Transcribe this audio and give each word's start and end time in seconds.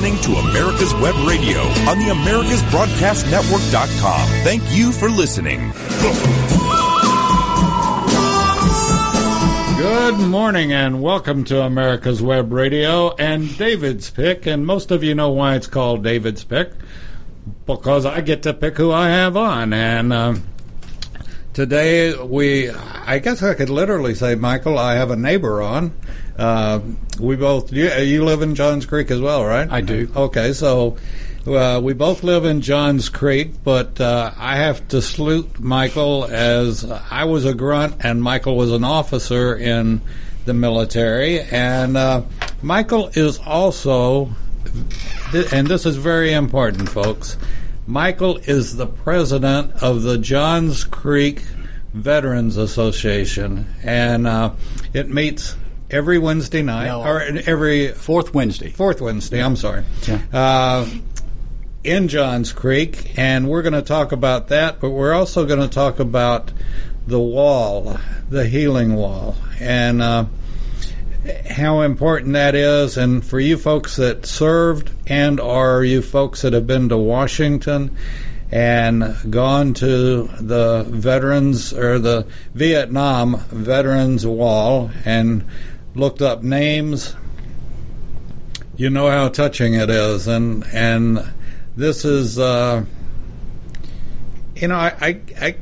listening 0.00 0.22
to 0.22 0.32
America's 0.48 0.94
Web 0.94 1.14
Radio 1.28 1.60
on 1.60 1.98
the 1.98 2.06
AmericasBroadcastNetwork.com. 2.06 4.28
Thank 4.44 4.62
you 4.74 4.92
for 4.92 5.10
listening. 5.10 5.72
Good 9.76 10.18
morning 10.26 10.72
and 10.72 11.02
welcome 11.02 11.44
to 11.44 11.60
America's 11.60 12.22
Web 12.22 12.50
Radio 12.50 13.14
and 13.16 13.54
David's 13.58 14.08
Pick. 14.08 14.46
And 14.46 14.66
most 14.66 14.90
of 14.90 15.04
you 15.04 15.14
know 15.14 15.32
why 15.32 15.56
it's 15.56 15.66
called 15.66 16.02
David's 16.02 16.44
Pick 16.44 16.72
because 17.66 18.06
I 18.06 18.22
get 18.22 18.44
to 18.44 18.54
pick 18.54 18.78
who 18.78 18.90
I 18.90 19.08
have 19.08 19.36
on. 19.36 19.74
And 19.74 20.14
uh, 20.14 20.36
today 21.52 22.14
we, 22.16 22.70
I 22.70 23.18
guess 23.18 23.42
I 23.42 23.54
could 23.54 23.70
literally 23.70 24.14
say, 24.14 24.34
Michael, 24.34 24.78
I 24.78 24.94
have 24.94 25.10
a 25.10 25.16
neighbor 25.16 25.62
on. 25.62 25.92
Uh, 26.38 26.80
we 27.18 27.36
both, 27.36 27.72
you, 27.72 27.90
you 27.90 28.24
live 28.24 28.42
in 28.42 28.54
Johns 28.54 28.86
Creek 28.86 29.10
as 29.10 29.20
well, 29.20 29.44
right? 29.44 29.70
I 29.70 29.80
do. 29.80 30.10
Okay, 30.14 30.52
so 30.52 30.96
uh, 31.46 31.80
we 31.82 31.92
both 31.92 32.22
live 32.22 32.44
in 32.44 32.60
Johns 32.60 33.08
Creek, 33.08 33.62
but 33.64 34.00
uh, 34.00 34.32
I 34.36 34.56
have 34.56 34.86
to 34.88 35.02
salute 35.02 35.58
Michael 35.58 36.24
as 36.24 36.84
I 36.84 37.24
was 37.24 37.44
a 37.44 37.54
grunt 37.54 37.96
and 38.00 38.22
Michael 38.22 38.56
was 38.56 38.72
an 38.72 38.84
officer 38.84 39.54
in 39.54 40.00
the 40.44 40.54
military. 40.54 41.40
And 41.40 41.96
uh, 41.96 42.22
Michael 42.62 43.08
is 43.14 43.38
also, 43.38 44.30
and 45.52 45.66
this 45.66 45.86
is 45.86 45.96
very 45.96 46.32
important, 46.32 46.88
folks. 46.88 47.36
Michael 47.94 48.36
is 48.36 48.76
the 48.76 48.86
president 48.86 49.82
of 49.82 50.02
the 50.02 50.16
Johns 50.16 50.84
Creek 50.84 51.42
Veterans 51.92 52.56
Association, 52.56 53.66
and 53.82 54.28
uh, 54.28 54.52
it 54.94 55.08
meets 55.08 55.56
every 55.90 56.16
Wednesday 56.20 56.62
night, 56.62 56.86
No. 56.86 57.02
or 57.02 57.20
every 57.20 57.88
Fourth 57.88 58.32
Wednesday. 58.32 58.70
fourth 58.70 59.00
Wednesday. 59.00 59.42
I'm 59.42 59.56
sorry. 59.56 59.82
Yeah. 60.06 60.20
Uh, 60.32 60.88
in 61.82 62.06
Johns 62.06 62.52
Creek, 62.52 63.18
and 63.18 63.48
we're 63.48 63.62
going 63.62 63.72
to 63.72 63.82
talk 63.82 64.12
about 64.12 64.48
that, 64.48 64.78
but 64.80 64.90
we're 64.90 65.12
also 65.12 65.44
going 65.44 65.58
to 65.60 65.68
talk 65.68 65.98
about 65.98 66.52
the 67.08 67.18
wall, 67.18 67.98
the 68.28 68.46
healing 68.46 68.94
wall, 68.94 69.34
and 69.58 70.00
uh, 70.00 70.26
how 71.48 71.82
important 71.82 72.34
that 72.34 72.54
is. 72.54 72.96
And 72.96 73.24
for 73.24 73.40
you 73.40 73.56
folks 73.56 73.96
that 73.96 74.26
served, 74.26 74.90
and 75.06 75.40
are 75.40 75.84
you 75.84 76.02
folks 76.02 76.42
that 76.42 76.52
have 76.52 76.66
been 76.66 76.88
to 76.88 76.96
Washington 76.96 77.96
and 78.52 79.16
gone 79.30 79.74
to 79.74 80.24
the 80.40 80.84
veterans 80.88 81.72
or 81.72 81.98
the 81.98 82.26
Vietnam 82.54 83.36
Veterans 83.48 84.26
Wall 84.26 84.90
and 85.04 85.44
looked 85.94 86.22
up 86.22 86.42
names 86.42 87.14
you 88.80 88.88
know 88.88 89.10
how 89.10 89.28
touching 89.28 89.74
it 89.74 89.90
is, 89.90 90.26
and 90.26 90.64
and 90.72 91.22
this 91.76 92.06
is, 92.06 92.38
uh, 92.38 92.82
you 94.56 94.68
know, 94.68 94.74
I, 94.74 94.94
I, 94.98 95.20
I 95.38 95.56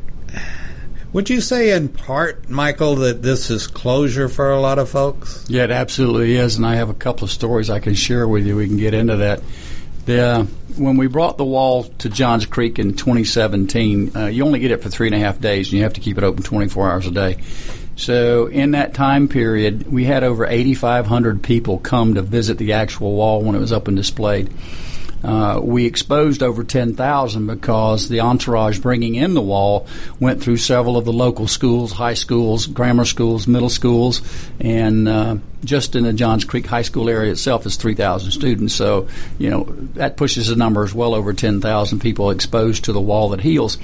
would 1.12 1.30
you 1.30 1.40
say 1.40 1.72
in 1.72 1.88
part, 1.88 2.48
Michael, 2.48 2.96
that 2.96 3.22
this 3.22 3.50
is 3.50 3.66
closure 3.66 4.28
for 4.28 4.50
a 4.50 4.60
lot 4.60 4.78
of 4.78 4.88
folks? 4.88 5.44
Yeah, 5.48 5.64
it 5.64 5.70
absolutely 5.70 6.36
is, 6.36 6.56
and 6.56 6.66
I 6.66 6.76
have 6.76 6.90
a 6.90 6.94
couple 6.94 7.24
of 7.24 7.30
stories 7.30 7.70
I 7.70 7.80
can 7.80 7.94
share 7.94 8.26
with 8.28 8.46
you. 8.46 8.56
We 8.56 8.66
can 8.66 8.76
get 8.76 8.94
into 8.94 9.16
that. 9.16 9.40
The, 10.04 10.20
uh, 10.20 10.44
when 10.76 10.96
we 10.96 11.06
brought 11.06 11.36
the 11.38 11.44
wall 11.44 11.84
to 11.84 12.08
Johns 12.08 12.46
Creek 12.46 12.78
in 12.78 12.94
2017, 12.94 14.16
uh, 14.16 14.26
you 14.26 14.44
only 14.44 14.58
get 14.58 14.70
it 14.70 14.82
for 14.82 14.88
three 14.88 15.08
and 15.08 15.14
a 15.14 15.18
half 15.18 15.40
days, 15.40 15.68
and 15.68 15.74
you 15.74 15.82
have 15.82 15.94
to 15.94 16.00
keep 16.00 16.18
it 16.18 16.24
open 16.24 16.42
24 16.42 16.90
hours 16.90 17.06
a 17.06 17.10
day. 17.10 17.38
So 17.96 18.46
in 18.46 18.70
that 18.70 18.94
time 18.94 19.28
period, 19.28 19.90
we 19.90 20.04
had 20.04 20.22
over 20.22 20.46
8,500 20.46 21.42
people 21.42 21.78
come 21.78 22.14
to 22.14 22.22
visit 22.22 22.56
the 22.56 22.74
actual 22.74 23.14
wall 23.14 23.42
when 23.42 23.56
it 23.56 23.58
was 23.58 23.72
up 23.72 23.88
and 23.88 23.96
displayed. 23.96 24.50
Uh, 25.22 25.60
we 25.62 25.84
exposed 25.84 26.42
over 26.42 26.62
10,000 26.62 27.46
because 27.46 28.08
the 28.08 28.20
entourage 28.20 28.78
bringing 28.78 29.16
in 29.16 29.34
the 29.34 29.42
wall 29.42 29.86
went 30.20 30.42
through 30.42 30.56
several 30.56 30.96
of 30.96 31.04
the 31.04 31.12
local 31.12 31.48
schools, 31.48 31.92
high 31.92 32.14
schools, 32.14 32.66
grammar 32.66 33.04
schools, 33.04 33.46
middle 33.46 33.68
schools, 33.68 34.22
and 34.60 35.08
uh, 35.08 35.36
just 35.64 35.96
in 35.96 36.04
the 36.04 36.12
Johns 36.12 36.44
Creek 36.44 36.66
High 36.66 36.82
School 36.82 37.08
area 37.08 37.32
itself 37.32 37.66
is 37.66 37.76
3,000 37.76 38.30
students. 38.30 38.74
So, 38.74 39.08
you 39.38 39.50
know, 39.50 39.64
that 39.94 40.16
pushes 40.16 40.48
the 40.48 40.56
numbers 40.56 40.94
well 40.94 41.14
over 41.14 41.32
10,000 41.32 41.98
people 42.00 42.30
exposed 42.30 42.84
to 42.84 42.92
the 42.92 43.00
wall 43.00 43.30
that 43.30 43.40
heals. 43.40 43.76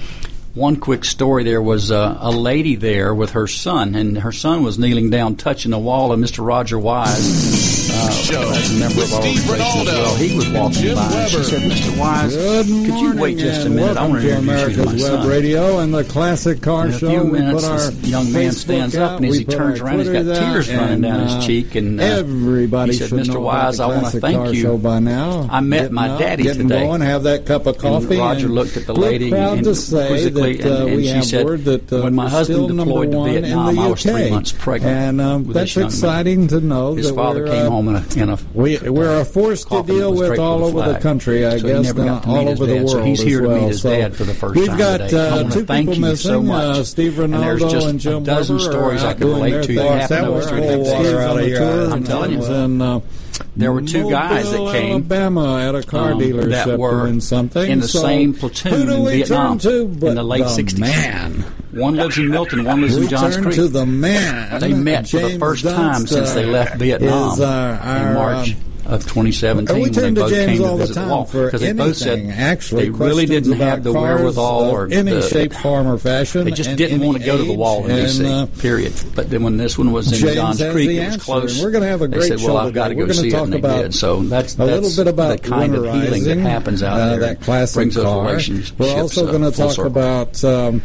One 0.55 0.77
quick 0.77 1.05
story 1.05 1.43
there 1.43 1.61
was 1.61 1.91
uh, 1.91 2.17
a 2.21 2.31
lady 2.31 2.77
there 2.77 3.13
with 3.13 3.31
her 3.31 3.49
son, 3.49 3.97
and 3.97 4.19
her 4.19 4.31
son 4.31 4.63
was 4.63 4.79
kneeling 4.79 5.11
down 5.11 5.35
touching 5.35 5.73
the 5.73 5.81
wall, 5.81 6.13
of 6.13 6.21
Mr. 6.21 6.47
Roger 6.47 6.79
Wise, 6.79 7.91
uh, 8.09 8.53
as 8.57 8.71
a 8.77 8.79
member 8.79 9.03
of 9.03 9.13
our 9.15 9.23
Steve 9.23 9.51
organization 9.51 9.89
as 9.89 9.95
Ronaldo, 9.95 10.03
well, 10.05 10.17
he 10.17 10.37
was 10.37 10.49
walking 10.51 10.73
Jim 10.83 10.95
by, 10.97 11.13
and 11.15 11.31
she 11.31 11.43
said, 11.45 11.63
Mr. 11.71 11.99
Wise, 11.99 12.37
Good 12.37 12.69
morning, 12.69 12.91
could 12.91 13.01
you 13.01 13.21
wait 13.21 13.39
just 13.39 13.67
a 13.67 13.71
minute? 13.71 13.97
I 13.97 14.07
want 14.09 14.23
to 14.23 14.29
to 14.29 14.37
introduce 14.37 14.77
you 14.77 14.83
to 14.83 14.85
my 14.85 14.93
America's 14.93 15.03
Web 15.03 15.21
son. 15.21 15.29
Radio 15.29 15.79
and 15.79 15.95
the 15.95 16.05
Classic 16.05 16.61
Car 16.63 16.87
In 16.87 16.93
a 16.93 16.99
Show. 16.99 17.11
few 17.11 17.23
we 17.25 17.39
minutes, 17.39 17.63
put 17.63 17.71
our 17.71 17.79
this 17.91 18.09
young 18.11 18.33
man 18.33 18.51
Facebook 18.51 18.55
stands 18.55 18.97
up, 18.97 19.17
and 19.21 19.27
as 19.27 19.37
he 19.39 19.45
turns 19.45 19.81
around, 19.81 19.99
he's 20.01 20.09
got 20.09 20.23
Twitter 20.23 20.41
tears 20.41 20.71
out, 20.71 20.81
running 20.81 21.01
down 21.01 21.21
his 21.21 21.33
uh, 21.33 21.41
cheek, 21.47 21.75
and, 21.75 22.01
uh, 22.01 22.05
everybody 22.05 22.93
he 22.93 22.99
said, 22.99 23.09
should 23.09 23.19
"Mr. 23.21 23.35
know 23.35 23.41
Wise, 23.41 23.81
I 23.81 23.87
wanna 23.87 24.01
Classic 24.01 24.21
thank 24.21 24.37
Car 24.37 24.53
you. 24.55 24.63
Show 24.63 24.79
by 24.79 24.99
now. 24.99 25.49
I 25.51 25.61
met 25.61 25.79
Getting 25.83 25.95
my 25.95 26.09
up, 26.09 26.19
daddy 26.19 26.43
getting 26.45 26.69
today." 26.69 26.85
Going, 26.87 27.01
have 27.01 27.23
that 27.25 27.47
cup 27.47 27.67
of 27.67 27.79
coffee. 27.79 28.19
Roger 28.19 28.49
looked 28.49 28.77
at 28.77 28.87
the 28.87 28.95
lady 28.95 29.33
and 29.33 29.65
quizzically, 29.65 30.63
uh, 30.63 30.69
and- 30.69 30.89
and 30.89 30.97
we 30.97 31.03
she 31.05 31.09
have 31.11 31.25
said, 31.25 31.65
that 31.65 31.93
uh, 31.93 32.03
"When 32.03 32.15
my 32.15 32.29
husband 32.29 32.69
deployed 32.77 33.13
to 33.13 33.25
Vietnam, 33.25 33.79
I 33.79 33.89
was 33.89 34.03
three 34.03 34.31
months 34.31 34.53
pregnant 34.53 34.95
and 34.95 35.21
um, 35.21 35.45
that's 35.45 35.75
this 35.75 35.77
young 35.77 35.83
man. 35.85 35.87
exciting 35.91 36.49
to 36.49 36.61
know 36.61 36.95
His 36.95 37.09
that 37.09 37.15
father 37.15 37.43
we're, 37.45 37.51
came 37.51 37.67
uh, 37.67 37.71
home 37.71 37.89
in 37.95 38.21
a, 38.21 38.23
in 38.23 38.29
a 38.31 38.39
we, 38.55 38.79
we're 38.79 39.25
forced 39.25 39.69
to 39.71 39.83
deal 39.83 40.13
with 40.15 40.39
all 40.39 40.65
over 40.65 40.79
the 40.81 40.85
flag. 40.91 41.03
country, 41.03 41.47
I 41.47 41.59
So 41.59 41.67
guess, 41.69 41.85
never 41.85 42.05
got 42.05 42.23
to 42.25 42.29
all 42.29 42.49
over 42.49 42.67
the 42.67 42.75
world. 42.77 42.91
So 42.91 43.03
he's 43.03 43.21
as 43.21 43.27
here 43.27 43.41
to 43.43 43.49
meet 43.49 43.63
his 43.69 43.83
dad 43.83 44.17
for 44.17 44.25
the 44.25 44.35
first 44.35 44.57
we've 44.57 44.69
time 44.69 44.79
got 44.79 44.99
today. 44.99 45.19
I 45.21 45.29
uh, 45.29 45.37
wanna 45.43 45.55
two 45.55 45.65
thank 45.65 45.89
people 45.89 45.95
you 45.95 46.01
missing. 46.11 46.31
so 46.31 46.43
much. 46.43 46.77
Uh, 46.77 46.85
Steve 46.85 47.19
And 47.19 47.35
there's 47.35 47.63
Ronaldo 47.63 47.71
just 47.71 47.87
and 47.87 48.07
a 48.07 48.21
dozen 48.21 48.57
Weber 48.59 48.71
stories 48.73 49.03
I 49.05 49.11
out 49.11 49.19
can 49.19 49.27
relate 49.29 49.51
to 49.51 49.57
that 49.59 49.67
thing. 49.67 49.77
happened 49.79 50.09
That 50.11 50.25
over 50.25 50.37
was 50.37 50.49
three 50.49 50.61
cold 50.61 50.85
days. 50.85 50.93
water 50.93 51.21
out 51.21 51.39
of 51.41 51.47
here. 51.47 51.63
I'm 51.63 51.93
I'm 51.93 52.05
telling 52.05 52.33
you. 52.33 52.45
And, 52.45 52.83
uh, 52.83 53.01
There 53.57 53.73
were 53.73 53.83
two 53.83 54.11
guys 54.11 54.51
that 54.51 54.59
Mobile, 54.59 54.73
came, 54.73 54.91
Alabama 54.93 55.59
at 55.61 55.75
a 55.75 55.83
car 55.83 56.13
um, 56.13 56.21
dealership 56.21 56.51
that 56.51 56.79
were 56.79 57.07
doing 57.07 57.21
something 57.21 57.71
in 57.71 57.81
the 57.81 57.89
So 57.89 58.01
same 58.01 58.35
platoon 58.35 58.91
in 58.91 59.05
Vietnam 59.07 59.59
in 59.61 60.01
the 60.15 60.23
late 60.23 60.45
the 60.45 60.49
60s. 60.63 60.79
Man, 60.79 61.45
One 61.75 61.97
lives 61.97 62.19
in 62.19 62.31
Milton, 62.31 62.65
one 62.65 62.81
lives 62.81 62.97
we 62.97 63.05
in 63.05 63.09
Johns 63.09 63.35
turn 63.35 63.45
Creek. 63.45 63.57
to 63.57 63.69
the 63.69 63.87
man. 63.87 64.61
They 64.61 64.73
met 64.73 65.09
for 65.09 65.19
the 65.19 65.29
James 65.29 65.41
first 65.41 65.65
time 65.65 66.07
since 66.07 66.33
they 66.33 66.47
left 66.47 66.77
Vietnam 66.77 67.41
uh, 67.41 67.45
our, 67.45 68.09
in 68.09 68.15
March 68.15 68.53
um, 68.53 68.61
of 68.87 69.03
2017 69.03 69.75
we 69.75 69.83
when 69.83 69.93
they 69.93 70.01
to 70.01 70.15
both 70.15 70.31
James 70.31 70.47
came 70.47 70.63
to 70.63 70.69
the 70.69 70.77
visit 70.77 70.95
time 70.95 71.09
the 71.09 71.15
wall 71.15 71.25
because 71.25 71.61
they 71.61 71.73
both 71.73 71.97
said 71.97 72.31
actually, 72.31 72.85
they 72.85 72.91
really 72.91 73.27
didn't 73.27 73.53
have 73.53 73.83
the 73.83 73.93
wherewithal 73.93 74.71
or 74.71 74.89
any 74.93 75.13
the, 75.13 75.23
shape, 75.23 75.53
form, 75.55 75.87
or 75.87 75.99
fashion. 75.99 76.45
They 76.45 76.51
just 76.51 76.77
didn't 76.77 77.01
want 77.01 77.19
to 77.19 77.25
go 77.25 77.39
to 77.39 77.45
the 77.45 77.55
wall 77.55 77.85
in 77.85 77.93
and, 77.93 78.01
D.C. 78.01 78.27
uh, 78.27 78.47
period. 78.59 78.93
But 79.15 79.31
then 79.31 79.43
when 79.43 79.57
this 79.57 79.79
one 79.79 79.93
was 79.93 80.13
in 80.13 80.19
James 80.19 80.35
Johns 80.35 80.73
Creek, 80.73 80.89
the 80.89 80.99
it 80.99 81.07
was 81.07 81.17
close. 81.17 81.63
we're 81.63 81.71
gonna 81.71 81.87
have 81.87 82.03
a 82.03 82.09
they 82.09 82.19
great 82.19 82.29
said, 82.29 82.41
show 82.41 82.55
"Well, 82.55 82.59
I've 82.59 82.75
got 82.75 82.89
to 82.89 82.95
go 82.95 83.11
see 83.11 83.29
it," 83.29 83.31
talk 83.31 83.45
and 83.45 83.53
they 83.55 83.59
about 83.59 83.83
did. 83.83 83.95
So 83.95 84.23
that's 84.23 84.59
a 84.59 84.65
little 84.65 84.91
bit 85.05 85.11
about 85.11 85.43
the 85.43 85.49
kind 85.49 85.75
of 85.75 85.85
healing 85.85 86.25
that 86.25 86.39
happens 86.39 86.83
out 86.83 87.01
uh, 87.01 87.09
there. 87.11 87.21
That 87.21 87.41
classic 87.41 87.75
brings 87.75 87.95
those 87.95 88.05
car. 88.05 88.27
relationships. 88.27 88.79
We're 88.79 89.01
also 89.01 89.27
going 89.27 89.51
to 89.51 89.57
talk 89.57 89.79
about 89.79 90.45
um, 90.45 90.83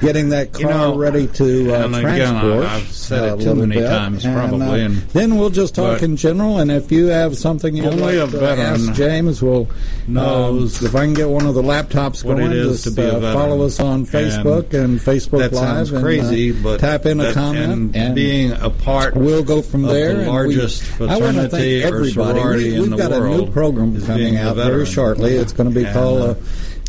getting 0.00 0.30
that 0.30 0.52
car 0.52 0.62
You 0.62 0.68
know, 0.68 0.96
ready 0.96 1.26
to 1.28 1.72
uh, 1.74 1.84
and 1.84 1.96
again, 1.96 2.04
I- 2.36 2.40
transport. 2.40 2.64
I've 2.66 2.92
said 2.92 3.22
uh, 3.30 3.36
it 3.36 3.40
too 3.42 3.54
many 3.54 3.76
bit. 3.76 3.88
times, 3.88 4.24
And, 4.24 4.34
probably, 4.36 4.66
uh, 4.82 4.86
and- 4.86 4.96
then 5.10 5.36
we'll 5.36 5.50
just 5.50 5.74
talk 5.74 6.02
in 6.02 6.16
general, 6.16 6.58
and 6.58 6.70
if 6.70 6.90
you 6.92 7.06
have 7.06 7.36
something 7.36 7.74
you'd 7.76 7.86
Only 7.86 8.18
like 8.18 8.28
a 8.28 8.38
veteran 8.38 8.88
ask 8.88 8.92
James, 8.94 9.42
we'll 9.42 9.68
knows 10.06 10.80
um, 10.80 10.86
if 10.86 10.94
I 10.94 11.04
can 11.04 11.14
get 11.14 11.28
one 11.28 11.46
of 11.46 11.54
the 11.54 11.62
laptops 11.62 12.22
going. 12.24 12.50
just 12.52 12.84
to 12.84 12.90
be 12.90 13.02
uh, 13.02 13.32
follow 13.32 13.62
us 13.62 13.78
on 13.80 14.04
Facebook 14.06 14.72
and, 14.74 14.98
Facebook 14.98 15.38
that 15.38 15.52
Live. 15.52 15.64
sounds 15.64 15.92
and, 15.92 16.02
crazy, 16.02 16.50
uh, 16.50 16.62
but 16.62 16.80
tap 16.80 17.06
in 17.06 17.20
a 17.20 17.32
comment 17.32 17.94
and, 17.96 18.14
being 18.14 18.52
a 18.52 18.70
part 18.70 19.14
We'll 19.16 19.42
go 19.44 19.62
from 19.62 19.84
of 19.84 19.90
there. 19.90 20.14
the 20.14 20.20
and 20.20 20.28
largest 20.28 20.98
we, 20.98 21.08
I 21.08 21.16
want 21.18 21.36
to 21.36 21.48
fraternity 21.48 21.84
or 21.84 22.04
sorority 22.10 22.70
we, 22.70 22.74
in 22.76 22.90
we've 22.90 22.98
got 22.98 23.12
a 23.12 23.20
new 23.20 23.50
program 23.50 24.00
coming 24.04 24.36
out 24.36 24.56
very 24.56 24.86
shortly. 24.86 25.36
It's 25.36 25.52
going 25.52 25.72
to 25.72 25.74
be 25.74 25.84
called. 25.90 26.36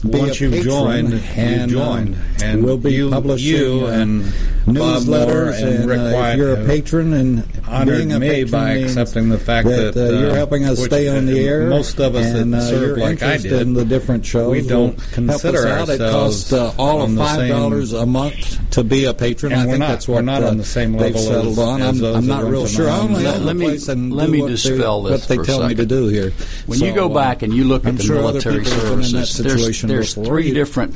Uh, 0.04 0.08
Uh, 0.08 0.12
be 0.12 0.20
once 0.20 0.40
a 0.40 0.44
you've 0.44 0.54
patron, 0.54 0.70
joined, 0.72 1.12
you've 1.14 1.38
and, 1.38 1.62
uh, 1.64 1.68
joined, 1.68 2.16
and 2.44 2.64
we'll 2.64 2.78
be 2.78 2.94
you- 2.94 3.10
publishing 3.10 3.48
you 3.56 3.86
uh, 3.86 3.90
and 3.92 4.24
Bob 4.66 5.04
newsletters. 5.04 5.62
and 5.62 5.90
Rick 5.90 6.00
uh, 6.00 6.04
if 6.32 6.38
you're 6.38 6.54
a 6.54 6.66
patron 6.66 7.14
and 7.14 7.44
honored 7.68 8.12
a 8.12 8.20
me 8.20 8.44
by 8.46 8.72
accepting 8.74 9.30
the 9.30 9.38
fact 9.38 9.68
that, 9.68 9.96
uh, 9.98 10.18
you're 10.20 10.32
uh, 10.32 10.36
helping 10.36 10.64
us 10.66 10.84
stay 10.84 11.08
on 11.10 11.26
the 11.26 11.48
uh, 11.48 11.52
air. 11.52 11.68
most 11.70 12.00
of 12.00 12.16
us 12.16 12.32
that 12.32 12.42
and, 12.42 12.56
uh, 12.56 12.62
serve 12.62 12.82
you're 12.82 12.98
like 12.98 13.22
I 13.24 13.36
interested 13.36 13.50
did, 13.50 13.62
in 13.62 13.74
the 13.74 13.84
different 13.86 14.26
shows. 14.26 14.52
we 14.52 14.66
don't 14.68 14.98
consider 15.12 15.66
help 15.68 15.90
us 15.90 15.90
out. 15.90 15.96
It 15.96 16.02
ourselves 16.02 16.50
costs 16.50 16.54
uh, 16.54 16.74
all 16.82 17.02
of 17.02 17.16
five 17.16 17.50
dollars 17.50 17.92
a 17.94 18.06
month 18.06 18.70
to 18.72 18.84
be 18.84 19.06
a 19.06 19.14
patron. 19.14 19.52
And 19.52 19.62
I 19.62 19.66
we're 19.66 19.72
think 19.74 19.80
not- 19.80 19.88
that's 19.90 20.08
we're 20.08 20.16
what 20.16 20.26
not 20.26 20.44
uh, 20.44 20.48
on 20.48 20.58
the 20.58 20.64
same 20.66 20.94
they've 20.94 21.14
level 21.16 21.22
settled 21.22 21.48
as- 21.54 21.60
on. 21.60 21.82
as 21.82 22.02
I'm, 22.04 22.16
I'm 22.16 22.28
not 22.28 22.44
real 22.46 22.68
sure. 22.68 22.90
I 22.90 23.00
only 23.00 23.24
Let- 23.24 23.36
own 23.36 23.46
let 23.46 23.54
the 23.54 23.60
me- 23.60 23.66
place 23.66 23.88
and 23.90 24.14
let 24.14 24.30
me 24.30 24.48
dispel 24.48 25.04
this 25.04 25.22
what 25.22 25.28
they 25.30 25.36
for 25.36 25.42
a 25.42 25.46
tell 25.46 25.68
me 25.68 25.76
to 25.76 25.86
do 25.86 26.08
here. 26.08 26.32
When 26.68 26.80
you 26.80 26.94
go 26.94 27.10
uh, 27.12 27.14
back 27.14 27.42
and 27.42 27.54
you 27.54 27.64
look 27.66 27.86
at 27.86 27.98
the 27.98 28.14
military 28.14 28.64
people 28.64 28.94
in 28.94 29.00
that 29.02 29.28
services, 29.28 29.38
there's, 29.38 29.62
situation 29.62 29.90
there's 29.96 30.16
before. 30.16 30.26
three 30.26 30.54
different 30.54 30.96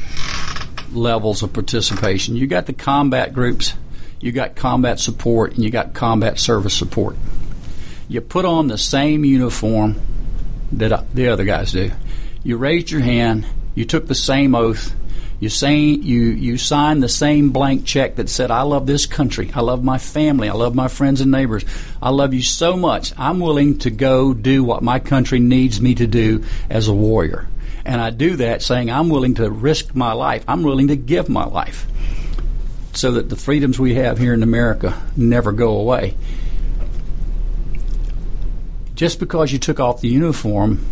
levels 0.91 1.44
of 1.44 1.53
participation. 1.53 2.35
You 2.35 2.47
got 2.47 2.65
the 2.65 2.73
combat 2.73 3.33
groups, 3.33 3.73
you 4.19 4.31
got 4.31 4.55
combat 4.55 4.99
support, 4.99 5.53
and 5.53 5.63
you 5.63 5.69
got 5.69 5.94
combat 5.94 6.39
service 6.39 6.73
support. 6.73 7.15
You 8.07 8.21
put 8.21 8.45
on 8.45 8.67
the 8.67 8.77
same 8.77 9.25
uniform 9.25 10.01
that 10.71 10.91
uh, 10.91 11.03
the 11.13 11.27
other 11.27 11.44
guys 11.44 11.71
do. 11.71 11.91
You 12.44 12.57
raised 12.57 12.89
your 12.89 13.01
hand. 13.01 13.45
You 13.75 13.85
took 13.85 14.07
the 14.07 14.15
same 14.15 14.55
oath. 14.55 14.95
You 15.39 15.49
saying 15.49 16.01
you 16.01 16.21
you 16.21 16.57
signed 16.57 17.03
the 17.03 17.09
same 17.09 17.51
blank 17.51 17.85
check 17.85 18.15
that 18.15 18.27
said, 18.27 18.49
"I 18.49 18.63
love 18.63 18.88
this 18.88 19.05
country. 19.05 19.51
I 19.53 19.61
love 19.61 19.83
my 19.83 19.99
family. 19.99 20.49
I 20.49 20.53
love 20.53 20.73
my 20.73 20.88
friends 20.88 21.21
and 21.21 21.29
neighbors. 21.29 21.63
I 22.01 22.09
love 22.09 22.33
you 22.33 22.41
so 22.41 22.75
much. 22.75 23.13
I'm 23.17 23.39
willing 23.39 23.77
to 23.79 23.91
go 23.91 24.33
do 24.33 24.63
what 24.63 24.81
my 24.81 24.97
country 24.97 25.39
needs 25.39 25.79
me 25.79 25.94
to 25.95 26.07
do 26.07 26.44
as 26.69 26.88
a 26.88 26.94
warrior." 26.94 27.47
And 27.87 28.01
I 28.01 28.09
do 28.09 28.35
that 28.35 28.61
saying, 28.61 28.91
"I'm 28.91 29.07
willing 29.07 29.35
to 29.35 29.49
risk 29.49 29.95
my 29.95 30.11
life. 30.11 30.43
I'm 30.47 30.61
willing 30.61 30.89
to 30.89 30.97
give 30.97 31.29
my 31.29 31.45
life." 31.45 31.87
So 32.93 33.11
that 33.13 33.29
the 33.29 33.37
freedoms 33.37 33.79
we 33.79 33.95
have 33.95 34.17
here 34.17 34.33
in 34.33 34.43
America 34.43 34.93
never 35.15 35.53
go 35.53 35.77
away. 35.79 36.15
Just 38.93 39.19
because 39.19 39.53
you 39.53 39.59
took 39.59 39.79
off 39.79 40.01
the 40.01 40.09
uniform 40.09 40.85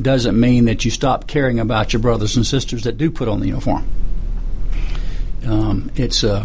doesn't 0.00 0.38
mean 0.38 0.66
that 0.66 0.84
you 0.84 0.90
stop 0.90 1.26
caring 1.26 1.58
about 1.58 1.92
your 1.92 2.00
brothers 2.00 2.36
and 2.36 2.46
sisters 2.46 2.82
that 2.84 2.98
do 2.98 3.10
put 3.10 3.28
on 3.28 3.40
the 3.40 3.46
uniform. 3.46 3.86
Um, 5.46 5.90
it's 5.96 6.22
a. 6.22 6.34
Uh, 6.34 6.44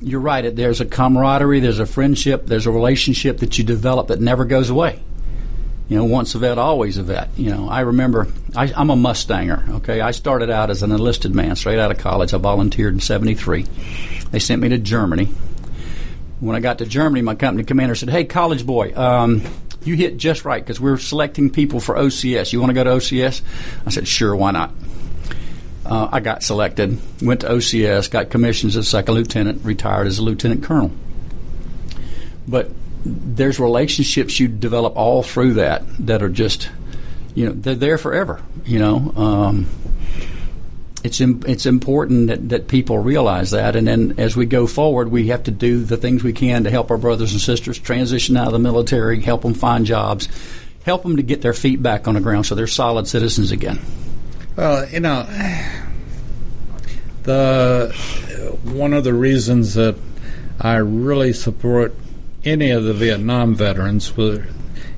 you're 0.00 0.20
right. 0.20 0.54
There's 0.54 0.80
a 0.80 0.84
camaraderie, 0.84 1.60
there's 1.60 1.78
a 1.78 1.86
friendship, 1.86 2.46
there's 2.46 2.66
a 2.66 2.72
relationship 2.72 3.38
that 3.38 3.56
you 3.56 3.62
develop 3.62 4.08
that 4.08 4.20
never 4.20 4.44
goes 4.44 4.68
away. 4.68 5.00
You 5.92 5.98
know, 5.98 6.04
once 6.04 6.34
a 6.34 6.38
vet, 6.38 6.56
always 6.56 6.96
a 6.96 7.02
vet. 7.02 7.28
You 7.36 7.50
know, 7.50 7.68
I 7.68 7.80
remember 7.80 8.26
I, 8.56 8.72
I'm 8.74 8.88
a 8.88 8.96
Mustanger. 8.96 9.68
Okay, 9.74 10.00
I 10.00 10.12
started 10.12 10.48
out 10.48 10.70
as 10.70 10.82
an 10.82 10.90
enlisted 10.90 11.34
man 11.34 11.54
straight 11.54 11.78
out 11.78 11.90
of 11.90 11.98
college. 11.98 12.32
I 12.32 12.38
volunteered 12.38 12.94
in 12.94 13.00
'73. 13.00 13.66
They 14.30 14.38
sent 14.38 14.62
me 14.62 14.70
to 14.70 14.78
Germany. 14.78 15.26
When 16.40 16.56
I 16.56 16.60
got 16.60 16.78
to 16.78 16.86
Germany, 16.86 17.20
my 17.20 17.34
company 17.34 17.64
commander 17.64 17.94
said, 17.94 18.08
"Hey, 18.08 18.24
college 18.24 18.64
boy, 18.64 18.94
um, 18.96 19.42
you 19.84 19.94
hit 19.94 20.16
just 20.16 20.46
right 20.46 20.64
because 20.64 20.80
we're 20.80 20.96
selecting 20.96 21.50
people 21.50 21.78
for 21.78 21.94
OCS. 21.94 22.54
You 22.54 22.60
want 22.60 22.70
to 22.70 22.74
go 22.74 22.84
to 22.84 22.90
OCS? 22.92 23.42
I 23.84 23.90
said, 23.90 24.08
sure, 24.08 24.34
why 24.34 24.52
not? 24.52 24.72
Uh, 25.84 26.08
I 26.10 26.20
got 26.20 26.42
selected, 26.42 26.98
went 27.20 27.42
to 27.42 27.48
OCS, 27.48 28.10
got 28.10 28.30
commissions 28.30 28.78
as 28.78 28.88
second 28.88 29.12
lieutenant, 29.12 29.62
retired 29.62 30.06
as 30.06 30.16
a 30.16 30.22
lieutenant 30.22 30.62
colonel. 30.62 30.90
But 32.48 32.70
there's 33.04 33.58
relationships 33.58 34.38
you 34.38 34.48
develop 34.48 34.96
all 34.96 35.22
through 35.22 35.54
that 35.54 35.82
that 36.06 36.22
are 36.22 36.28
just, 36.28 36.70
you 37.34 37.46
know, 37.46 37.52
they're 37.52 37.74
there 37.74 37.98
forever. 37.98 38.40
You 38.64 38.78
know, 38.78 39.12
um, 39.16 39.66
it's 41.02 41.20
Im- 41.20 41.42
it's 41.46 41.66
important 41.66 42.28
that, 42.28 42.48
that 42.50 42.68
people 42.68 42.98
realize 42.98 43.50
that, 43.50 43.74
and 43.74 43.86
then 43.88 44.14
as 44.18 44.36
we 44.36 44.46
go 44.46 44.66
forward, 44.66 45.10
we 45.10 45.28
have 45.28 45.44
to 45.44 45.50
do 45.50 45.82
the 45.82 45.96
things 45.96 46.22
we 46.22 46.32
can 46.32 46.64
to 46.64 46.70
help 46.70 46.90
our 46.90 46.98
brothers 46.98 47.32
and 47.32 47.40
sisters 47.40 47.78
transition 47.78 48.36
out 48.36 48.46
of 48.46 48.52
the 48.52 48.58
military, 48.60 49.20
help 49.20 49.42
them 49.42 49.54
find 49.54 49.84
jobs, 49.84 50.28
help 50.84 51.02
them 51.02 51.16
to 51.16 51.22
get 51.22 51.42
their 51.42 51.54
feet 51.54 51.82
back 51.82 52.06
on 52.06 52.14
the 52.14 52.20
ground 52.20 52.46
so 52.46 52.54
they're 52.54 52.66
solid 52.68 53.08
citizens 53.08 53.50
again. 53.50 53.80
Well, 54.54 54.88
you 54.88 55.00
know, 55.00 55.26
the 57.24 57.92
one 58.62 58.92
of 58.92 59.02
the 59.02 59.14
reasons 59.14 59.74
that 59.74 59.96
I 60.60 60.76
really 60.76 61.32
support 61.32 61.94
any 62.44 62.70
of 62.70 62.84
the 62.84 62.94
Vietnam 62.94 63.54
veterans 63.54 64.12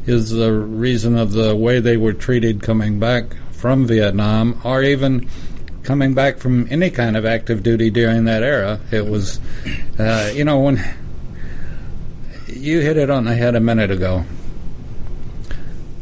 is 0.06 0.30
the 0.30 0.52
reason 0.52 1.16
of 1.16 1.32
the 1.32 1.54
way 1.56 1.80
they 1.80 1.96
were 1.96 2.12
treated 2.12 2.62
coming 2.62 2.98
back 2.98 3.36
from 3.52 3.86
Vietnam, 3.86 4.60
or 4.64 4.82
even 4.82 5.28
coming 5.82 6.14
back 6.14 6.38
from 6.38 6.66
any 6.70 6.90
kind 6.90 7.16
of 7.16 7.24
active 7.24 7.62
duty 7.62 7.90
during 7.90 8.24
that 8.24 8.42
era. 8.42 8.80
It 8.90 9.06
was, 9.06 9.40
uh, 9.98 10.32
you 10.34 10.44
know, 10.44 10.60
when 10.60 10.82
you 12.48 12.80
hit 12.80 12.96
it 12.96 13.10
on 13.10 13.24
the 13.24 13.34
head 13.34 13.54
a 13.54 13.60
minute 13.60 13.90
ago. 13.90 14.24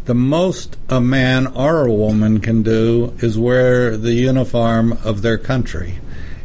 The 0.04 0.14
most 0.14 0.76
a 0.88 1.00
man 1.00 1.46
or 1.46 1.86
a 1.86 1.92
woman 1.92 2.40
can 2.40 2.62
do 2.62 3.16
is 3.18 3.38
wear 3.38 3.96
the 3.96 4.12
uniform 4.12 4.98
of 5.04 5.22
their 5.22 5.38
country 5.38 6.00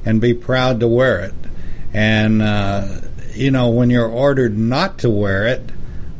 and 0.06 0.22
be 0.22 0.34
proud 0.34 0.80
to 0.82 0.88
wear 0.88 1.20
it. 1.22 1.34
And, 1.94 2.42
uh, 2.42 2.88
you 3.38 3.52
know, 3.52 3.70
when 3.70 3.90
you're 3.90 4.10
ordered 4.10 4.58
not 4.58 5.00
to 5.00 5.10
wear 5.10 5.48
it 5.48 5.70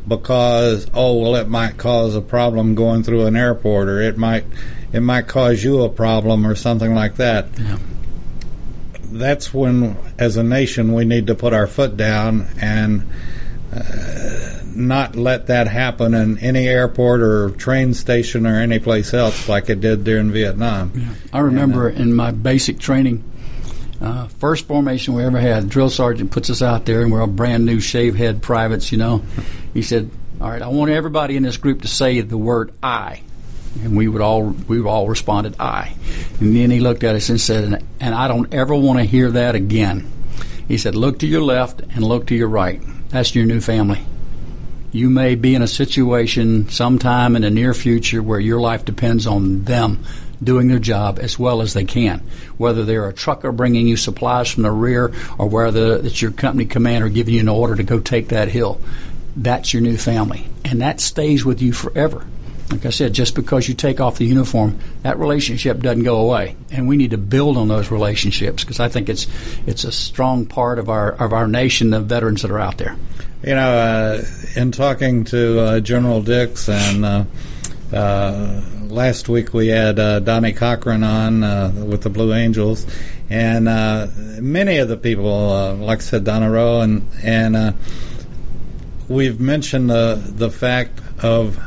because, 0.06 0.86
oh, 0.94 1.18
well, 1.18 1.36
it 1.36 1.48
might 1.48 1.76
cause 1.76 2.14
a 2.14 2.20
problem 2.20 2.74
going 2.74 3.02
through 3.02 3.26
an 3.26 3.36
airport 3.36 3.88
or 3.88 4.00
it 4.00 4.16
might 4.16 4.44
it 4.92 5.00
might 5.00 5.26
cause 5.26 5.62
you 5.62 5.82
a 5.82 5.88
problem 5.88 6.46
or 6.46 6.54
something 6.54 6.94
like 6.94 7.16
that. 7.16 7.46
Yeah. 7.58 7.78
That's 9.10 9.52
when, 9.52 9.96
as 10.18 10.36
a 10.36 10.42
nation, 10.42 10.92
we 10.92 11.04
need 11.04 11.26
to 11.26 11.34
put 11.34 11.52
our 11.52 11.66
foot 11.66 11.96
down 11.96 12.46
and 12.60 13.08
uh, 13.72 14.60
not 14.74 15.16
let 15.16 15.48
that 15.48 15.66
happen 15.66 16.14
in 16.14 16.38
any 16.38 16.66
airport 16.68 17.20
or 17.20 17.50
train 17.50 17.92
station 17.94 18.46
or 18.46 18.56
any 18.60 18.78
place 18.78 19.12
else 19.12 19.48
like 19.48 19.68
it 19.68 19.80
did 19.80 20.04
during 20.04 20.30
Vietnam. 20.30 20.92
Yeah. 20.94 21.08
I 21.32 21.40
remember 21.40 21.88
and, 21.88 21.98
uh, 21.98 22.02
in 22.02 22.14
my 22.14 22.30
basic 22.30 22.78
training, 22.78 23.24
uh, 24.00 24.28
first 24.28 24.66
formation 24.66 25.14
we 25.14 25.24
ever 25.24 25.40
had, 25.40 25.68
drill 25.68 25.90
sergeant 25.90 26.30
puts 26.30 26.50
us 26.50 26.62
out 26.62 26.84
there, 26.84 27.02
and 27.02 27.10
we're 27.10 27.20
all 27.20 27.26
brand 27.26 27.64
new 27.66 27.80
shave 27.80 28.14
head 28.14 28.42
privates. 28.42 28.92
You 28.92 28.98
know, 28.98 29.22
he 29.74 29.82
said, 29.82 30.10
"All 30.40 30.48
right, 30.48 30.62
I 30.62 30.68
want 30.68 30.90
everybody 30.90 31.36
in 31.36 31.42
this 31.42 31.56
group 31.56 31.82
to 31.82 31.88
say 31.88 32.20
the 32.20 32.38
word 32.38 32.72
I." 32.82 33.22
And 33.82 33.96
we 33.96 34.08
would 34.08 34.22
all 34.22 34.42
we 34.42 34.80
all 34.82 35.08
responded 35.08 35.56
aye. 35.60 35.94
And 36.40 36.56
then 36.56 36.70
he 36.70 36.80
looked 36.80 37.04
at 37.04 37.14
us 37.14 37.28
and 37.28 37.40
said, 37.40 37.84
and 38.00 38.14
I 38.14 38.26
don't 38.26 38.52
ever 38.52 38.74
want 38.74 38.98
to 38.98 39.04
hear 39.04 39.30
that 39.32 39.54
again. 39.54 40.10
He 40.66 40.78
said, 40.78 40.94
look 40.94 41.20
to 41.20 41.26
your 41.26 41.42
left 41.42 41.80
and 41.80 42.02
look 42.02 42.26
to 42.28 42.34
your 42.34 42.48
right. 42.48 42.82
That's 43.10 43.34
your 43.34 43.44
new 43.44 43.60
family. 43.60 44.04
You 44.90 45.10
may 45.10 45.34
be 45.34 45.54
in 45.54 45.62
a 45.62 45.68
situation 45.68 46.68
sometime 46.70 47.36
in 47.36 47.42
the 47.42 47.50
near 47.50 47.74
future 47.74 48.22
where 48.22 48.40
your 48.40 48.60
life 48.60 48.84
depends 48.84 49.26
on 49.26 49.64
them 49.64 50.04
doing 50.42 50.68
their 50.68 50.78
job 50.78 51.18
as 51.20 51.38
well 51.38 51.62
as 51.62 51.74
they 51.74 51.84
can. 51.84 52.20
Whether 52.56 52.84
they're 52.84 53.08
a 53.08 53.12
trucker 53.12 53.52
bringing 53.52 53.88
you 53.88 53.96
supplies 53.96 54.50
from 54.50 54.62
the 54.62 54.70
rear 54.70 55.12
or 55.38 55.48
whether 55.48 55.96
it's 55.96 56.20
your 56.20 56.30
company 56.30 56.64
commander 56.64 57.08
giving 57.08 57.34
you 57.34 57.40
an 57.40 57.48
order 57.48 57.76
to 57.76 57.82
go 57.82 58.00
take 58.00 58.28
that 58.28 58.48
hill. 58.48 58.80
That's 59.36 59.72
your 59.72 59.82
new 59.82 59.96
family. 59.96 60.48
And 60.64 60.80
that 60.80 61.00
stays 61.00 61.44
with 61.44 61.62
you 61.62 61.72
forever 61.72 62.26
like 62.70 62.84
I 62.84 62.90
said, 62.90 63.14
just 63.14 63.34
because 63.34 63.66
you 63.66 63.74
take 63.74 64.00
off 64.00 64.18
the 64.18 64.26
uniform, 64.26 64.78
that 65.02 65.18
relationship 65.18 65.80
doesn't 65.80 66.04
go 66.04 66.20
away, 66.20 66.54
and 66.70 66.86
we 66.86 66.96
need 66.96 67.12
to 67.12 67.18
build 67.18 67.56
on 67.56 67.68
those 67.68 67.90
relationships 67.90 68.62
because 68.62 68.78
I 68.78 68.88
think 68.88 69.08
it's 69.08 69.26
it's 69.66 69.84
a 69.84 69.92
strong 69.92 70.44
part 70.44 70.78
of 70.78 70.90
our 70.90 71.12
of 71.12 71.32
our 71.32 71.48
nation, 71.48 71.90
the 71.90 72.00
veterans 72.00 72.42
that 72.42 72.50
are 72.50 72.58
out 72.58 72.76
there. 72.76 72.96
You 73.42 73.54
know, 73.54 73.70
uh, 73.70 74.24
in 74.54 74.72
talking 74.72 75.24
to 75.24 75.60
uh, 75.60 75.80
General 75.80 76.22
Dix 76.22 76.68
and. 76.68 77.04
Uh, 77.04 77.24
uh 77.90 78.60
last 78.90 79.28
week 79.28 79.54
we 79.54 79.68
had 79.68 79.98
uh, 79.98 80.20
Donnie 80.20 80.52
Cochran 80.52 81.04
on 81.04 81.42
uh, 81.42 81.72
with 81.86 82.02
the 82.02 82.10
Blue 82.10 82.32
Angels, 82.34 82.86
and 83.30 83.64
many 84.42 84.78
of 84.78 84.88
the 84.88 84.96
people, 84.96 85.76
like 85.76 85.98
I 85.98 86.02
said, 86.02 86.24
Donna 86.24 86.50
Rowe, 86.50 86.80
and 86.80 87.06
and 87.22 87.76
we've 89.08 89.40
mentioned 89.40 89.90
the 89.90 90.20
the 90.24 90.50
fact 90.50 91.00
of 91.22 91.58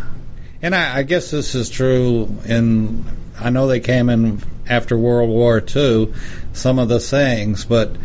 and 0.62 0.76
I, 0.76 1.00
I 1.00 1.04
guess 1.04 1.32
this 1.32 1.56
is 1.56 1.70
true 1.70 2.30
in. 2.46 3.06
I 3.40 3.50
know 3.50 3.68
they 3.68 3.80
came 3.80 4.10
in 4.10 4.42
after 4.68 4.96
World 4.96 5.30
War 5.30 5.64
II, 5.76 6.14
some 6.54 6.78
of 6.78 6.90
the 6.90 7.00
sayings, 7.00 7.66
but 7.66 7.96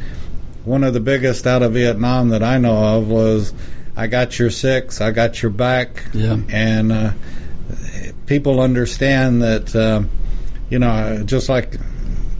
one 0.64 0.82
of 0.82 0.94
the 0.94 1.00
biggest 1.00 1.46
out 1.46 1.62
of 1.62 1.74
Vietnam 1.74 2.30
that 2.30 2.42
I 2.42 2.56
know 2.58 2.96
of 2.96 3.08
was, 3.08 3.52
"I 3.94 4.06
got 4.06 4.38
your 4.38 4.50
six, 4.50 5.00
I 5.00 5.10
got 5.10 5.42
your 5.42 5.50
back," 5.50 6.04
yeah. 6.14 6.38
and 6.48 6.92
uh, 6.92 7.12
people 8.26 8.60
understand 8.60 9.42
that. 9.42 9.74
Uh, 9.74 10.02
you 10.68 10.78
know, 10.78 11.22
just 11.24 11.48
like 11.48 11.78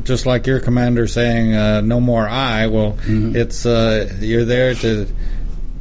just 0.02 0.26
like 0.26 0.46
your 0.46 0.60
commander 0.60 1.06
saying, 1.06 1.54
uh, 1.54 1.80
"No 1.80 2.00
more 2.00 2.28
I." 2.28 2.66
Well, 2.66 2.92
mm-hmm. 2.92 3.36
it's 3.36 3.66
uh, 3.66 4.14
you're 4.20 4.44
there 4.44 4.74
to, 4.74 5.06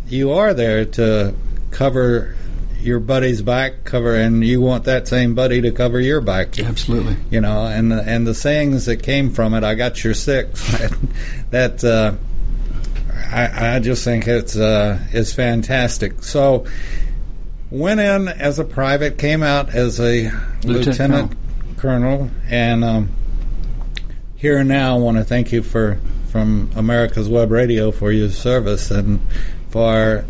you 0.08 0.32
are 0.32 0.54
there 0.54 0.86
to 0.86 1.34
cover 1.72 2.36
your 2.82 3.00
buddy's 3.00 3.42
back 3.42 3.84
cover, 3.84 4.16
and 4.16 4.46
you 4.46 4.62
want 4.62 4.84
that 4.84 5.08
same 5.08 5.34
buddy 5.34 5.62
to 5.62 5.72
cover 5.72 6.00
your 6.00 6.22
back. 6.22 6.60
Absolutely. 6.60 7.18
You 7.32 7.42
know, 7.42 7.66
and 7.66 7.92
the, 7.92 8.02
and 8.04 8.28
the 8.28 8.36
sayings 8.36 8.86
that 8.86 9.02
came 9.02 9.32
from 9.32 9.54
it, 9.54 9.64
I 9.64 9.76
got 9.76 10.04
your 10.04 10.14
six. 10.14 10.62
that 11.50 11.84
uh, 11.84 12.14
I, 13.32 13.76
I 13.76 13.80
just 13.80 14.04
think 14.04 14.28
it's 14.28 14.56
uh, 14.56 15.00
it's 15.12 15.34
fantastic. 15.34 16.24
So 16.24 16.66
went 17.76 18.00
in 18.00 18.28
as 18.28 18.58
a 18.58 18.64
private, 18.64 19.18
came 19.18 19.44
out 19.44 19.70
as 19.70 20.00
a 20.00 20.32
lieutenant, 20.64 20.66
lieutenant 20.66 21.38
colonel, 21.78 22.32
and 22.50 22.84
um, 22.84 23.10
here 24.36 24.58
and 24.58 24.70
now 24.70 24.96
I 24.96 25.00
want 25.00 25.18
to 25.18 25.24
thank 25.24 25.52
you 25.52 25.62
for 25.62 26.00
from 26.32 26.70
America's 26.76 27.30
Web 27.30 27.52
Radio 27.52 27.92
for 27.92 28.12
your 28.12 28.30
service 28.30 28.92
and 28.92 29.20
for 29.70 30.26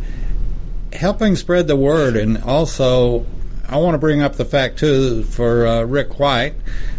helping 0.93 1.35
spread 1.35 1.67
the 1.67 1.75
word, 1.75 2.15
and 2.15 2.41
also 2.43 3.25
I 3.67 3.77
want 3.77 3.93
to 3.93 3.99
bring 3.99 4.21
up 4.21 4.35
the 4.35 4.45
fact 4.45 4.79
too 4.79 5.23
for 5.23 5.67
uh, 5.67 5.83
Rick 5.83 6.19
White, 6.19 6.55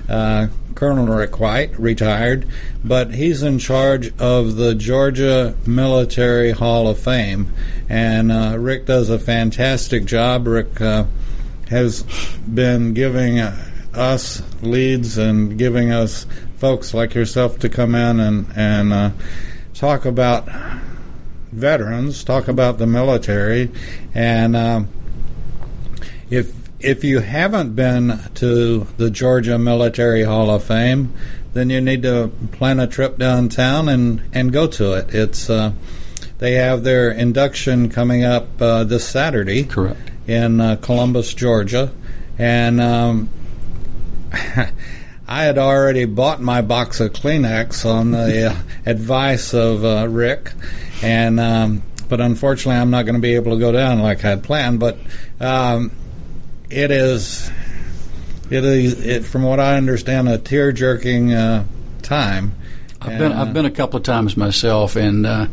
uh, 0.08 0.46
Colonel 0.76 1.06
Rick 1.06 1.40
White, 1.40 1.76
retired, 1.78 2.46
but 2.84 3.14
he's 3.14 3.42
in 3.42 3.58
charge 3.58 4.16
of 4.18 4.56
the 4.56 4.74
Georgia 4.74 5.56
Military 5.66 6.50
Hall 6.50 6.86
of 6.86 7.00
Fame, 7.00 7.50
and 7.88 8.30
uh, 8.30 8.56
Rick 8.58 8.84
does 8.84 9.08
a 9.08 9.18
fantastic 9.18 10.04
job. 10.04 10.46
Rick 10.46 10.78
uh, 10.80 11.06
has 11.68 12.02
been 12.42 12.92
giving 12.92 13.38
us 13.38 14.42
leads 14.62 15.16
and 15.16 15.58
giving 15.58 15.92
us 15.92 16.26
folks 16.58 16.92
like 16.92 17.14
yourself 17.14 17.58
to 17.60 17.70
come 17.70 17.94
in 17.94 18.20
and 18.20 18.46
and 18.54 18.92
uh, 18.92 19.10
talk 19.72 20.04
about 20.04 20.46
veterans, 21.52 22.22
talk 22.22 22.48
about 22.48 22.76
the 22.76 22.86
military, 22.86 23.70
and 24.14 24.54
um, 24.54 24.88
if 26.28 26.52
if 26.80 27.04
you 27.04 27.20
haven't 27.20 27.74
been 27.74 28.18
to 28.34 28.86
the 28.96 29.10
Georgia 29.10 29.58
Military 29.58 30.22
Hall 30.22 30.50
of 30.50 30.64
Fame, 30.64 31.14
then 31.52 31.70
you 31.70 31.80
need 31.80 32.02
to 32.02 32.30
plan 32.52 32.78
a 32.80 32.86
trip 32.86 33.18
downtown 33.18 33.88
and 33.88 34.22
and 34.32 34.52
go 34.52 34.66
to 34.66 34.92
it. 34.94 35.14
It's 35.14 35.48
uh, 35.48 35.72
they 36.38 36.54
have 36.54 36.84
their 36.84 37.10
induction 37.10 37.88
coming 37.88 38.24
up 38.24 38.60
uh, 38.60 38.84
this 38.84 39.08
Saturday, 39.08 39.64
correct, 39.64 40.10
in 40.26 40.60
uh, 40.60 40.76
Columbus, 40.76 41.32
Georgia, 41.34 41.92
and. 42.38 42.80
Um, 42.80 43.30
I 45.28 45.42
had 45.42 45.58
already 45.58 46.04
bought 46.04 46.40
my 46.40 46.62
box 46.62 47.00
of 47.00 47.12
Kleenex 47.12 47.84
on 47.84 48.12
the 48.12 48.52
uh, 48.52 48.56
advice 48.84 49.52
of 49.54 49.84
uh, 49.84 50.06
Rick, 50.08 50.52
and 51.02 51.40
um, 51.40 51.82
but 52.08 52.20
unfortunately, 52.20 52.80
I'm 52.80 52.90
not 52.90 53.06
going 53.06 53.16
to 53.16 53.20
be 53.20 53.34
able 53.34 53.52
to 53.52 53.58
go 53.58 53.72
down 53.72 53.98
like 53.98 54.24
I 54.24 54.28
had 54.28 54.44
planned. 54.44 54.78
But 54.78 54.98
um, 55.40 55.90
it 56.70 56.90
is, 56.90 57.50
it 58.50 58.64
is, 58.64 59.04
it, 59.04 59.24
from 59.24 59.42
what 59.42 59.60
I 59.60 59.76
understand, 59.76 60.28
a 60.28 60.38
tear 60.38 60.72
jerking 60.72 61.32
uh, 61.32 61.64
time. 62.02 62.52
I've 63.00 63.18
been 63.18 63.32
I've 63.32 63.52
been 63.52 63.66
a 63.66 63.70
couple 63.70 63.98
of 63.98 64.02
times 64.02 64.36
myself, 64.36 64.96
and 64.96 65.26
uh, 65.26 65.46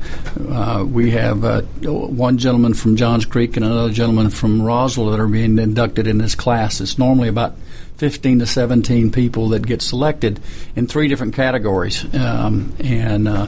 uh, 0.49 0.83
we 0.87 1.11
have 1.11 1.43
uh, 1.43 1.61
one 1.61 2.37
gentleman 2.37 2.73
from 2.73 2.95
Johns 2.95 3.25
Creek 3.25 3.57
and 3.57 3.65
another 3.65 3.91
gentleman 3.91 4.29
from 4.29 4.61
Roswell 4.61 5.11
that 5.11 5.19
are 5.19 5.27
being 5.27 5.59
inducted 5.59 6.07
in 6.07 6.17
this 6.17 6.35
class. 6.35 6.81
It's 6.81 6.97
normally 6.97 7.27
about 7.27 7.55
15 7.97 8.39
to 8.39 8.45
17 8.45 9.11
people 9.11 9.49
that 9.49 9.67
get 9.67 9.81
selected 9.81 10.39
in 10.75 10.87
three 10.87 11.07
different 11.07 11.35
categories, 11.35 12.03
um, 12.15 12.73
and 12.79 13.27
uh, 13.27 13.47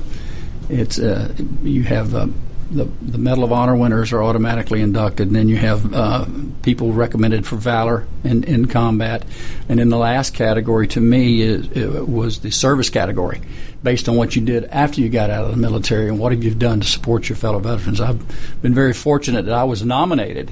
it's 0.70 1.00
uh, 1.00 1.34
you 1.64 1.84
have 1.84 2.14
uh, 2.14 2.28
the, 2.70 2.86
the 3.02 3.18
Medal 3.18 3.44
of 3.44 3.52
Honor 3.52 3.76
winners 3.76 4.12
are 4.12 4.24
automatically 4.24 4.82
inducted, 4.82 5.28
and 5.28 5.36
then 5.36 5.50
you 5.50 5.58
have 5.58 5.94
uh, 5.94 6.26
people 6.64 6.92
recommended 6.94 7.46
for 7.46 7.56
valor 7.56 8.08
in, 8.24 8.44
in 8.44 8.68
combat. 8.68 9.24
And 9.70 9.80
in 9.80 9.90
the 9.90 9.98
last 9.98 10.34
category, 10.34 10.88
to 10.90 11.02
me, 11.02 11.42
it 11.42 12.08
was 12.08 12.40
the 12.40 12.52
service 12.52 12.90
category, 12.90 13.42
based 13.84 14.10
on 14.10 14.16
what 14.16 14.36
you 14.36 14.42
did 14.42 14.66
after 14.66 15.02
you 15.02 15.10
got 15.10 15.30
out 15.30 15.46
of 15.46 15.52
the 15.52 15.58
military 15.58 16.08
and 16.08 16.20
what 16.20 16.32
have 16.32 16.44
you 16.44 16.54
done 16.54 16.82
to 16.82 16.88
support 16.88 17.30
your 17.30 17.36
fellow 17.36 17.60
veterans. 17.60 18.02
I've 18.02 18.62
been 18.62 18.74
very 18.74 18.94
fortunate 18.94 19.46
that 19.46 19.54
I 19.54 19.64
was 19.64 19.84
nominated 19.84 20.52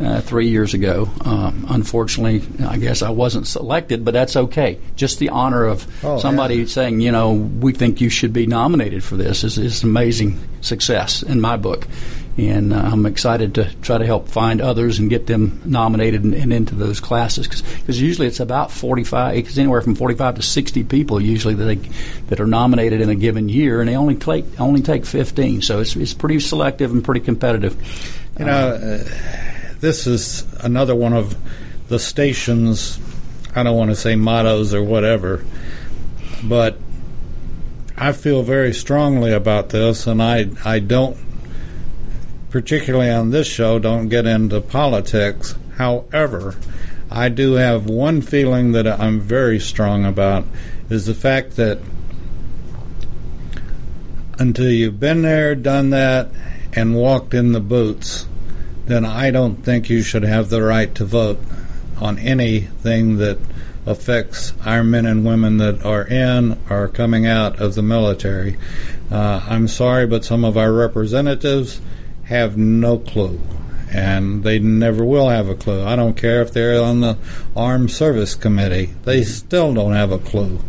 uh, 0.00 0.20
three 0.20 0.48
years 0.48 0.74
ago. 0.74 1.10
Um, 1.24 1.66
unfortunately, 1.68 2.42
I 2.64 2.76
guess 2.76 3.02
I 3.02 3.10
wasn't 3.10 3.46
selected, 3.46 4.04
but 4.04 4.14
that's 4.14 4.36
okay. 4.36 4.78
Just 4.96 5.18
the 5.18 5.30
honor 5.30 5.64
of 5.64 5.86
oh, 6.04 6.18
somebody 6.18 6.56
yeah. 6.56 6.66
saying, 6.66 7.00
you 7.00 7.12
know, 7.12 7.32
we 7.32 7.72
think 7.72 8.00
you 8.00 8.08
should 8.08 8.32
be 8.32 8.46
nominated 8.46 9.02
for 9.02 9.16
this 9.16 9.44
is, 9.44 9.58
is 9.58 9.82
an 9.82 9.90
amazing 9.90 10.38
success 10.60 11.22
in 11.22 11.40
my 11.40 11.56
book. 11.56 11.86
And 12.36 12.72
uh, 12.72 12.76
I'm 12.76 13.04
excited 13.06 13.56
to 13.56 13.74
try 13.82 13.98
to 13.98 14.06
help 14.06 14.28
find 14.28 14.60
others 14.60 15.00
and 15.00 15.10
get 15.10 15.26
them 15.26 15.60
nominated 15.64 16.22
and, 16.22 16.32
and 16.34 16.52
into 16.52 16.76
those 16.76 17.00
classes 17.00 17.48
because 17.48 18.00
usually 18.00 18.28
it's 18.28 18.38
about 18.38 18.70
45, 18.70 19.36
it's 19.36 19.58
anywhere 19.58 19.80
from 19.80 19.96
45 19.96 20.36
to 20.36 20.42
60 20.42 20.84
people 20.84 21.20
usually 21.20 21.54
that 21.54 21.64
they, 21.64 21.74
that 22.28 22.38
are 22.38 22.46
nominated 22.46 23.00
in 23.00 23.08
a 23.08 23.16
given 23.16 23.48
year, 23.48 23.80
and 23.80 23.88
they 23.88 23.96
only 23.96 24.14
take 24.14 24.60
only 24.60 24.82
take 24.82 25.04
15. 25.04 25.62
So 25.62 25.80
it's 25.80 25.96
it's 25.96 26.14
pretty 26.14 26.38
selective 26.38 26.92
and 26.92 27.04
pretty 27.04 27.20
competitive. 27.20 27.76
You 28.38 28.44
know. 28.44 29.02
Uh, 29.02 29.54
this 29.80 30.06
is 30.06 30.44
another 30.60 30.94
one 30.94 31.12
of 31.12 31.36
the 31.88 31.98
station's, 31.98 32.98
I 33.54 33.62
don't 33.62 33.76
want 33.76 33.90
to 33.90 33.96
say 33.96 34.16
mottos 34.16 34.74
or 34.74 34.82
whatever, 34.82 35.44
but 36.42 36.78
I 37.96 38.12
feel 38.12 38.42
very 38.42 38.72
strongly 38.72 39.32
about 39.32 39.70
this, 39.70 40.06
and 40.06 40.22
I, 40.22 40.50
I 40.64 40.78
don't, 40.78 41.16
particularly 42.50 43.10
on 43.10 43.30
this 43.30 43.46
show, 43.46 43.78
don't 43.78 44.08
get 44.08 44.26
into 44.26 44.60
politics. 44.60 45.54
However, 45.76 46.54
I 47.10 47.28
do 47.28 47.54
have 47.54 47.86
one 47.86 48.20
feeling 48.20 48.72
that 48.72 48.86
I'm 48.86 49.20
very 49.20 49.58
strong 49.58 50.04
about 50.04 50.44
is 50.90 51.06
the 51.06 51.14
fact 51.14 51.56
that 51.56 51.78
until 54.38 54.70
you've 54.70 55.00
been 55.00 55.22
there, 55.22 55.54
done 55.54 55.90
that, 55.90 56.28
and 56.72 56.94
walked 56.94 57.34
in 57.34 57.52
the 57.52 57.60
boots, 57.60 58.26
then 58.88 59.04
I 59.04 59.30
don't 59.30 59.64
think 59.64 59.88
you 59.88 60.02
should 60.02 60.24
have 60.24 60.48
the 60.48 60.62
right 60.62 60.94
to 60.96 61.04
vote 61.04 61.38
on 62.00 62.18
anything 62.18 63.18
that 63.18 63.38
affects 63.86 64.52
our 64.64 64.84
men 64.84 65.06
and 65.06 65.24
women 65.24 65.56
that 65.58 65.84
are 65.84 66.06
in 66.06 66.58
or 66.68 66.88
coming 66.88 67.26
out 67.26 67.58
of 67.60 67.74
the 67.74 67.82
military. 67.82 68.56
Uh, 69.10 69.42
I'm 69.48 69.68
sorry, 69.68 70.06
but 70.06 70.24
some 70.24 70.44
of 70.44 70.56
our 70.56 70.72
representatives 70.72 71.80
have 72.24 72.58
no 72.58 72.98
clue, 72.98 73.40
and 73.90 74.42
they 74.42 74.58
never 74.58 75.04
will 75.04 75.30
have 75.30 75.48
a 75.48 75.54
clue. 75.54 75.82
I 75.82 75.96
don't 75.96 76.16
care 76.16 76.42
if 76.42 76.52
they're 76.52 76.82
on 76.82 77.00
the 77.00 77.16
Armed 77.56 77.90
Service 77.90 78.34
Committee; 78.34 78.94
they 79.04 79.24
still 79.24 79.72
don't 79.72 79.94
have 79.94 80.12
a 80.12 80.18
clue. 80.18 80.60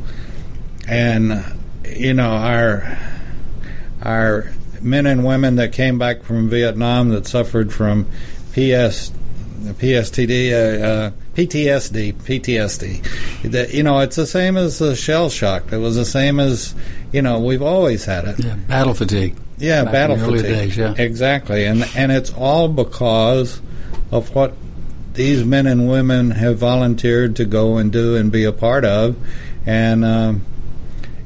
And 0.88 1.44
you 1.86 2.14
know, 2.14 2.32
our 2.32 2.98
our 4.02 4.52
men 4.82 5.06
and 5.06 5.26
women 5.26 5.56
that 5.56 5.74
came 5.74 5.98
back 5.98 6.24
from 6.24 6.50
Vietnam 6.50 7.10
that 7.10 7.28
suffered 7.28 7.74
from 7.74 8.06
PS, 8.54 9.12
PSTD, 9.62 10.52
uh, 10.52 10.86
uh, 10.86 11.12
PTSD, 11.36 12.14
PTSD. 12.14 13.52
That 13.52 13.74
you 13.74 13.84
know, 13.84 14.00
it's 14.00 14.16
the 14.16 14.28
same 14.28 14.58
as 14.58 14.80
the 14.80 14.96
shell 14.96 15.30
shock. 15.30 15.72
It 15.72 15.78
was 15.78 15.96
the 15.96 16.06
same 16.06 16.40
as 16.40 16.76
you 17.12 17.22
know 17.22 17.40
we've 17.40 17.62
always 17.62 18.06
had 18.06 18.26
it. 18.26 18.40
Yeah, 18.40 18.56
battle 18.56 18.94
fatigue. 18.94 19.36
Yeah, 19.58 19.86
battle 19.86 20.18
fatigue. 20.18 20.44
Days, 20.44 20.78
yeah. 20.78 20.94
Exactly, 20.98 21.66
and 21.66 21.84
and 21.96 22.12
it's 22.12 22.34
all 22.34 22.68
because 22.68 23.62
of 24.12 24.34
what 24.34 24.54
these 25.14 25.44
men 25.44 25.68
and 25.68 25.90
women 25.90 26.32
have 26.32 26.58
volunteered 26.58 27.36
to 27.38 27.46
go 27.46 27.78
and 27.78 27.92
do 27.92 28.16
and 28.16 28.32
be 28.32 28.46
a 28.46 28.54
part 28.54 28.86
of, 28.86 29.16
and 29.66 30.04
um, 30.06 30.46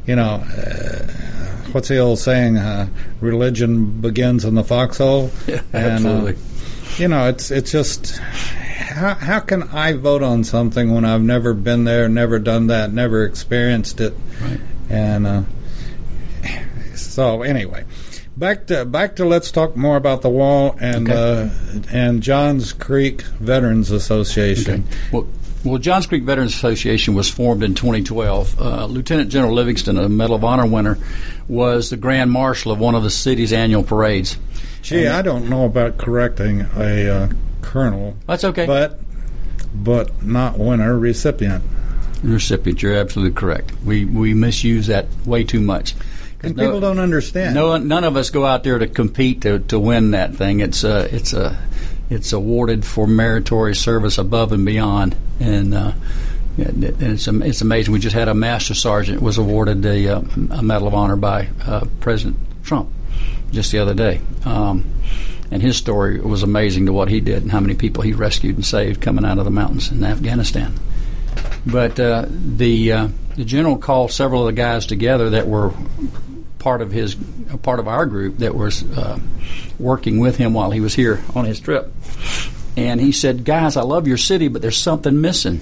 you 0.05 0.15
know. 0.15 0.43
Uh, 0.55 1.32
what's 1.73 1.87
the 1.87 1.97
old 1.97 2.19
saying? 2.19 2.57
Uh, 2.57 2.87
religion 3.19 4.01
begins 4.01 4.45
in 4.45 4.55
the 4.55 4.63
foxhole. 4.63 5.31
Yeah, 5.47 5.61
and, 5.73 5.75
uh, 5.75 5.87
absolutely. 5.89 6.33
Uh, 6.33 6.37
you 6.97 7.07
know, 7.07 7.27
it's 7.27 7.51
it's 7.51 7.71
just 7.71 8.17
how 8.17 9.15
how 9.15 9.39
can 9.39 9.63
I 9.63 9.93
vote 9.93 10.23
on 10.23 10.43
something 10.43 10.93
when 10.93 11.05
I've 11.05 11.21
never 11.21 11.53
been 11.53 11.83
there, 11.83 12.07
never 12.07 12.39
done 12.39 12.67
that, 12.67 12.93
never 12.93 13.25
experienced 13.25 13.99
it, 13.99 14.13
right. 14.41 14.59
and 14.89 15.27
uh, 15.27 15.43
so 16.95 17.41
anyway. 17.41 17.85
Back 18.35 18.65
to 18.67 18.83
back 18.83 19.17
to 19.17 19.25
let's 19.25 19.51
talk 19.51 19.75
more 19.75 19.95
about 19.95 20.23
the 20.23 20.29
wall 20.29 20.75
and 20.79 21.07
okay. 21.07 21.51
uh, 21.53 21.81
and 21.91 22.23
Johns 22.23 22.73
Creek 22.73 23.21
Veterans 23.21 23.91
Association. 23.91 24.87
Okay. 24.87 25.09
Well, 25.11 25.27
well, 25.63 25.77
Johns 25.77 26.07
Creek 26.07 26.23
Veterans 26.23 26.53
Association 26.53 27.13
was 27.13 27.29
formed 27.29 27.63
in 27.63 27.73
2012. 27.73 28.59
Uh, 28.59 28.85
Lieutenant 28.85 29.29
General 29.29 29.53
Livingston, 29.53 29.97
a 29.97 30.09
Medal 30.09 30.35
of 30.35 30.43
Honor 30.43 30.65
winner, 30.65 30.97
was 31.47 31.89
the 31.89 31.97
Grand 31.97 32.31
Marshal 32.31 32.71
of 32.71 32.79
one 32.79 32.95
of 32.95 33.03
the 33.03 33.09
city's 33.09 33.53
annual 33.53 33.83
parades. 33.83 34.37
Gee, 34.81 35.05
and 35.05 35.15
I 35.15 35.21
don't 35.21 35.49
know 35.49 35.65
about 35.65 35.97
correcting 35.97 36.67
a 36.75 37.09
uh, 37.09 37.29
colonel. 37.61 38.15
That's 38.27 38.43
okay. 38.43 38.65
But 38.65 38.99
but 39.73 40.23
not 40.23 40.59
winner, 40.59 40.97
recipient. 40.97 41.63
Recipient, 42.21 42.81
you're 42.81 42.95
absolutely 42.95 43.33
correct. 43.33 43.71
We 43.83 44.05
we 44.05 44.33
misuse 44.33 44.87
that 44.87 45.07
way 45.25 45.43
too 45.43 45.61
much. 45.61 45.95
And 46.41 46.57
no, 46.57 46.65
people 46.65 46.81
don't 46.81 46.99
understand. 46.99 47.55
No, 47.55 47.77
none 47.77 48.03
of 48.03 48.17
us 48.17 48.29
go 48.29 48.45
out 48.45 48.65
there 48.65 48.77
to 48.77 48.87
compete 48.87 49.41
to, 49.43 49.59
to 49.59 49.79
win 49.79 50.11
that 50.11 50.35
thing. 50.35 50.59
It's 50.59 50.83
a 50.83 51.13
it's 51.15 51.31
a 51.31 51.57
it's 52.13 52.33
awarded 52.33 52.85
for 52.85 53.07
meritorious 53.07 53.79
service 53.79 54.17
above 54.17 54.51
and 54.51 54.65
beyond, 54.65 55.15
and, 55.39 55.73
uh, 55.73 55.91
it's 56.55 57.27
it's 57.27 57.61
amazing. 57.61 57.93
We 57.93 57.99
just 57.99 58.15
had 58.15 58.27
a 58.27 58.35
master 58.35 58.75
sergeant 58.75 59.21
was 59.21 59.39
awarded 59.39 59.83
a, 59.85 60.07
uh, 60.07 60.21
a 60.51 60.61
Medal 60.61 60.87
of 60.87 60.93
Honor 60.93 61.15
by 61.15 61.49
uh, 61.65 61.85
President 61.99 62.37
Trump 62.63 62.89
just 63.51 63.71
the 63.71 63.79
other 63.79 63.93
day. 63.93 64.21
Um, 64.45 64.85
and 65.51 65.61
his 65.61 65.77
story 65.77 66.19
was 66.19 66.43
amazing 66.43 66.87
to 66.87 66.93
what 66.93 67.09
he 67.09 67.21
did 67.21 67.43
and 67.43 67.51
how 67.51 67.59
many 67.59 67.75
people 67.75 68.03
he 68.03 68.13
rescued 68.13 68.55
and 68.55 68.65
saved 68.65 69.01
coming 69.01 69.25
out 69.25 69.37
of 69.37 69.45
the 69.45 69.51
mountains 69.51 69.91
in 69.91 70.03
Afghanistan. 70.03 70.73
But 71.65 71.99
uh, 71.99 72.25
the 72.29 72.91
uh, 72.91 73.07
the 73.35 73.45
general 73.45 73.77
called 73.77 74.11
several 74.11 74.47
of 74.47 74.55
the 74.55 74.61
guys 74.61 74.85
together 74.85 75.31
that 75.31 75.47
were 75.47 75.71
part 76.63 76.81
of 76.81 76.91
his 76.91 77.15
part 77.61 77.79
of 77.79 77.87
our 77.89 78.05
group 78.05 78.37
that 78.37 78.55
was 78.55 78.83
uh, 78.97 79.19
working 79.77 80.19
with 80.19 80.37
him 80.37 80.53
while 80.53 80.71
he 80.71 80.79
was 80.79 80.95
here 80.95 81.21
on 81.35 81.43
his 81.43 81.59
trip. 81.59 81.93
And 82.77 83.01
he 83.01 83.11
said, 83.11 83.43
"Guys, 83.43 83.75
I 83.75 83.81
love 83.81 84.07
your 84.07 84.17
city, 84.17 84.47
but 84.47 84.61
there's 84.61 84.77
something 84.77 85.19
missing. 85.19 85.61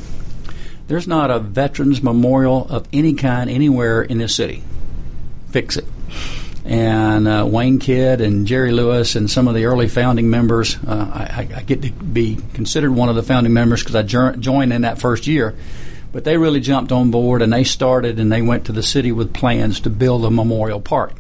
There's 0.88 1.08
not 1.08 1.32
a 1.32 1.40
veterans 1.40 2.04
memorial 2.04 2.68
of 2.70 2.88
any 2.94 3.16
kind 3.16 3.50
anywhere 3.50 4.04
in 4.04 4.20
this 4.20 4.36
city. 4.36 4.64
Fix 5.50 5.76
it." 5.76 5.86
and 6.64 7.28
uh, 7.28 7.44
Wayne 7.50 7.80
Kidd 7.80 8.22
and 8.22 8.46
Jerry 8.46 8.72
Lewis 8.72 9.16
and 9.16 9.30
some 9.30 9.48
of 9.48 9.56
the 9.56 9.66
early 9.66 9.88
founding 9.88 10.30
members. 10.30 10.78
Uh, 10.86 11.10
I, 11.12 11.48
I, 11.56 11.64
get 11.64 11.82
to 11.82 11.92
be 11.92 12.38
considered 12.54 12.92
one 12.92 13.10
of 13.10 13.16
the 13.16 13.24
founding 13.24 13.52
members 13.52 13.84
because 13.84 13.96
I 13.96 14.04
joined 14.04 14.72
in 14.72 14.84
that 14.84 15.00
first 15.00 15.26
year. 15.26 15.56
But 16.12 16.24
they 16.26 16.38
really 16.38 16.60
jumped 16.60 16.92
on 16.92 17.12
board 17.12 17.42
and 17.42 17.52
they 17.54 17.64
started 17.64 18.20
and 18.20 18.32
they 18.32 18.42
went 18.42 18.66
to 18.66 18.72
the 18.72 18.84
city 18.84 19.12
with 19.12 19.34
plans 19.34 19.80
to 19.82 19.90
build 19.90 20.26
a 20.26 20.32
memorial 20.32 20.82
park. 20.82 21.14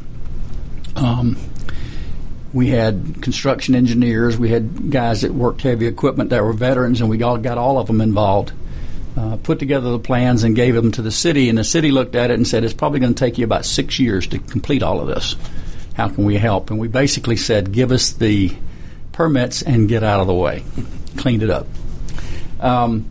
Um, 0.96 1.38
we 2.54 2.68
had 2.68 3.22
construction 3.22 3.76
engineers, 3.76 4.38
we 4.38 4.50
had 4.50 4.92
guys 4.92 5.22
that 5.22 5.34
worked 5.34 5.62
heavy 5.62 5.88
equipment 5.88 6.32
that 6.32 6.44
were 6.44 6.54
veterans, 6.54 7.00
and 7.00 7.10
we 7.10 7.22
all 7.24 7.38
got 7.38 7.58
all 7.58 7.78
of 7.78 7.88
them 7.88 8.02
involved. 8.02 8.52
Uh, 9.16 9.38
put 9.38 9.60
together 9.60 9.92
the 9.92 10.00
plans 10.00 10.44
and 10.44 10.56
gave 10.56 10.74
them 10.74 10.92
to 10.92 11.02
the 11.02 11.12
city, 11.12 11.50
and 11.50 11.58
the 11.58 11.64
city 11.64 11.92
looked 11.92 12.16
at 12.16 12.32
it 12.32 12.36
and 12.36 12.48
said, 12.48 12.64
It's 12.64 12.74
probably 12.74 13.00
going 13.00 13.14
to 13.14 13.20
take 13.20 13.38
you 13.38 13.46
about 13.46 13.66
six 13.66 14.00
years 14.00 14.28
to 14.28 14.40
complete 14.40 14.84
all 14.84 15.02
of 15.02 15.08
this. 15.08 15.36
How 15.96 16.08
can 16.08 16.24
we 16.24 16.38
help? 16.38 16.70
And 16.70 16.80
we 16.80 16.88
basically 16.88 17.36
said, 17.36 17.74
Give 17.74 17.92
us 17.92 18.12
the 18.12 18.56
permits 19.12 19.62
and 19.62 19.90
get 19.90 20.04
out 20.04 20.22
of 20.22 20.28
the 20.28 20.34
way. 20.34 20.64
Cleaned 21.18 21.44
it 21.44 21.50
up. 21.50 21.68
Um, 22.62 23.08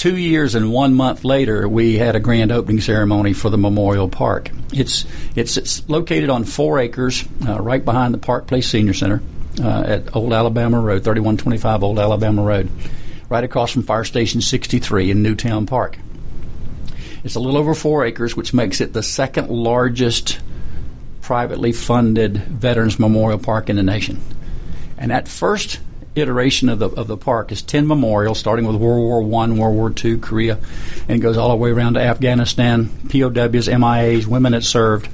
two 0.00 0.16
years 0.16 0.54
and 0.54 0.72
one 0.72 0.94
month 0.94 1.24
later, 1.24 1.68
we 1.68 1.98
had 1.98 2.16
a 2.16 2.20
grand 2.20 2.50
opening 2.50 2.80
ceremony 2.80 3.34
for 3.34 3.50
the 3.50 3.58
Memorial 3.58 4.08
Park. 4.08 4.50
It's 4.72 5.04
it's, 5.36 5.58
it's 5.58 5.86
located 5.90 6.30
on 6.30 6.44
four 6.44 6.78
acres, 6.78 7.22
uh, 7.46 7.60
right 7.60 7.84
behind 7.84 8.14
the 8.14 8.18
Park 8.18 8.46
Place 8.46 8.66
Senior 8.66 8.94
Center 8.94 9.22
uh, 9.62 9.82
at 9.86 10.16
Old 10.16 10.32
Alabama 10.32 10.80
Road, 10.80 11.04
3125 11.04 11.82
Old 11.82 11.98
Alabama 11.98 12.42
Road, 12.42 12.70
right 13.28 13.44
across 13.44 13.72
from 13.72 13.82
Fire 13.82 14.04
Station 14.04 14.40
63 14.40 15.10
in 15.10 15.22
Newtown 15.22 15.66
Park. 15.66 15.98
It's 17.22 17.34
a 17.34 17.40
little 17.40 17.58
over 17.58 17.74
four 17.74 18.06
acres, 18.06 18.34
which 18.34 18.54
makes 18.54 18.80
it 18.80 18.94
the 18.94 19.02
second 19.02 19.50
largest 19.50 20.40
privately 21.20 21.72
funded 21.72 22.38
Veterans 22.38 22.98
Memorial 22.98 23.38
Park 23.38 23.68
in 23.68 23.76
the 23.76 23.82
nation. 23.82 24.18
And 24.96 25.12
at 25.12 25.28
first 25.28 25.78
iteration 26.14 26.68
of 26.68 26.78
the 26.78 26.88
of 26.88 27.06
the 27.06 27.16
park 27.16 27.52
is 27.52 27.62
ten 27.62 27.86
memorials, 27.86 28.38
starting 28.38 28.66
with 28.66 28.76
World 28.76 29.00
War 29.00 29.22
One, 29.22 29.56
World 29.56 29.76
War 29.76 29.90
Two, 29.90 30.18
Korea, 30.18 30.58
and 31.08 31.18
it 31.18 31.20
goes 31.20 31.36
all 31.36 31.50
the 31.50 31.56
way 31.56 31.70
around 31.70 31.94
to 31.94 32.00
Afghanistan, 32.00 32.88
POWs, 33.08 33.68
MIAs, 33.68 34.26
women 34.26 34.52
that 34.52 34.64
served. 34.64 35.08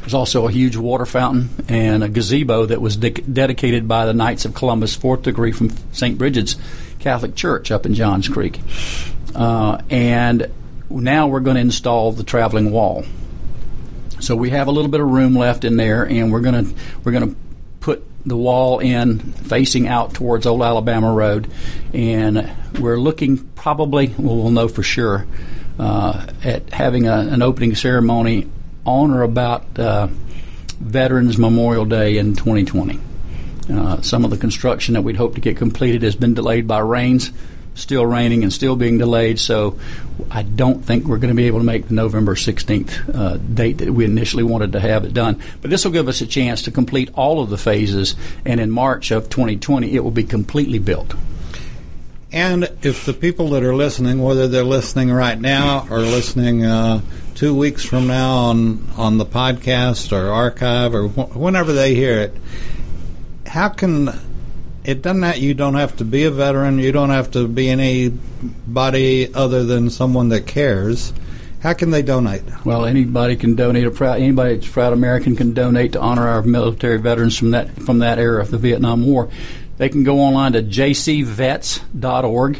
There's 0.00 0.14
also 0.14 0.46
a 0.46 0.50
huge 0.50 0.76
water 0.76 1.06
fountain 1.06 1.48
and 1.66 2.04
a 2.04 2.08
gazebo 2.08 2.66
that 2.66 2.80
was 2.80 2.96
de- 2.96 3.10
dedicated 3.10 3.88
by 3.88 4.04
the 4.04 4.12
Knights 4.12 4.44
of 4.44 4.54
Columbus, 4.54 4.94
fourth 4.94 5.22
degree 5.22 5.50
from 5.50 5.70
St. 5.92 6.18
Bridget's 6.18 6.56
Catholic 6.98 7.34
Church 7.34 7.70
up 7.70 7.86
in 7.86 7.94
Johns 7.94 8.28
Creek. 8.28 8.60
Uh, 9.34 9.80
and 9.88 10.50
now 10.90 11.28
we're 11.28 11.40
going 11.40 11.54
to 11.54 11.62
install 11.62 12.12
the 12.12 12.22
traveling 12.22 12.70
wall. 12.70 13.04
So 14.20 14.36
we 14.36 14.50
have 14.50 14.68
a 14.68 14.70
little 14.70 14.90
bit 14.90 15.00
of 15.00 15.08
room 15.08 15.34
left 15.34 15.64
in 15.64 15.76
there, 15.76 16.04
and 16.04 16.30
we're 16.30 16.40
going 16.40 16.66
to 16.66 16.74
we're 17.02 17.12
going 17.12 17.30
to 17.30 17.36
the 18.26 18.36
wall 18.36 18.78
in 18.78 19.18
facing 19.18 19.86
out 19.88 20.14
towards 20.14 20.46
Old 20.46 20.62
Alabama 20.62 21.12
Road, 21.12 21.50
and 21.92 22.50
we're 22.78 22.98
looking 22.98 23.38
probably, 23.38 24.08
well, 24.18 24.36
we'll 24.36 24.50
know 24.50 24.68
for 24.68 24.82
sure, 24.82 25.26
uh, 25.78 26.26
at 26.42 26.70
having 26.70 27.06
a, 27.06 27.18
an 27.18 27.42
opening 27.42 27.74
ceremony 27.74 28.48
on 28.84 29.10
or 29.10 29.22
about 29.22 29.78
uh, 29.78 30.08
Veterans 30.80 31.38
Memorial 31.38 31.84
Day 31.84 32.18
in 32.18 32.34
2020. 32.34 33.00
Uh, 33.70 34.00
some 34.02 34.24
of 34.24 34.30
the 34.30 34.36
construction 34.36 34.94
that 34.94 35.02
we'd 35.02 35.16
hoped 35.16 35.36
to 35.36 35.40
get 35.40 35.56
completed 35.56 36.02
has 36.02 36.14
been 36.14 36.34
delayed 36.34 36.66
by 36.68 36.78
rains 36.78 37.32
still 37.74 38.06
raining 38.06 38.42
and 38.42 38.52
still 38.52 38.76
being 38.76 38.98
delayed. 38.98 39.38
So 39.38 39.78
I 40.30 40.42
don't 40.42 40.84
think 40.84 41.04
we're 41.04 41.18
going 41.18 41.30
to 41.30 41.36
be 41.36 41.46
able 41.46 41.58
to 41.60 41.64
make 41.64 41.88
the 41.88 41.94
November 41.94 42.34
16th 42.34 43.14
uh, 43.14 43.36
date 43.36 43.78
that 43.78 43.92
we 43.92 44.04
initially 44.04 44.42
wanted 44.42 44.72
to 44.72 44.80
have 44.80 45.04
it 45.04 45.12
done. 45.12 45.40
But 45.60 45.70
this 45.70 45.84
will 45.84 45.92
give 45.92 46.08
us 46.08 46.20
a 46.20 46.26
chance 46.26 46.62
to 46.62 46.70
complete 46.70 47.10
all 47.14 47.40
of 47.42 47.50
the 47.50 47.58
phases, 47.58 48.14
and 48.44 48.60
in 48.60 48.70
March 48.70 49.10
of 49.10 49.28
2020, 49.28 49.94
it 49.94 50.02
will 50.02 50.10
be 50.10 50.24
completely 50.24 50.78
built. 50.78 51.14
And 52.32 52.64
if 52.82 53.06
the 53.06 53.12
people 53.12 53.50
that 53.50 53.62
are 53.62 53.76
listening, 53.76 54.20
whether 54.20 54.48
they're 54.48 54.64
listening 54.64 55.12
right 55.12 55.40
now 55.40 55.86
or 55.88 56.00
listening 56.00 56.64
uh, 56.64 57.00
two 57.36 57.54
weeks 57.54 57.84
from 57.84 58.08
now 58.08 58.34
on 58.34 58.90
on 58.96 59.18
the 59.18 59.24
podcast 59.26 60.10
or 60.10 60.30
archive 60.30 60.96
or 60.96 61.06
wh- 61.06 61.36
whenever 61.36 61.72
they 61.72 61.94
hear 61.94 62.18
it, 62.18 62.36
how 63.46 63.68
can 63.68 64.08
it 64.84 65.00
doesn't 65.00 65.22
that 65.22 65.40
you 65.40 65.54
don't 65.54 65.74
have 65.74 65.96
to 65.96 66.04
be 66.04 66.24
a 66.24 66.30
veteran, 66.30 66.78
you 66.78 66.92
don't 66.92 67.10
have 67.10 67.30
to 67.32 67.48
be 67.48 67.70
anybody 67.70 69.32
other 69.34 69.64
than 69.64 69.90
someone 69.90 70.28
that 70.28 70.46
cares. 70.46 71.12
How 71.60 71.72
can 71.72 71.90
they 71.90 72.02
donate? 72.02 72.42
Well, 72.66 72.84
anybody 72.84 73.36
can 73.36 73.54
donate. 73.54 73.86
A 73.86 73.90
proud 73.90 74.20
anybody 74.20 74.56
that's 74.56 74.68
proud 74.68 74.92
American 74.92 75.34
can 75.34 75.54
donate 75.54 75.92
to 75.92 76.00
honor 76.00 76.28
our 76.28 76.42
military 76.42 76.98
veterans 76.98 77.38
from 77.38 77.52
that 77.52 77.74
from 77.82 78.00
that 78.00 78.18
era 78.18 78.42
of 78.42 78.50
the 78.50 78.58
Vietnam 78.58 79.06
War. 79.06 79.30
They 79.78 79.88
can 79.88 80.04
go 80.04 80.20
online 80.20 80.52
to 80.52 80.62
jcvets.org. 80.62 82.58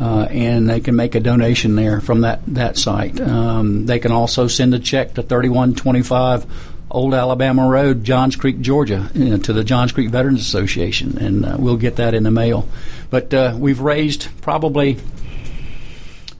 Uh, 0.00 0.28
and 0.30 0.70
they 0.70 0.78
can 0.78 0.94
make 0.94 1.16
a 1.16 1.20
donation 1.20 1.74
there 1.74 2.00
from 2.00 2.20
that 2.20 2.40
that 2.46 2.76
site. 2.76 3.20
Um, 3.20 3.86
they 3.86 3.98
can 3.98 4.12
also 4.12 4.46
send 4.46 4.72
a 4.74 4.78
check 4.78 5.14
to 5.14 5.24
thirty 5.24 5.48
one 5.48 5.74
twenty 5.74 6.02
five 6.02 6.46
Old 6.90 7.14
Alabama 7.14 7.68
Road, 7.68 8.04
Johns 8.04 8.36
Creek, 8.36 8.60
Georgia, 8.60 9.10
you 9.14 9.30
know, 9.30 9.38
to 9.38 9.52
the 9.52 9.64
Johns 9.64 9.92
Creek 9.92 10.10
Veterans 10.10 10.40
Association, 10.40 11.18
and 11.18 11.44
uh, 11.44 11.56
we'll 11.58 11.76
get 11.76 11.96
that 11.96 12.14
in 12.14 12.22
the 12.22 12.30
mail. 12.30 12.68
But 13.10 13.32
uh, 13.34 13.54
we've 13.58 13.80
raised 13.80 14.28
probably, 14.40 14.98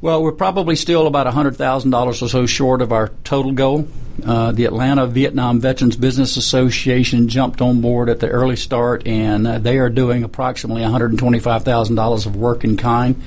well, 0.00 0.22
we're 0.22 0.32
probably 0.32 0.76
still 0.76 1.06
about 1.06 1.26
$100,000 1.26 2.06
or 2.06 2.14
so 2.14 2.46
short 2.46 2.80
of 2.80 2.92
our 2.92 3.08
total 3.24 3.52
goal. 3.52 3.88
Uh, 4.24 4.50
the 4.50 4.64
Atlanta 4.64 5.06
Vietnam 5.06 5.60
Veterans 5.60 5.96
Business 5.96 6.36
Association 6.36 7.28
jumped 7.28 7.60
on 7.60 7.80
board 7.80 8.08
at 8.08 8.18
the 8.18 8.28
early 8.28 8.56
start, 8.56 9.06
and 9.06 9.46
uh, 9.46 9.58
they 9.58 9.78
are 9.78 9.90
doing 9.90 10.24
approximately 10.24 10.82
$125,000 10.82 12.26
of 12.26 12.36
work 12.36 12.64
in 12.64 12.76
kind. 12.76 13.22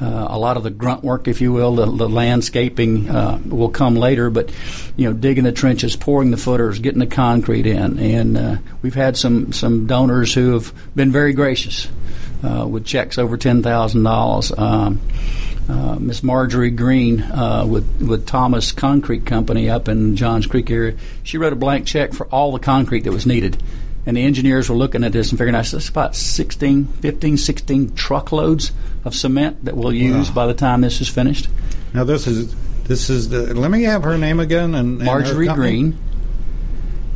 Uh, 0.00 0.26
a 0.30 0.38
lot 0.38 0.56
of 0.56 0.62
the 0.62 0.70
grunt 0.70 1.04
work, 1.04 1.28
if 1.28 1.40
you 1.40 1.52
will, 1.52 1.76
the, 1.76 1.86
the 1.86 2.08
landscaping 2.08 3.08
uh, 3.08 3.40
will 3.46 3.68
come 3.68 3.94
later, 3.94 4.30
but 4.30 4.50
you 4.96 5.08
know, 5.08 5.12
digging 5.12 5.44
the 5.44 5.52
trenches, 5.52 5.94
pouring 5.94 6.30
the 6.30 6.36
footers, 6.36 6.80
getting 6.80 6.98
the 6.98 7.06
concrete 7.06 7.66
in, 7.66 7.98
and 7.98 8.36
uh, 8.36 8.56
we've 8.82 8.94
had 8.94 9.16
some 9.16 9.52
some 9.52 9.86
donors 9.86 10.34
who 10.34 10.54
have 10.54 10.72
been 10.96 11.12
very 11.12 11.32
gracious 11.32 11.88
uh, 12.42 12.66
with 12.68 12.84
checks 12.84 13.18
over 13.18 13.36
ten 13.36 13.62
thousand 13.62 14.02
dollars. 14.02 14.50
Um, 14.56 15.00
uh, 15.68 15.96
Miss 16.00 16.22
Marjorie 16.24 16.70
Greene 16.70 17.22
uh, 17.22 17.64
with 17.66 18.02
with 18.02 18.26
Thomas 18.26 18.72
Concrete 18.72 19.24
Company 19.24 19.70
up 19.70 19.88
in 19.88 20.16
Johns 20.16 20.46
Creek 20.46 20.70
area. 20.70 20.96
She 21.22 21.38
wrote 21.38 21.52
a 21.52 21.56
blank 21.56 21.86
check 21.86 22.12
for 22.12 22.26
all 22.26 22.50
the 22.50 22.58
concrete 22.58 23.04
that 23.04 23.12
was 23.12 23.26
needed. 23.26 23.62
And 24.04 24.16
the 24.16 24.22
engineers 24.22 24.68
were 24.68 24.74
looking 24.74 25.04
at 25.04 25.12
this 25.12 25.30
and 25.30 25.38
figuring 25.38 25.54
out 25.54 25.72
it's 25.72 25.88
about 25.88 26.16
16, 26.16 26.86
15, 26.86 27.36
16 27.36 27.94
truckloads 27.94 28.72
of 29.04 29.14
cement 29.14 29.64
that 29.64 29.76
we'll 29.76 29.92
use 29.92 30.28
wow. 30.28 30.34
by 30.34 30.46
the 30.46 30.54
time 30.54 30.80
this 30.80 31.00
is 31.00 31.08
finished. 31.08 31.48
Now 31.94 32.04
this 32.04 32.26
is 32.26 32.54
this 32.84 33.10
is 33.10 33.28
the. 33.28 33.54
Let 33.54 33.70
me 33.70 33.84
have 33.84 34.02
her 34.02 34.18
name 34.18 34.40
again. 34.40 34.74
And, 34.74 34.98
and 34.98 35.04
Marjorie 35.04 35.48
Greene. 35.48 35.98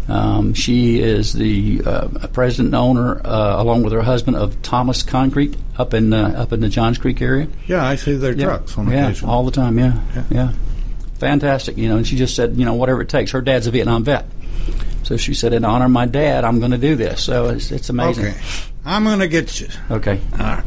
Um, 0.09 0.55
she 0.55 1.01
is 1.01 1.33
the 1.33 1.83
uh, 1.85 2.29
president 2.29 2.69
and 2.69 2.77
owner, 2.77 3.21
uh, 3.27 3.61
along 3.61 3.83
with 3.83 3.93
her 3.93 4.03
husband, 4.03 4.37
of 4.37 4.63
Thomas 4.63 5.03
Concrete 5.03 5.57
up 5.77 5.95
in 5.95 6.13
uh, 6.13 6.35
up 6.37 6.53
in 6.53 6.61
the 6.61 6.69
Johns 6.69 6.99
Creek 6.99 7.21
area. 7.21 7.49
Yeah, 7.67 7.85
I 7.85 7.97
see 7.97 8.15
their 8.15 8.33
yeah. 8.33 8.45
trucks 8.45 8.79
on 8.79 8.89
yeah, 8.89 9.07
occasion. 9.07 9.29
all 9.29 9.45
the 9.45 9.51
time. 9.51 9.79
Yeah. 9.79 10.01
yeah, 10.15 10.25
yeah, 10.31 10.53
fantastic. 11.19 11.77
You 11.77 11.89
know, 11.89 11.97
and 11.97 12.07
she 12.07 12.17
just 12.17 12.37
said, 12.37 12.57
you 12.57 12.65
know, 12.65 12.75
whatever 12.75 13.03
it 13.03 13.09
takes. 13.09 13.33
Her 13.33 13.41
dad's 13.41 13.67
a 13.67 13.73
Vietnam 13.73 14.05
vet. 14.05 14.27
So 15.07 15.17
she 15.17 15.35
said, 15.35 15.53
in 15.53 15.65
honor 15.65 15.85
of 15.85 15.93
my 15.93 16.07
dad, 16.07 16.43
I'm 16.43 16.59
going 16.59 16.73
to 16.73 16.79
do 16.79 16.97
this. 16.97 17.23
So 17.23 17.51
it's, 17.51 17.71
it's 17.71 17.91
amazing. 17.91 18.27
Okay. 18.27 18.41
I'm 18.85 19.05
going 19.05 19.21
to 19.21 19.29
get 19.29 19.61
you. 19.61 19.69
Okay. 19.89 20.21
All 20.33 20.39
right. 20.39 20.65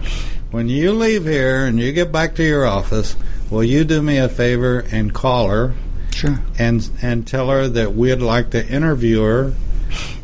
When 0.52 0.70
you 0.70 0.94
leave 0.94 1.26
here 1.26 1.66
and 1.66 1.78
you 1.78 1.92
get 1.92 2.14
back 2.14 2.36
to 2.36 2.44
your 2.44 2.66
office, 2.66 3.18
will 3.50 3.66
you 3.66 3.84
do 3.84 4.02
me 4.02 4.18
a 4.18 4.30
favor 4.30 4.86
and 4.94 5.14
call 5.14 5.50
her? 5.50 5.74
Sure. 6.12 6.40
And 6.58 6.90
and 7.02 7.28
tell 7.28 7.50
her 7.50 7.68
that 7.68 7.96
we'd 7.96 8.22
like 8.22 8.52
to 8.52 8.66
interview 8.66 9.24
her 9.24 9.54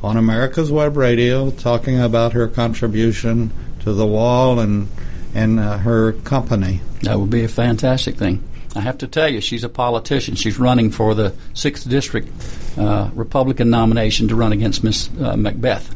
on 0.02 0.16
America's 0.16 0.72
Web 0.72 0.96
Radio, 0.96 1.52
talking 1.52 2.00
about 2.00 2.32
her 2.32 2.48
contribution 2.48 3.52
to 3.82 3.92
the 3.92 4.08
wall 4.08 4.62
and 4.62 4.88
and 5.34 5.60
uh, 5.60 5.80
her 5.80 6.14
company. 6.14 6.80
That 7.02 7.20
would 7.20 7.30
be 7.30 7.44
a 7.44 7.50
fantastic 7.50 8.16
thing. 8.16 8.42
I 8.76 8.82
have 8.82 8.98
to 9.00 9.08
tell 9.08 9.30
you, 9.30 9.42
she's 9.42 9.64
a 9.64 9.70
politician. 9.70 10.36
She's 10.36 10.60
running 10.60 10.92
for 10.92 11.14
the 11.14 11.34
sixth 11.54 11.90
district 11.90 12.30
uh, 12.78 13.10
Republican 13.14 13.70
nomination 13.70 14.28
to 14.28 14.36
run 14.36 14.52
against 14.52 14.84
Miss 14.84 15.08
uh, 15.08 15.36
McBath. 15.36 15.94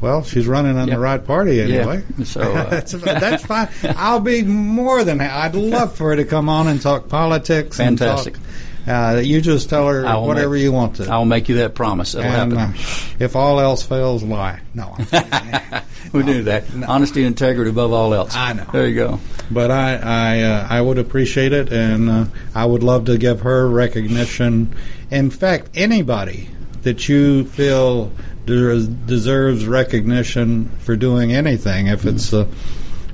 Well, 0.00 0.22
she's 0.22 0.46
running 0.46 0.76
on 0.78 0.88
yep. 0.88 0.96
the 0.96 1.00
right 1.00 1.24
party 1.24 1.60
anyway. 1.60 2.04
Yeah. 2.16 2.24
So 2.24 2.40
uh, 2.54 2.70
that's, 2.70 2.92
that's 2.92 3.44
fine. 3.44 3.68
I'll 3.82 4.20
be 4.20 4.42
more 4.42 5.02
than. 5.04 5.20
I'd 5.20 5.54
love 5.54 5.96
for 5.96 6.10
her 6.10 6.16
to 6.16 6.24
come 6.24 6.48
on 6.48 6.68
and 6.68 6.80
talk 6.80 7.08
politics. 7.08 7.76
Fantastic. 7.76 8.34
Talk, 8.34 8.42
uh, 8.88 9.20
you 9.22 9.40
just 9.40 9.68
tell 9.68 9.86
her 9.86 10.02
whatever 10.20 10.54
make, 10.54 10.62
you 10.62 10.72
want 10.72 10.96
to. 10.96 11.08
I'll 11.10 11.24
make 11.24 11.48
you 11.48 11.56
that 11.56 11.74
promise. 11.74 12.14
It'll 12.14 12.30
and, 12.30 12.52
happen. 12.52 12.74
Uh, 12.74 13.16
if 13.18 13.36
all 13.36 13.60
else 13.60 13.82
fails, 13.82 14.22
lie. 14.22 14.60
No, 14.74 14.96
we 16.12 16.20
no, 16.20 16.26
do 16.26 16.42
that. 16.44 16.72
No. 16.74 16.86
Honesty 16.88 17.20
and 17.20 17.28
integrity 17.28 17.70
above 17.70 17.92
all 17.92 18.14
else. 18.14 18.34
I 18.34 18.52
know. 18.54 18.66
There 18.72 18.88
you 18.88 18.94
go. 18.94 19.20
But 19.50 19.70
I, 19.70 19.96
I, 19.96 20.40
uh, 20.40 20.66
I 20.70 20.80
would 20.80 20.98
appreciate 20.98 21.52
it, 21.52 21.72
and 21.72 22.08
uh, 22.10 22.24
I 22.54 22.64
would 22.64 22.82
love 22.82 23.06
to 23.06 23.18
give 23.18 23.40
her 23.42 23.68
recognition. 23.68 24.74
In 25.10 25.30
fact, 25.30 25.70
anybody 25.74 26.48
that 26.82 27.08
you 27.08 27.44
feel 27.44 28.12
des- 28.46 28.86
deserves 29.06 29.66
recognition 29.66 30.68
for 30.80 30.96
doing 30.96 31.32
anything. 31.32 31.86
If 31.86 32.04
it's 32.04 32.32
a 32.32 32.48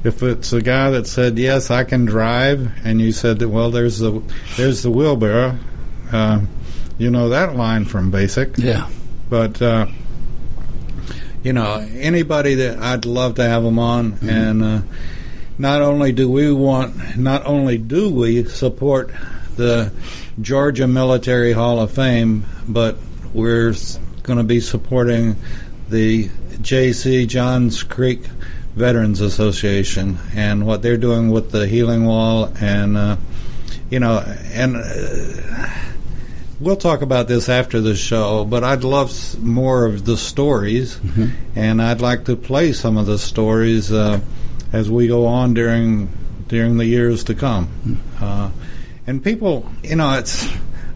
if 0.04 0.22
it's 0.22 0.52
a 0.52 0.60
guy 0.62 0.90
that 0.90 1.06
said 1.06 1.38
yes, 1.38 1.70
I 1.70 1.84
can 1.84 2.04
drive, 2.04 2.70
and 2.84 3.00
you 3.00 3.10
said 3.12 3.38
that 3.40 3.48
well, 3.48 3.70
there's 3.70 3.98
the 3.98 4.22
there's 4.56 4.82
the 4.82 4.90
wheelbarrow. 4.90 5.58
Uh, 6.12 6.42
you 6.98 7.10
know 7.10 7.30
that 7.30 7.56
line 7.56 7.84
from 7.86 8.10
Basic, 8.10 8.56
Yeah. 8.58 8.88
but 9.28 9.60
uh, 9.60 9.86
you 11.42 11.52
know 11.52 11.76
anybody 11.98 12.54
that 12.56 12.78
I'd 12.78 13.04
love 13.04 13.36
to 13.36 13.44
have 13.44 13.62
them 13.64 13.78
on, 13.78 14.18
and 14.22 14.62
uh, 14.62 14.80
not 15.58 15.82
only 15.82 16.12
do 16.12 16.30
we 16.30 16.52
want, 16.52 17.16
not 17.16 17.44
only 17.46 17.78
do 17.78 18.10
we 18.10 18.44
support 18.44 19.10
the 19.56 19.92
Georgia 20.40 20.86
Military 20.86 21.52
Hall 21.52 21.80
of 21.80 21.90
Fame, 21.92 22.44
but 22.68 22.96
we're 23.32 23.74
going 24.22 24.38
to 24.38 24.42
be 24.44 24.60
supporting 24.60 25.36
the 25.88 26.28
J.C. 26.60 27.26
Johns 27.26 27.82
Creek 27.82 28.22
Veterans 28.74 29.20
Association 29.20 30.18
and 30.34 30.66
what 30.66 30.82
they're 30.82 30.96
doing 30.96 31.30
with 31.30 31.50
the 31.50 31.66
Healing 31.66 32.06
Wall, 32.06 32.52
and 32.60 32.96
uh, 32.96 33.16
you 33.90 34.00
know, 34.00 34.18
and. 34.52 34.76
Uh, 34.76 35.70
We'll 36.60 36.76
talk 36.76 37.02
about 37.02 37.26
this 37.26 37.48
after 37.48 37.80
the 37.80 37.96
show, 37.96 38.44
but 38.44 38.62
I'd 38.62 38.84
love 38.84 39.12
more 39.42 39.84
of 39.84 40.04
the 40.04 40.16
stories, 40.16 40.98
and 41.56 41.82
I'd 41.82 42.00
like 42.00 42.26
to 42.26 42.36
play 42.36 42.72
some 42.72 42.96
of 42.96 43.06
the 43.06 43.18
stories 43.18 43.92
uh, 43.92 44.20
as 44.72 44.88
we 44.88 45.08
go 45.08 45.26
on 45.26 45.52
during 45.54 46.08
during 46.46 46.76
the 46.76 46.86
years 46.86 47.24
to 47.24 47.34
come. 47.34 48.00
Uh, 48.20 48.50
and 49.06 49.22
people, 49.22 49.68
you 49.82 49.96
know, 49.96 50.16
it's 50.16 50.48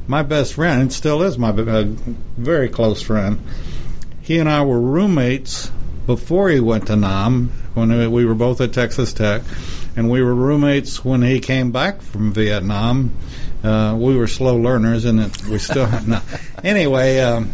my 0.07 0.23
best 0.23 0.55
friend. 0.55 0.91
It 0.91 0.95
still 0.95 1.23
is 1.23 1.37
my 1.37 1.51
uh, 1.51 1.85
very 2.37 2.69
close 2.69 3.03
friend. 3.03 3.41
He 4.23 4.38
and 4.38 4.49
I 4.49 4.62
were 4.62 4.81
roommates 4.81 5.73
before 6.07 6.51
he 6.51 6.61
went 6.61 6.87
to 6.87 6.97
Nam 6.97 7.53
when 7.79 8.12
we 8.12 8.25
were 8.25 8.35
both 8.35 8.61
at 8.61 8.73
Texas 8.73 9.12
Tech, 9.12 9.43
and 9.97 10.11
we 10.11 10.23
were 10.23 10.35
roommates 10.35 11.05
when 11.05 11.23
he 11.23 11.41
came 11.41 11.73
back 11.73 12.03
from 12.03 12.33
Vietnam. 12.33 13.17
Uh, 13.62 13.97
we 13.99 14.17
were 14.17 14.27
slow 14.27 14.57
learners, 14.57 15.05
and 15.05 15.21
it, 15.21 15.45
we 15.47 15.59
still 15.59 15.88
no. 16.07 16.21
anyway. 16.64 17.21
Um, 17.21 17.51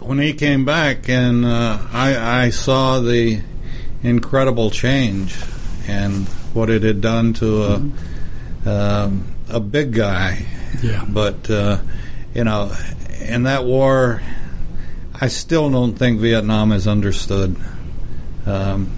when 0.00 0.18
he 0.18 0.32
came 0.32 0.64
back, 0.64 1.08
and 1.08 1.44
uh, 1.44 1.78
I, 1.92 2.46
I 2.46 2.50
saw 2.50 2.98
the 2.98 3.40
incredible 4.02 4.70
change 4.70 5.36
and 5.86 6.26
what 6.52 6.70
it 6.70 6.82
had 6.82 7.00
done 7.00 7.32
to 7.34 7.62
a 7.64 8.68
um, 8.68 9.34
a 9.48 9.60
big 9.60 9.92
guy. 9.92 10.46
Yeah. 10.82 11.04
But 11.08 11.48
uh, 11.50 11.78
you 12.34 12.44
know, 12.44 12.74
in 13.20 13.44
that 13.44 13.64
war, 13.64 14.22
I 15.14 15.28
still 15.28 15.70
don't 15.70 15.94
think 15.94 16.20
Vietnam 16.20 16.72
is 16.72 16.88
understood. 16.88 17.56
Um, 18.46 18.92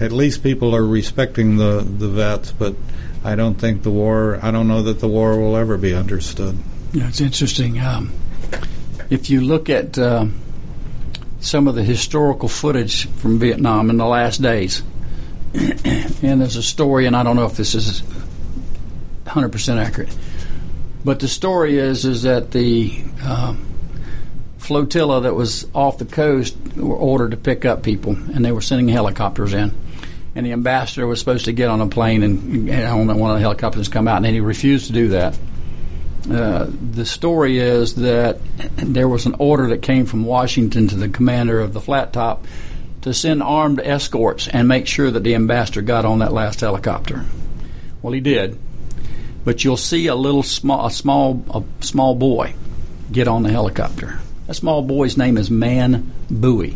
at 0.00 0.12
least 0.12 0.42
people 0.42 0.74
are 0.74 0.84
respecting 0.84 1.56
the 1.56 1.82
the 1.82 2.08
vets, 2.08 2.52
but 2.52 2.74
I 3.22 3.34
don't 3.34 3.54
think 3.54 3.82
the 3.82 3.90
war. 3.90 4.38
I 4.42 4.50
don't 4.50 4.66
know 4.66 4.82
that 4.82 5.00
the 5.00 5.08
war 5.08 5.38
will 5.38 5.56
ever 5.56 5.76
be 5.76 5.94
understood. 5.94 6.58
Yeah, 6.92 7.08
it's 7.08 7.20
interesting. 7.20 7.78
Um, 7.78 8.12
if 9.10 9.28
you 9.28 9.42
look 9.42 9.68
at 9.68 9.98
uh, 9.98 10.26
some 11.40 11.68
of 11.68 11.74
the 11.74 11.84
historical 11.84 12.48
footage 12.48 13.08
from 13.08 13.38
Vietnam 13.38 13.90
in 13.90 13.98
the 13.98 14.06
last 14.06 14.40
days, 14.40 14.82
and 15.54 16.40
there's 16.40 16.56
a 16.56 16.62
story, 16.62 17.06
and 17.06 17.14
I 17.14 17.22
don't 17.22 17.36
know 17.36 17.46
if 17.46 17.56
this 17.56 17.74
is 17.74 18.02
100% 19.26 19.76
accurate, 19.76 20.16
but 21.04 21.20
the 21.20 21.28
story 21.28 21.78
is 21.78 22.04
is 22.04 22.22
that 22.22 22.50
the 22.50 23.02
um, 23.22 23.66
flotilla 24.70 25.22
that 25.22 25.34
was 25.34 25.66
off 25.74 25.98
the 25.98 26.04
coast 26.04 26.56
were 26.76 26.94
ordered 26.94 27.32
to 27.32 27.36
pick 27.36 27.64
up 27.64 27.82
people, 27.82 28.12
and 28.12 28.44
they 28.44 28.52
were 28.52 28.60
sending 28.60 28.86
helicopters 28.86 29.52
in. 29.52 29.74
And 30.36 30.46
the 30.46 30.52
ambassador 30.52 31.08
was 31.08 31.18
supposed 31.18 31.46
to 31.46 31.52
get 31.52 31.68
on 31.68 31.80
a 31.80 31.88
plane 31.88 32.22
and, 32.22 32.70
and 32.70 33.10
on 33.10 33.18
one 33.18 33.32
of 33.32 33.36
the 33.36 33.40
helicopters 33.40 33.88
come 33.88 34.06
out, 34.06 34.18
and 34.18 34.26
he 34.26 34.38
refused 34.38 34.86
to 34.86 34.92
do 34.92 35.08
that. 35.08 35.36
Uh, 36.30 36.68
the 36.92 37.04
story 37.04 37.58
is 37.58 37.96
that 37.96 38.38
there 38.76 39.08
was 39.08 39.26
an 39.26 39.34
order 39.40 39.70
that 39.70 39.82
came 39.82 40.06
from 40.06 40.24
Washington 40.24 40.86
to 40.86 40.94
the 40.94 41.08
commander 41.08 41.58
of 41.58 41.72
the 41.72 41.80
flat 41.80 42.12
top 42.12 42.46
to 43.02 43.12
send 43.12 43.42
armed 43.42 43.80
escorts 43.80 44.46
and 44.46 44.68
make 44.68 44.86
sure 44.86 45.10
that 45.10 45.24
the 45.24 45.34
ambassador 45.34 45.82
got 45.82 46.04
on 46.04 46.20
that 46.20 46.32
last 46.32 46.60
helicopter. 46.60 47.24
Well, 48.02 48.12
he 48.12 48.20
did, 48.20 48.56
but 49.44 49.64
you'll 49.64 49.76
see 49.76 50.06
a 50.06 50.14
little 50.14 50.44
small, 50.44 50.86
a 50.86 50.92
small, 50.92 51.44
a 51.52 51.84
small 51.84 52.14
boy 52.14 52.54
get 53.10 53.26
on 53.26 53.42
the 53.42 53.50
helicopter. 53.50 54.20
That 54.50 54.54
small 54.54 54.82
boy's 54.82 55.16
name 55.16 55.38
is 55.38 55.48
Man 55.48 56.12
Bui. 56.28 56.74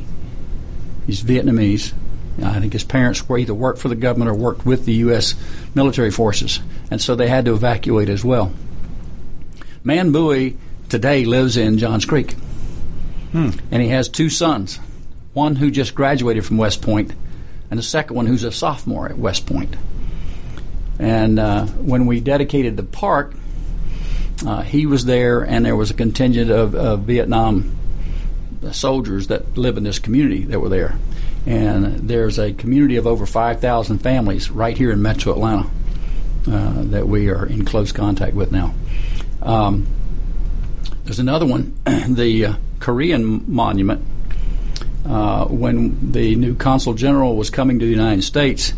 He's 1.08 1.24
Vietnamese. 1.24 1.92
I 2.40 2.60
think 2.60 2.72
his 2.72 2.84
parents 2.84 3.28
were 3.28 3.36
either 3.36 3.52
worked 3.52 3.80
for 3.80 3.88
the 3.88 3.96
government 3.96 4.30
or 4.30 4.34
worked 4.34 4.64
with 4.64 4.84
the 4.84 4.92
U.S. 4.92 5.34
military 5.74 6.12
forces, 6.12 6.60
and 6.92 7.02
so 7.02 7.16
they 7.16 7.26
had 7.26 7.46
to 7.46 7.52
evacuate 7.52 8.08
as 8.08 8.24
well. 8.24 8.52
Man 9.82 10.12
Bui 10.12 10.56
today 10.88 11.24
lives 11.24 11.56
in 11.56 11.78
Johns 11.78 12.04
Creek, 12.04 12.36
and 13.72 13.82
he 13.82 13.88
has 13.88 14.08
two 14.08 14.30
sons. 14.30 14.78
One 15.32 15.56
who 15.56 15.72
just 15.72 15.96
graduated 15.96 16.46
from 16.46 16.58
West 16.58 16.80
Point, 16.80 17.12
and 17.70 17.76
the 17.76 17.82
second 17.82 18.14
one 18.14 18.26
who's 18.26 18.44
a 18.44 18.52
sophomore 18.52 19.08
at 19.08 19.18
West 19.18 19.46
Point. 19.46 19.74
And 21.00 21.40
uh, 21.40 21.66
when 21.66 22.06
we 22.06 22.20
dedicated 22.20 22.76
the 22.76 22.84
park, 22.84 23.34
uh, 24.46 24.62
he 24.62 24.86
was 24.86 25.04
there, 25.04 25.42
and 25.42 25.64
there 25.64 25.76
was 25.76 25.90
a 25.90 25.94
contingent 25.94 26.50
of, 26.50 26.74
of 26.74 27.00
Vietnam 27.00 27.76
soldiers 28.72 29.28
that 29.28 29.56
live 29.56 29.76
in 29.76 29.84
this 29.84 29.98
community 29.98 30.44
that 30.44 30.60
were 30.60 30.68
there. 30.68 30.98
And 31.46 32.08
there's 32.08 32.38
a 32.38 32.52
community 32.52 32.96
of 32.96 33.06
over 33.06 33.26
5,000 33.26 33.98
families 33.98 34.50
right 34.50 34.76
here 34.76 34.90
in 34.90 35.02
metro 35.02 35.34
Atlanta 35.34 35.68
uh, 36.46 36.82
that 36.84 37.06
we 37.06 37.28
are 37.28 37.46
in 37.46 37.64
close 37.64 37.92
contact 37.92 38.34
with 38.34 38.50
now. 38.50 38.74
Um, 39.42 39.86
there's 41.04 41.18
another 41.18 41.46
one, 41.46 41.76
the 41.84 42.46
uh, 42.46 42.54
Korean 42.80 43.44
monument. 43.52 44.04
Uh, 45.06 45.44
when 45.46 46.12
the 46.12 46.34
new 46.34 46.54
consul 46.54 46.94
general 46.94 47.36
was 47.36 47.50
coming 47.50 47.78
to 47.78 47.84
the 47.84 47.90
United 47.90 48.22
States, 48.24 48.72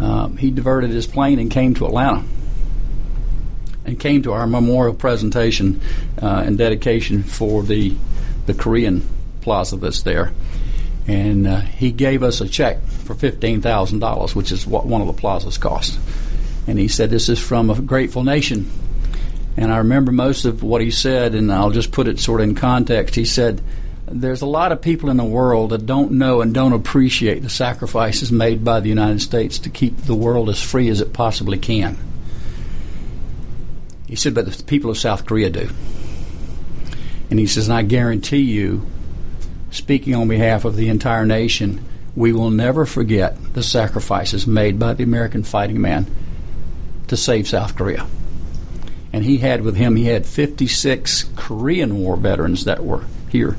uh, 0.00 0.28
he 0.28 0.52
diverted 0.52 0.90
his 0.90 1.08
plane 1.08 1.40
and 1.40 1.50
came 1.50 1.74
to 1.74 1.86
Atlanta 1.86 2.22
and 3.86 3.98
came 3.98 4.22
to 4.22 4.32
our 4.32 4.46
memorial 4.46 4.94
presentation 4.94 5.80
uh, 6.20 6.42
and 6.44 6.58
dedication 6.58 7.22
for 7.22 7.62
the 7.62 7.94
the 8.46 8.54
Korean 8.54 9.06
plaza 9.40 9.76
that's 9.76 10.02
there. 10.02 10.32
And 11.08 11.46
uh, 11.46 11.60
he 11.60 11.92
gave 11.92 12.22
us 12.22 12.40
a 12.40 12.48
check 12.48 12.82
for 12.84 13.14
fifteen 13.14 13.62
thousand 13.62 14.00
dollars, 14.00 14.34
which 14.34 14.52
is 14.52 14.66
what 14.66 14.86
one 14.86 15.00
of 15.00 15.06
the 15.06 15.12
plazas 15.12 15.56
cost. 15.56 15.98
And 16.66 16.78
he 16.78 16.88
said, 16.88 17.10
"This 17.10 17.28
is 17.28 17.38
from 17.38 17.70
a 17.70 17.80
grateful 17.80 18.24
nation." 18.24 18.70
And 19.56 19.72
I 19.72 19.78
remember 19.78 20.12
most 20.12 20.44
of 20.44 20.62
what 20.62 20.82
he 20.82 20.90
said, 20.90 21.34
and 21.34 21.50
I'll 21.50 21.70
just 21.70 21.90
put 21.90 22.08
it 22.08 22.18
sort 22.18 22.40
of 22.40 22.48
in 22.48 22.54
context. 22.54 23.14
He 23.14 23.24
said, 23.24 23.62
There's 24.06 24.42
a 24.42 24.46
lot 24.46 24.70
of 24.70 24.82
people 24.82 25.08
in 25.08 25.16
the 25.16 25.24
world 25.24 25.70
that 25.70 25.86
don't 25.86 26.12
know 26.12 26.42
and 26.42 26.52
don't 26.52 26.74
appreciate 26.74 27.42
the 27.42 27.48
sacrifices 27.48 28.30
made 28.30 28.64
by 28.64 28.80
the 28.80 28.90
United 28.90 29.22
States 29.22 29.58
to 29.60 29.70
keep 29.70 29.96
the 29.96 30.14
world 30.14 30.50
as 30.50 30.60
free 30.60 30.90
as 30.90 31.00
it 31.00 31.14
possibly 31.14 31.56
can. 31.56 31.96
He 34.06 34.16
said, 34.16 34.34
But 34.34 34.46
the 34.46 34.64
people 34.64 34.90
of 34.90 34.98
South 34.98 35.26
Korea 35.26 35.50
do. 35.50 35.68
And 37.30 37.38
he 37.38 37.46
says, 37.46 37.68
And 37.68 37.76
I 37.76 37.82
guarantee 37.82 38.42
you, 38.42 38.86
speaking 39.70 40.14
on 40.14 40.28
behalf 40.28 40.64
of 40.64 40.76
the 40.76 40.88
entire 40.88 41.26
nation, 41.26 41.84
we 42.14 42.32
will 42.32 42.50
never 42.50 42.86
forget 42.86 43.36
the 43.54 43.62
sacrifices 43.62 44.46
made 44.46 44.78
by 44.78 44.94
the 44.94 45.04
American 45.04 45.42
fighting 45.42 45.80
man 45.80 46.06
to 47.08 47.16
save 47.16 47.48
South 47.48 47.76
Korea 47.76 48.06
and 49.16 49.24
he 49.24 49.38
had 49.38 49.62
with 49.62 49.76
him 49.76 49.96
he 49.96 50.04
had 50.04 50.26
56 50.26 51.24
Korean 51.36 51.98
War 52.00 52.16
veterans 52.16 52.66
that 52.66 52.84
were 52.84 53.02
here, 53.30 53.56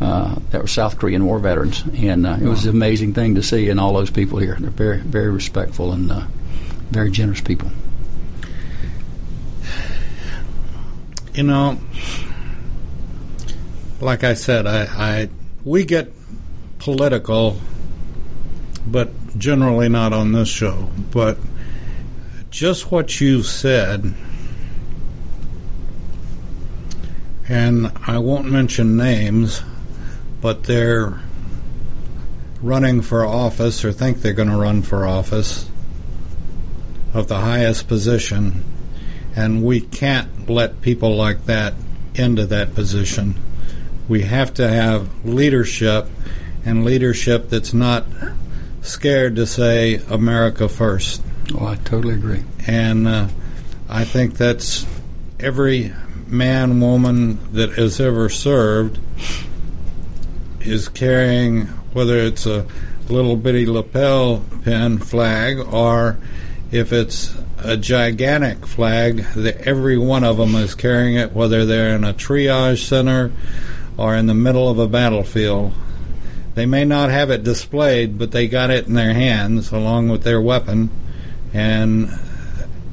uh, 0.00 0.34
that 0.50 0.60
were 0.60 0.66
South 0.66 0.98
Korean 0.98 1.24
War 1.24 1.38
veterans, 1.38 1.84
and 1.94 2.26
uh, 2.26 2.36
it 2.40 2.48
was 2.48 2.66
an 2.66 2.74
amazing 2.74 3.14
thing 3.14 3.36
to 3.36 3.42
see. 3.42 3.68
And 3.68 3.78
all 3.78 3.92
those 3.92 4.10
people 4.10 4.40
here, 4.40 4.56
they're 4.58 4.68
very 4.68 4.98
very 4.98 5.30
respectful 5.30 5.92
and 5.92 6.10
uh, 6.10 6.26
very 6.90 7.12
generous 7.12 7.40
people. 7.40 7.70
You 11.36 11.42
know, 11.42 11.78
like 14.00 14.24
I 14.24 14.32
said, 14.32 14.66
I, 14.66 14.84
I 14.84 15.28
we 15.64 15.84
get 15.84 16.10
political, 16.78 17.60
but 18.86 19.10
generally 19.36 19.90
not 19.90 20.14
on 20.14 20.32
this 20.32 20.48
show. 20.48 20.88
But 21.10 21.36
just 22.48 22.90
what 22.90 23.20
you 23.20 23.42
said, 23.42 24.14
and 27.46 27.92
I 28.06 28.16
won't 28.16 28.50
mention 28.50 28.96
names, 28.96 29.62
but 30.40 30.64
they're 30.64 31.20
running 32.62 33.02
for 33.02 33.26
office 33.26 33.84
or 33.84 33.92
think 33.92 34.22
they're 34.22 34.32
going 34.32 34.48
to 34.48 34.56
run 34.56 34.80
for 34.80 35.06
office 35.06 35.68
of 37.12 37.28
the 37.28 37.40
highest 37.40 37.88
position, 37.88 38.64
and 39.36 39.62
we 39.62 39.80
can't 39.80 40.48
let 40.48 40.80
people 40.80 41.14
like 41.14 41.44
that 41.44 41.74
into 42.14 42.46
that 42.46 42.74
position. 42.74 43.34
We 44.08 44.22
have 44.22 44.54
to 44.54 44.66
have 44.66 45.24
leadership, 45.24 46.06
and 46.64 46.84
leadership 46.84 47.50
that's 47.50 47.74
not 47.74 48.06
scared 48.80 49.36
to 49.36 49.46
say 49.46 49.96
America 50.08 50.68
first. 50.68 51.22
Oh, 51.54 51.66
I 51.66 51.76
totally 51.76 52.14
agree. 52.14 52.44
And 52.66 53.06
uh, 53.06 53.28
I 53.88 54.04
think 54.04 54.34
that's 54.34 54.86
every 55.38 55.92
man, 56.26 56.80
woman 56.80 57.38
that 57.52 57.70
has 57.72 58.00
ever 58.00 58.28
served 58.28 58.98
is 60.60 60.88
carrying, 60.88 61.62
whether 61.92 62.16
it's 62.16 62.46
a 62.46 62.66
little 63.08 63.36
bitty 63.36 63.66
lapel 63.66 64.44
pin 64.64 64.98
flag 64.98 65.60
or 65.60 66.18
if 66.72 66.92
it's 66.92 67.34
a 67.66 67.76
gigantic 67.76 68.66
flag, 68.66 69.24
that 69.34 69.66
every 69.66 69.98
one 69.98 70.24
of 70.24 70.36
them 70.36 70.54
is 70.54 70.74
carrying 70.74 71.16
it, 71.16 71.32
whether 71.32 71.66
they're 71.66 71.94
in 71.94 72.04
a 72.04 72.14
triage 72.14 72.84
center 72.84 73.32
or 73.96 74.14
in 74.14 74.26
the 74.26 74.34
middle 74.34 74.68
of 74.68 74.78
a 74.78 74.86
battlefield. 74.86 75.72
They 76.54 76.66
may 76.66 76.84
not 76.84 77.10
have 77.10 77.30
it 77.30 77.42
displayed, 77.42 78.18
but 78.18 78.30
they 78.30 78.48
got 78.48 78.70
it 78.70 78.86
in 78.86 78.94
their 78.94 79.14
hands 79.14 79.72
along 79.72 80.08
with 80.08 80.22
their 80.22 80.40
weapon, 80.40 80.90
and 81.52 82.10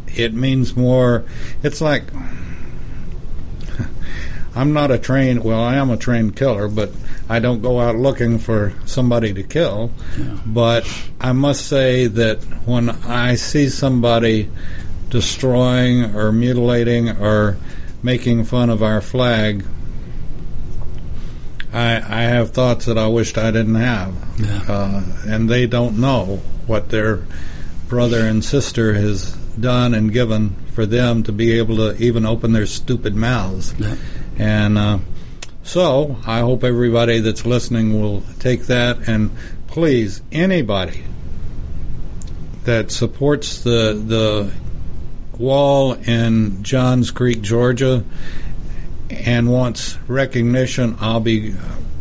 it 0.07 0.33
means 0.33 0.75
more. 0.75 1.23
It's 1.61 1.79
like 1.79 2.03
I'm 4.55 4.73
not 4.73 4.91
a 4.91 4.97
trained. 4.97 5.43
Well, 5.43 5.61
I 5.61 5.75
am 5.75 5.89
a 5.89 5.97
trained 5.97 6.35
killer, 6.35 6.67
but 6.67 6.91
I 7.33 7.39
don't 7.39 7.63
go 7.63 7.79
out 7.79 7.95
looking 7.95 8.37
for 8.37 8.73
somebody 8.85 9.33
to 9.33 9.41
kill. 9.41 9.89
Yeah. 10.19 10.37
But 10.45 10.87
I 11.19 11.31
must 11.31 11.65
say 11.65 12.05
that 12.05 12.43
when 12.67 12.91
I 12.91 13.33
see 13.35 13.69
somebody 13.69 14.51
destroying 15.09 16.15
or 16.15 16.31
mutilating 16.31 17.09
or 17.09 17.57
making 18.03 18.43
fun 18.43 18.69
of 18.69 18.83
our 18.83 19.01
flag, 19.01 19.65
I, 21.73 21.95
I 21.95 22.21
have 22.21 22.51
thoughts 22.51 22.85
that 22.85 22.99
I 22.99 23.07
wished 23.07 23.39
I 23.39 23.49
didn't 23.49 23.81
have. 23.81 24.13
Yeah. 24.37 24.61
Uh, 24.69 25.03
and 25.25 25.49
they 25.49 25.65
don't 25.65 25.99
know 25.99 26.39
what 26.67 26.89
their 26.89 27.25
brother 27.87 28.27
and 28.27 28.45
sister 28.45 28.93
has 28.93 29.35
done 29.59 29.95
and 29.95 30.13
given 30.13 30.55
for 30.73 30.85
them 30.85 31.23
to 31.23 31.31
be 31.31 31.53
able 31.57 31.77
to 31.77 31.97
even 31.97 32.27
open 32.27 32.53
their 32.53 32.67
stupid 32.67 33.15
mouths. 33.15 33.73
Yeah. 33.79 33.95
And 34.37 34.77
uh, 34.77 34.99
so 35.63 36.17
I 36.25 36.39
hope 36.39 36.63
everybody 36.63 37.19
that's 37.19 37.45
listening 37.45 37.99
will 38.01 38.21
take 38.39 38.63
that 38.67 39.07
and 39.07 39.31
please, 39.73 40.21
anybody 40.31 41.03
that 42.63 42.91
supports 42.91 43.63
the 43.63 43.99
the 44.05 44.51
wall 45.35 45.93
in 45.93 46.61
Johns 46.61 47.09
Creek, 47.09 47.41
Georgia, 47.41 48.03
and 49.09 49.51
wants 49.51 49.97
recognition, 50.07 50.95
I'll 50.99 51.19
be 51.19 51.55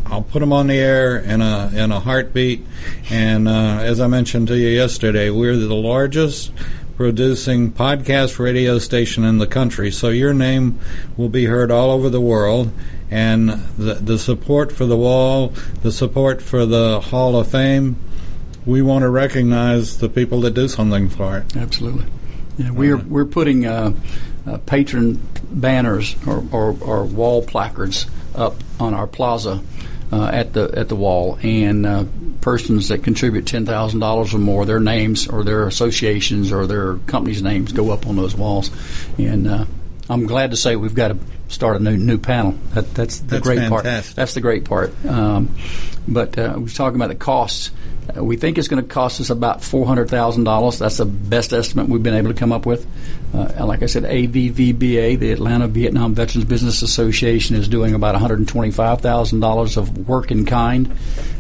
I'll 0.04 0.20
put 0.20 0.40
them 0.40 0.52
on 0.52 0.66
the 0.66 0.76
air 0.76 1.16
in 1.16 1.40
a 1.40 1.70
in 1.74 1.90
a 1.90 1.98
heartbeat. 1.98 2.66
And 3.08 3.48
uh, 3.48 3.78
as 3.80 4.00
I 4.02 4.06
mentioned 4.06 4.48
to 4.48 4.56
you 4.58 4.68
yesterday, 4.68 5.30
we're 5.30 5.56
the 5.56 5.74
largest 5.74 6.52
producing 6.98 7.72
podcast 7.72 8.38
radio 8.38 8.78
station 8.78 9.24
in 9.24 9.38
the 9.38 9.46
country. 9.46 9.90
So 9.90 10.10
your 10.10 10.34
name 10.34 10.78
will 11.16 11.30
be 11.30 11.46
heard 11.46 11.70
all 11.70 11.90
over 11.90 12.10
the 12.10 12.20
world. 12.20 12.70
And 13.12 13.50
the, 13.76 13.94
the 13.94 14.18
support 14.18 14.72
for 14.72 14.86
the 14.86 14.96
wall, 14.96 15.52
the 15.82 15.92
support 15.92 16.40
for 16.40 16.64
the 16.64 16.98
Hall 16.98 17.38
of 17.38 17.46
Fame, 17.48 17.96
we 18.64 18.80
want 18.80 19.02
to 19.02 19.10
recognize 19.10 19.98
the 19.98 20.08
people 20.08 20.40
that 20.40 20.54
do 20.54 20.66
something 20.66 21.10
for 21.10 21.36
it. 21.36 21.54
Absolutely. 21.54 22.06
Yeah, 22.56 22.70
we're 22.70 22.96
we're 22.96 23.26
putting 23.26 23.66
uh, 23.66 23.92
uh, 24.46 24.56
patron 24.64 25.20
banners 25.50 26.16
or, 26.26 26.42
or, 26.52 26.76
or 26.80 27.04
wall 27.04 27.42
placards 27.42 28.06
up 28.34 28.54
on 28.80 28.94
our 28.94 29.06
plaza 29.06 29.62
uh, 30.10 30.30
at 30.32 30.54
the 30.54 30.72
at 30.74 30.88
the 30.88 30.96
wall, 30.96 31.38
and 31.42 31.84
uh, 31.84 32.04
persons 32.40 32.88
that 32.88 33.02
contribute 33.02 33.46
ten 33.46 33.66
thousand 33.66 34.00
dollars 34.00 34.32
or 34.32 34.38
more, 34.38 34.64
their 34.64 34.80
names 34.80 35.28
or 35.28 35.44
their 35.44 35.66
associations 35.66 36.50
or 36.50 36.66
their 36.66 36.96
companies' 37.06 37.42
names 37.42 37.72
go 37.72 37.90
up 37.90 38.06
on 38.06 38.16
those 38.16 38.34
walls, 38.34 38.70
and 39.18 39.46
uh, 39.48 39.64
I'm 40.12 40.26
glad 40.26 40.50
to 40.50 40.56
say 40.56 40.76
we've 40.76 40.94
got 40.94 41.08
to 41.08 41.18
start 41.48 41.76
a 41.76 41.80
new 41.80 41.96
new 41.96 42.18
panel. 42.18 42.52
That, 42.74 42.94
that's 42.94 43.20
the 43.20 43.26
That's 43.26 43.42
great 43.42 43.68
part. 43.68 43.84
That's 43.84 44.34
the 44.34 44.40
great 44.40 44.64
part. 44.64 44.92
Um, 45.06 45.54
but 46.06 46.36
uh, 46.38 46.56
we're 46.58 46.68
talking 46.68 46.96
about 46.96 47.08
the 47.08 47.14
costs. 47.14 47.70
Uh, 48.14 48.22
we 48.22 48.36
think 48.36 48.58
it's 48.58 48.68
going 48.68 48.82
to 48.82 48.88
cost 48.88 49.20
us 49.20 49.30
about 49.30 49.62
four 49.62 49.86
hundred 49.86 50.10
thousand 50.10 50.44
dollars. 50.44 50.78
That's 50.78 50.98
the 50.98 51.06
best 51.06 51.52
estimate 51.52 51.88
we've 51.88 52.02
been 52.02 52.14
able 52.14 52.32
to 52.32 52.38
come 52.38 52.52
up 52.52 52.66
with. 52.66 52.86
Uh, 53.32 53.64
like 53.64 53.82
I 53.82 53.86
said, 53.86 54.02
AVVBA, 54.02 55.18
the 55.18 55.32
Atlanta 55.32 55.68
Vietnam 55.68 56.14
Veterans 56.14 56.44
Business 56.44 56.82
Association, 56.82 57.56
is 57.56 57.68
doing 57.68 57.94
about 57.94 58.14
one 58.14 58.20
hundred 58.20 58.46
twenty-five 58.48 59.00
thousand 59.00 59.40
dollars 59.40 59.76
of 59.76 60.08
work 60.08 60.30
in 60.30 60.44
kind. 60.44 60.94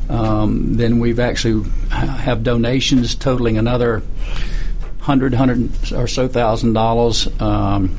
Um, 0.08 0.74
then 0.76 0.98
we've 0.98 1.20
actually 1.20 1.68
have 1.90 2.42
donations 2.42 3.14
totaling 3.14 3.58
another 3.58 4.02
hundred, 5.00 5.34
hundred 5.34 5.92
or 5.92 6.06
so 6.06 6.28
thousand 6.28 6.74
dollars 6.74 7.28
um, 7.40 7.96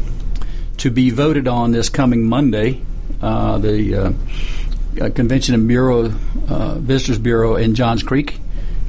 to 0.77 0.91
be 0.91 1.09
voted 1.09 1.47
on 1.47 1.71
this 1.71 1.89
coming 1.89 2.27
Monday. 2.27 2.81
Uh, 3.21 3.57
the 3.57 3.95
uh, 3.95 5.09
Convention 5.11 5.55
and 5.55 5.67
Bureau, 5.67 6.13
uh, 6.49 6.75
Visitors 6.75 7.17
Bureau 7.17 7.55
in 7.55 7.73
Johns 7.73 8.03
Creek 8.03 8.39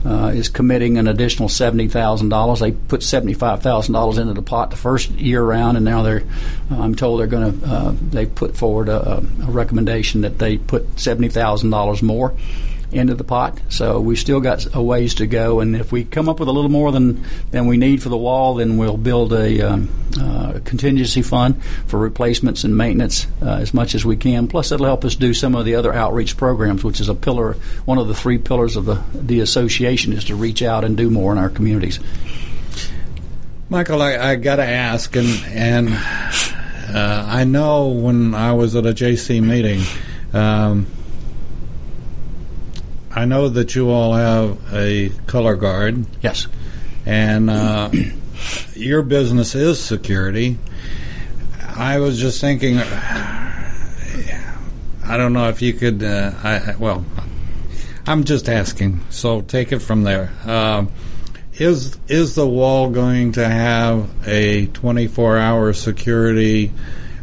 uh, 0.04 0.32
is 0.34 0.48
committing 0.48 0.98
an 0.98 1.08
additional 1.08 1.48
seventy 1.48 1.88
thousand 1.88 2.28
dollars. 2.28 2.60
They 2.60 2.72
put 2.72 3.02
seventy 3.02 3.34
five 3.34 3.62
thousand 3.62 3.94
dollars 3.94 4.18
into 4.18 4.34
the 4.34 4.42
pot 4.42 4.70
the 4.70 4.76
first 4.76 5.10
year 5.10 5.42
round, 5.42 5.76
and 5.76 5.84
now 5.84 6.02
they're. 6.02 6.24
I'm 6.70 6.94
told 6.94 7.20
they're 7.20 7.26
going 7.26 7.60
to. 7.60 7.96
They 8.10 8.26
put 8.26 8.56
forward 8.56 8.88
a, 8.88 9.18
a 9.18 9.50
recommendation 9.50 10.22
that 10.22 10.38
they 10.38 10.58
put 10.58 10.98
seventy 10.98 11.28
thousand 11.28 11.70
dollars 11.70 12.02
more 12.02 12.34
into 12.94 13.14
the 13.14 13.24
pot. 13.24 13.60
So 13.68 14.00
we've 14.00 14.18
still 14.18 14.40
got 14.40 14.74
a 14.74 14.82
ways 14.82 15.14
to 15.14 15.26
go, 15.26 15.60
and 15.60 15.76
if 15.76 15.92
we 15.92 16.04
come 16.04 16.28
up 16.28 16.40
with 16.40 16.48
a 16.48 16.52
little 16.52 16.70
more 16.70 16.92
than 16.92 17.24
than 17.50 17.66
we 17.66 17.76
need 17.76 18.02
for 18.02 18.08
the 18.08 18.16
wall, 18.16 18.54
then 18.54 18.76
we'll 18.76 18.96
build 18.96 19.32
a 19.32 19.60
um, 19.62 19.88
uh, 20.20 20.60
contingency 20.64 21.22
fund 21.22 21.62
for 21.86 21.98
replacements 21.98 22.64
and 22.64 22.76
maintenance 22.76 23.26
uh, 23.42 23.56
as 23.56 23.74
much 23.74 23.94
as 23.94 24.04
we 24.04 24.16
can. 24.16 24.48
Plus, 24.48 24.72
it'll 24.72 24.86
help 24.86 25.04
us 25.04 25.16
do 25.16 25.34
some 25.34 25.54
of 25.54 25.64
the 25.64 25.74
other 25.74 25.92
outreach 25.92 26.36
programs, 26.36 26.84
which 26.84 27.00
is 27.00 27.08
a 27.08 27.14
pillar, 27.14 27.54
one 27.84 27.98
of 27.98 28.08
the 28.08 28.14
three 28.14 28.38
pillars 28.38 28.76
of 28.76 28.84
the 28.84 29.02
the 29.14 29.40
association, 29.40 30.12
is 30.12 30.24
to 30.24 30.34
reach 30.34 30.62
out 30.62 30.84
and 30.84 30.96
do 30.96 31.10
more 31.10 31.32
in 31.32 31.38
our 31.38 31.50
communities. 31.50 32.00
Michael, 33.70 34.02
I, 34.02 34.18
I 34.18 34.36
got 34.36 34.56
to 34.56 34.64
ask, 34.64 35.16
and 35.16 35.28
and 35.46 35.88
uh, 36.94 37.24
I 37.26 37.44
know 37.44 37.88
when 37.88 38.34
I 38.34 38.52
was 38.52 38.76
at 38.76 38.86
a 38.86 38.92
JC 38.92 39.42
meeting, 39.42 39.80
um, 40.32 40.86
I 43.14 43.24
know 43.26 43.48
that 43.48 43.74
you 43.74 43.90
all 43.90 44.14
have 44.14 44.58
a 44.74 45.10
color 45.26 45.54
guard, 45.56 46.04
Yes. 46.22 46.46
and 47.06 47.48
uh, 47.48 47.90
your 48.74 49.02
business 49.02 49.54
is 49.54 49.78
security. 49.80 50.58
I 51.76 51.98
was 51.98 52.18
just 52.18 52.40
thinking, 52.40 52.78
I 55.06 55.16
don't 55.16 55.32
know 55.32 55.48
if 55.48 55.60
you 55.62 55.72
could. 55.74 56.02
Uh, 56.02 56.32
I 56.42 56.74
well, 56.78 57.04
I'm 58.06 58.24
just 58.24 58.48
asking, 58.48 59.00
so 59.10 59.40
take 59.42 59.72
it 59.72 59.80
from 59.80 60.02
there. 60.02 60.30
Um, 60.46 60.90
is 61.54 61.96
is 62.08 62.34
the 62.34 62.46
wall 62.48 62.90
going 62.90 63.32
to 63.32 63.46
have 63.48 64.08
a 64.26 64.66
24-hour 64.68 65.72
security? 65.74 66.72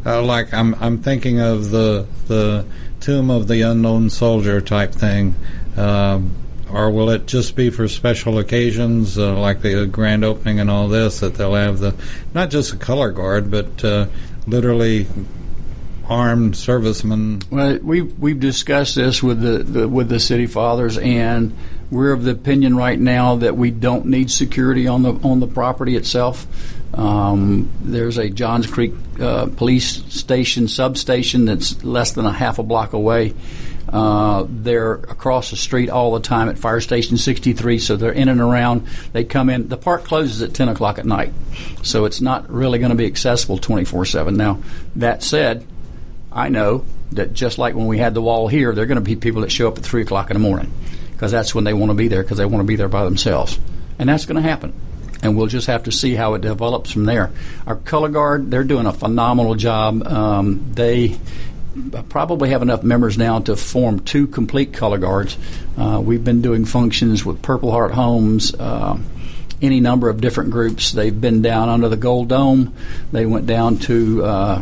Uh, 0.05 0.21
like 0.23 0.53
I'm 0.53 0.75
I'm 0.75 0.99
thinking 0.99 1.39
of 1.39 1.69
the 1.71 2.05
the 2.27 2.65
Tomb 2.99 3.29
of 3.31 3.47
the 3.47 3.61
Unknown 3.63 4.09
Soldier 4.11 4.61
type 4.61 4.91
thing, 4.93 5.33
um, 5.77 6.35
or 6.71 6.89
will 6.89 7.09
it 7.09 7.25
just 7.27 7.55
be 7.55 7.69
for 7.69 7.87
special 7.87 8.39
occasions 8.39 9.17
uh, 9.17 9.37
like 9.37 9.61
the 9.61 9.85
grand 9.85 10.23
opening 10.23 10.59
and 10.59 10.69
all 10.69 10.87
this 10.87 11.19
that 11.19 11.35
they'll 11.35 11.55
have 11.55 11.79
the 11.79 11.93
not 12.33 12.49
just 12.49 12.73
a 12.73 12.77
color 12.77 13.11
guard 13.11 13.51
but 13.51 13.83
uh, 13.83 14.07
literally 14.47 15.07
armed 16.11 16.55
servicemen? 16.57 17.41
Well, 17.49 17.79
we've 17.81 18.17
we've 18.19 18.39
discussed 18.39 18.95
this 18.95 19.23
with 19.23 19.41
the, 19.41 19.59
the 19.59 19.87
with 19.87 20.09
the 20.09 20.19
city 20.19 20.45
fathers, 20.45 20.97
and 20.97 21.55
we're 21.89 22.11
of 22.11 22.23
the 22.23 22.31
opinion 22.31 22.75
right 22.75 22.99
now 22.99 23.37
that 23.37 23.55
we 23.55 23.71
don't 23.71 24.05
need 24.05 24.29
security 24.29 24.87
on 24.87 25.03
the 25.03 25.13
on 25.23 25.39
the 25.39 25.47
property 25.47 25.95
itself. 25.95 26.45
Um, 26.93 27.69
there's 27.81 28.17
a 28.17 28.29
Johns 28.29 28.67
Creek 28.67 28.93
uh, 29.19 29.47
police 29.47 30.03
station 30.13 30.67
substation 30.67 31.45
that's 31.45 31.83
less 31.83 32.11
than 32.11 32.25
a 32.25 32.33
half 32.33 32.59
a 32.59 32.63
block 32.63 32.91
away. 32.93 33.33
Uh, 33.91 34.45
they're 34.47 34.93
across 34.93 35.49
the 35.49 35.57
street 35.57 35.89
all 35.89 36.13
the 36.13 36.21
time 36.21 36.47
at 36.47 36.57
Fire 36.57 36.79
Station 36.79 37.17
63, 37.17 37.79
so 37.79 37.97
they're 37.97 38.11
in 38.11 38.29
and 38.29 38.39
around. 38.39 38.87
They 39.11 39.25
come 39.25 39.49
in. 39.49 39.67
The 39.67 39.77
park 39.77 40.05
closes 40.05 40.41
at 40.41 40.53
10 40.53 40.69
o'clock 40.69 40.97
at 40.97 41.05
night, 41.05 41.33
so 41.83 42.05
it's 42.05 42.21
not 42.21 42.49
really 42.49 42.79
going 42.79 42.91
to 42.91 42.95
be 42.95 43.05
accessible 43.05 43.57
24 43.57 44.05
7. 44.05 44.37
Now, 44.37 44.61
that 44.95 45.23
said, 45.23 45.65
I 46.31 46.49
know 46.49 46.85
that 47.11 47.33
just 47.33 47.57
like 47.57 47.75
when 47.75 47.87
we 47.87 47.97
had 47.97 48.13
the 48.13 48.21
wall 48.21 48.47
here, 48.47 48.73
there 48.73 48.83
are 48.83 48.87
going 48.87 48.95
to 48.95 49.01
be 49.01 49.17
people 49.17 49.41
that 49.41 49.51
show 49.51 49.67
up 49.67 49.77
at 49.77 49.83
3 49.83 50.03
o'clock 50.03 50.29
in 50.29 50.35
the 50.35 50.39
morning 50.39 50.71
because 51.11 51.31
that's 51.31 51.53
when 51.53 51.65
they 51.65 51.73
want 51.73 51.91
to 51.91 51.95
be 51.95 52.07
there 52.07 52.23
because 52.23 52.37
they 52.37 52.45
want 52.45 52.63
to 52.63 52.67
be 52.67 52.77
there 52.77 52.87
by 52.87 53.03
themselves. 53.03 53.59
And 53.99 54.07
that's 54.07 54.25
going 54.25 54.41
to 54.41 54.49
happen. 54.49 54.73
And 55.21 55.37
we'll 55.37 55.47
just 55.47 55.67
have 55.67 55.83
to 55.83 55.91
see 55.91 56.15
how 56.15 56.33
it 56.33 56.41
develops 56.41 56.91
from 56.91 57.05
there. 57.05 57.31
Our 57.67 57.75
color 57.75 58.09
guard, 58.09 58.49
they're 58.49 58.63
doing 58.63 58.87
a 58.87 58.93
phenomenal 58.93 59.53
job. 59.53 60.01
Um, 60.07 60.71
they 60.73 61.19
probably 62.09 62.49
have 62.49 62.61
enough 62.61 62.83
members 62.83 63.17
now 63.17 63.39
to 63.39 63.55
form 63.55 63.99
two 63.99 64.27
complete 64.27 64.73
color 64.73 64.97
guards. 64.97 65.37
Uh, 65.77 66.01
we've 66.03 66.23
been 66.23 66.41
doing 66.41 66.65
functions 66.65 67.25
with 67.25 67.41
Purple 67.41 67.71
Heart 67.71 67.91
Homes. 67.91 68.53
Uh, 68.53 68.97
any 69.61 69.79
number 69.79 70.09
of 70.09 70.19
different 70.19 70.49
groups. 70.49 70.91
They've 70.91 71.19
been 71.19 71.41
down 71.41 71.69
under 71.69 71.87
the 71.87 71.97
Gold 71.97 72.29
Dome. 72.29 72.73
They 73.11 73.25
went 73.25 73.45
down 73.45 73.77
to 73.79 74.23
uh, 74.25 74.61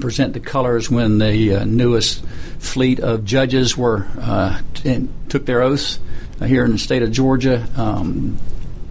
present 0.00 0.34
the 0.34 0.40
colors 0.40 0.90
when 0.90 1.18
the 1.18 1.56
uh, 1.56 1.64
newest 1.64 2.24
fleet 2.58 3.00
of 3.00 3.24
judges 3.24 3.76
were 3.76 4.08
uh, 4.18 4.60
t- 4.74 5.08
took 5.28 5.46
their 5.46 5.62
oaths 5.62 6.00
here 6.44 6.64
in 6.64 6.72
the 6.72 6.78
state 6.78 7.02
of 7.02 7.12
Georgia. 7.12 7.66
Um, 7.76 8.38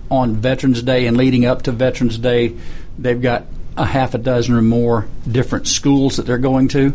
on 0.09 0.37
Veterans 0.37 0.81
Day 0.81 1.05
and 1.05 1.17
leading 1.17 1.45
up 1.45 1.63
to 1.63 1.71
Veterans 1.71 2.17
Day, 2.17 2.55
they've 2.97 3.21
got 3.21 3.45
a 3.77 3.85
half 3.85 4.13
a 4.13 4.17
dozen 4.17 4.55
or 4.55 4.61
more 4.61 5.07
different 5.29 5.67
schools 5.67 6.17
that 6.17 6.25
they're 6.25 6.37
going 6.37 6.67
to. 6.69 6.93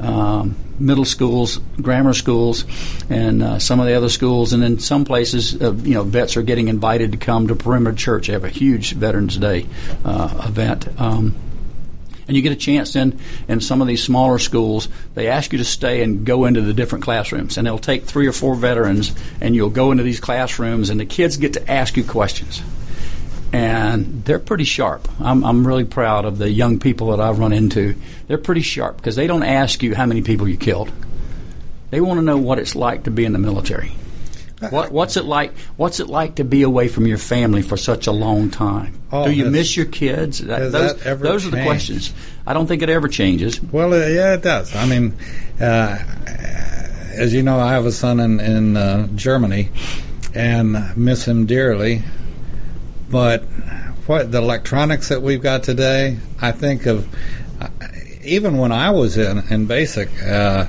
Um, 0.00 0.56
middle 0.78 1.04
schools, 1.04 1.58
grammar 1.80 2.14
schools, 2.14 2.64
and 3.08 3.42
uh, 3.42 3.58
some 3.58 3.80
of 3.80 3.86
the 3.86 3.94
other 3.94 4.08
schools, 4.08 4.52
and 4.52 4.64
in 4.64 4.78
some 4.78 5.04
places, 5.04 5.60
uh, 5.60 5.72
you 5.72 5.94
know, 5.94 6.02
vets 6.02 6.36
are 6.36 6.42
getting 6.42 6.68
invited 6.68 7.12
to 7.12 7.18
come 7.18 7.48
to 7.48 7.54
Perimeter 7.54 7.96
Church. 7.96 8.26
They 8.26 8.32
have 8.32 8.44
a 8.44 8.50
huge 8.50 8.94
Veterans 8.94 9.36
Day 9.36 9.66
uh, 10.04 10.44
event. 10.48 10.88
Um, 11.00 11.34
and 12.26 12.36
you 12.36 12.42
get 12.42 12.52
a 12.52 12.56
chance 12.56 12.94
then 12.94 13.18
in 13.48 13.60
some 13.60 13.80
of 13.82 13.86
these 13.86 14.02
smaller 14.02 14.38
schools 14.38 14.88
they 15.14 15.28
ask 15.28 15.52
you 15.52 15.58
to 15.58 15.64
stay 15.64 16.02
and 16.02 16.24
go 16.24 16.46
into 16.46 16.62
the 16.62 16.72
different 16.72 17.04
classrooms 17.04 17.58
and 17.58 17.66
they'll 17.66 17.78
take 17.78 18.04
three 18.04 18.26
or 18.26 18.32
four 18.32 18.54
veterans 18.54 19.14
and 19.42 19.54
you'll 19.54 19.68
go 19.68 19.90
into 19.90 20.02
these 20.02 20.20
classrooms 20.20 20.90
and 20.90 20.98
the 20.98 21.04
kids 21.04 21.36
get 21.36 21.52
to 21.52 21.70
ask 21.70 21.98
you 21.98 22.04
questions 22.04 22.62
and 23.54 24.24
they're 24.24 24.40
pretty 24.40 24.64
sharp. 24.64 25.08
I'm, 25.20 25.44
I'm 25.44 25.64
really 25.64 25.84
proud 25.84 26.24
of 26.24 26.38
the 26.38 26.50
young 26.50 26.80
people 26.80 27.16
that 27.16 27.20
I've 27.20 27.38
run 27.38 27.52
into. 27.52 27.94
They're 28.26 28.36
pretty 28.36 28.62
sharp 28.62 28.96
because 28.96 29.14
they 29.14 29.28
don't 29.28 29.44
ask 29.44 29.80
you 29.80 29.94
how 29.94 30.06
many 30.06 30.22
people 30.22 30.48
you 30.48 30.56
killed. 30.56 30.90
They 31.90 32.00
want 32.00 32.18
to 32.18 32.24
know 32.24 32.36
what 32.36 32.58
it's 32.58 32.74
like 32.74 33.04
to 33.04 33.12
be 33.12 33.24
in 33.24 33.32
the 33.32 33.38
military. 33.38 33.92
What, 34.70 34.90
what's 34.90 35.16
it 35.16 35.24
like? 35.24 35.56
What's 35.76 36.00
it 36.00 36.08
like 36.08 36.36
to 36.36 36.44
be 36.44 36.62
away 36.62 36.88
from 36.88 37.06
your 37.06 37.18
family 37.18 37.62
for 37.62 37.76
such 37.76 38.06
a 38.08 38.12
long 38.12 38.50
time? 38.50 38.98
Oh, 39.12 39.26
Do 39.26 39.30
you 39.30 39.44
miss 39.44 39.76
your 39.76 39.86
kids? 39.86 40.38
has 40.38 40.72
those 40.72 40.96
that 41.02 41.20
those 41.20 41.46
are 41.46 41.50
the 41.50 41.62
questions. 41.62 42.12
I 42.46 42.54
don't 42.54 42.66
think 42.66 42.82
it 42.82 42.88
ever 42.88 43.06
changes. 43.06 43.62
Well, 43.62 43.92
uh, 43.92 44.06
yeah, 44.06 44.34
it 44.34 44.42
does. 44.42 44.74
I 44.74 44.86
mean, 44.86 45.16
uh, 45.60 45.98
as 47.12 47.32
you 47.34 47.42
know, 47.42 47.60
I 47.60 47.72
have 47.72 47.84
a 47.86 47.92
son 47.92 48.18
in 48.20 48.40
in 48.40 48.76
uh, 48.76 49.06
Germany, 49.14 49.68
and 50.34 50.96
miss 50.96 51.28
him 51.28 51.46
dearly. 51.46 52.02
But 53.10 53.42
what 54.06 54.32
the 54.32 54.38
electronics 54.38 55.08
that 55.08 55.22
we've 55.22 55.42
got 55.42 55.62
today, 55.62 56.18
I 56.40 56.52
think 56.52 56.86
of. 56.86 57.08
uh, 57.60 57.68
Even 58.22 58.56
when 58.58 58.72
I 58.72 58.90
was 58.90 59.16
in 59.16 59.42
in 59.50 59.66
basic, 59.66 60.08
uh, 60.22 60.66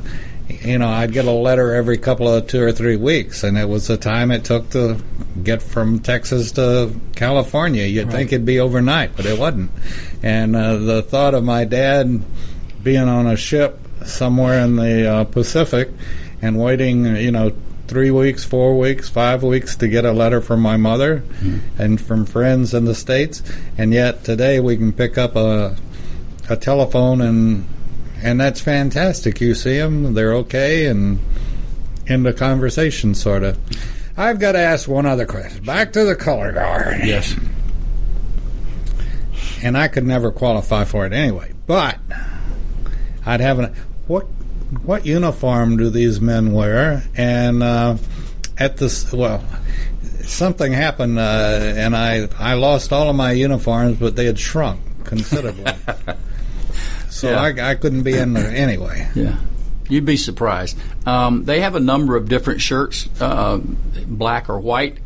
you 0.48 0.78
know, 0.78 0.90
I'd 0.90 1.12
get 1.14 1.26
a 1.26 1.32
letter 1.32 1.74
every 1.74 1.98
couple 1.98 2.28
of 2.28 2.48
two 2.48 2.62
or 2.62 2.72
three 2.72 2.98
weeks, 2.98 3.44
and 3.44 3.58
it 3.58 3.68
was 3.68 3.88
the 3.88 3.98
time 3.98 4.30
it 4.32 4.44
took 4.44 4.70
to 4.72 4.98
get 5.42 5.62
from 5.62 6.00
Texas 6.00 6.52
to 6.54 6.94
California. 7.16 7.86
You'd 7.86 8.12
think 8.12 8.32
it'd 8.34 8.46
be 8.46 8.60
overnight, 8.60 9.16
but 9.16 9.26
it 9.26 9.40
wasn't. 9.40 9.72
And 10.22 10.56
uh, 10.56 10.78
the 10.78 11.02
thought 11.02 11.34
of 11.34 11.44
my 11.44 11.64
dad 11.66 12.22
being 12.84 13.08
on 13.08 13.26
a 13.28 13.38
ship 13.38 13.80
somewhere 14.06 14.60
in 14.60 14.76
the 14.76 15.10
uh, 15.10 15.24
Pacific 15.24 15.90
and 16.42 16.60
waiting, 16.60 17.06
you 17.16 17.32
know, 17.32 17.52
three 17.88 18.12
weeks, 18.12 18.44
four 18.44 18.78
weeks, 18.78 19.10
five 19.10 19.44
weeks 19.44 19.76
to 19.78 19.88
get 19.88 20.06
a 20.06 20.12
letter 20.12 20.42
from 20.42 20.62
my 20.62 20.78
mother 20.78 21.20
mm-hmm. 21.20 21.82
and 21.82 22.02
from 22.02 22.26
friends 22.26 22.74
in 22.74 22.86
the 22.86 22.96
states, 22.96 23.44
and 23.78 23.94
yet 23.94 24.24
today 24.24 24.60
we 24.60 24.78
can 24.78 24.92
pick 24.92 25.18
up 25.18 25.36
a 25.36 25.76
a 26.50 26.56
telephone 26.56 27.22
and 27.22 27.68
and 28.24 28.40
that's 28.40 28.62
fantastic. 28.62 29.42
You 29.42 29.54
see 29.56 29.78
them, 29.78 30.14
they're 30.14 30.34
okay, 30.36 30.88
and 30.88 31.20
in 32.08 32.24
the 32.24 32.34
conversation, 32.34 33.14
sort 33.14 33.44
of. 33.44 33.58
I've 34.18 34.40
got 34.40 34.54
to 34.54 34.60
ask 34.60 34.88
one 34.88 35.06
other 35.06 35.26
question. 35.26 35.64
Back 35.64 35.92
to 35.94 36.06
the 36.06 36.16
color 36.16 36.54
guard 36.54 37.02
Yes. 37.04 37.36
and 39.62 39.78
I 39.78 39.90
could 39.90 40.06
never 40.06 40.32
qualify 40.32 40.86
for 40.86 41.06
it 41.06 41.12
anyway. 41.12 41.52
But 41.68 42.00
I'd 43.26 43.42
have 43.42 43.60
an 43.60 43.76
what 44.08 44.28
what 44.84 45.06
uniform 45.06 45.78
do 45.78 45.90
these 45.90 46.20
men 46.22 46.52
wear? 46.52 47.04
And 47.16 47.64
uh, 47.64 47.98
at 48.58 48.78
this, 48.78 49.12
well, 49.12 49.44
something 50.22 50.72
happened, 50.74 51.20
uh, 51.20 51.74
and 51.76 51.96
I 51.96 52.28
I 52.38 52.54
lost 52.56 52.92
all 52.94 53.10
of 53.10 53.16
my 53.16 53.32
uniforms, 53.32 53.98
but 53.98 54.16
they 54.16 54.26
had 54.26 54.40
shrunk 54.40 54.82
considerably. 55.06 55.72
so 57.10 57.30
Yeah. 57.32 57.42
I, 57.42 57.72
I 57.72 57.76
couldn't 57.76 58.04
be 58.04 58.18
in 58.18 58.34
there 58.34 58.50
anyway. 58.50 59.10
Yeah. 59.16 59.38
You'd 59.88 60.06
be 60.06 60.18
surprised. 60.18 60.78
Um, 61.06 61.46
they 61.46 61.60
have 61.62 61.76
a 61.76 61.80
number 61.80 62.16
of 62.16 62.28
different 62.28 62.60
shirts, 62.60 63.08
uh, 63.22 63.60
black 64.08 64.50
or 64.50 64.60
white. 64.60 64.98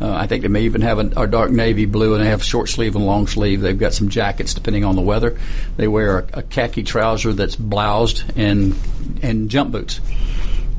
Uh, 0.00 0.12
I 0.12 0.26
think 0.26 0.42
they 0.42 0.48
may 0.48 0.62
even 0.62 0.82
have 0.82 0.98
a, 0.98 1.22
a 1.22 1.26
dark 1.26 1.50
navy 1.50 1.86
blue, 1.86 2.14
and 2.14 2.22
they 2.22 2.28
have 2.28 2.42
short 2.42 2.68
sleeve 2.68 2.96
and 2.96 3.06
long 3.06 3.26
sleeve. 3.26 3.60
They've 3.60 3.78
got 3.78 3.94
some 3.94 4.08
jackets 4.08 4.52
depending 4.52 4.84
on 4.84 4.94
the 4.94 5.02
weather. 5.02 5.38
They 5.76 5.88
wear 5.88 6.18
a, 6.18 6.38
a 6.40 6.42
khaki 6.42 6.82
trouser 6.82 7.32
that's 7.32 7.56
bloused 7.56 8.24
and 8.36 8.74
and 9.22 9.48
jump 9.48 9.72
boots. 9.72 10.00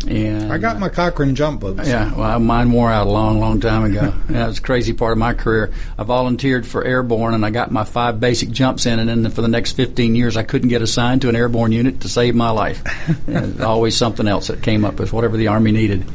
And 0.08 0.54
I 0.54 0.58
got 0.58 0.80
my 0.80 0.90
Corcoran 0.90 1.36
jump 1.36 1.62
boots. 1.62 1.88
yeah, 1.88 2.14
well, 2.14 2.40
mine 2.40 2.72
wore 2.72 2.92
out 2.92 3.08
a 3.08 3.10
long, 3.10 3.40
long 3.40 3.60
time 3.60 3.84
ago. 3.84 4.14
that 4.30 4.48
was 4.48 4.60
a 4.60 4.62
crazy 4.62 4.94
part 4.94 5.14
of 5.14 5.18
my 5.18 5.34
career. 5.34 5.74
I 5.98 6.04
volunteered 6.04 6.68
for 6.68 6.84
airborne, 6.84 7.34
and 7.34 7.46
I 7.46 7.50
got 7.50 7.72
my 7.72 7.84
five 7.84 8.20
basic 8.20 8.52
jumps 8.52 8.86
in, 8.86 9.00
and 9.00 9.10
then 9.10 9.32
for 9.32 9.42
the 9.42 9.48
next 9.48 9.72
15 9.74 10.16
years, 10.16 10.38
I 10.38 10.44
couldn't 10.44 10.70
get 10.70 10.82
assigned 10.82 11.24
to 11.24 11.30
an 11.30 11.36
airborne 11.36 11.72
unit 11.72 12.02
to 12.02 12.10
save 12.10 12.36
my 12.36 12.52
life. 12.52 12.84
Always 13.62 13.98
something 13.98 14.28
else 14.28 14.48
that 14.48 14.62
came 14.62 14.86
up 14.86 15.00
as 15.00 15.12
whatever 15.12 15.36
the 15.36 15.48
Army 15.48 15.72
needed. 15.72 16.06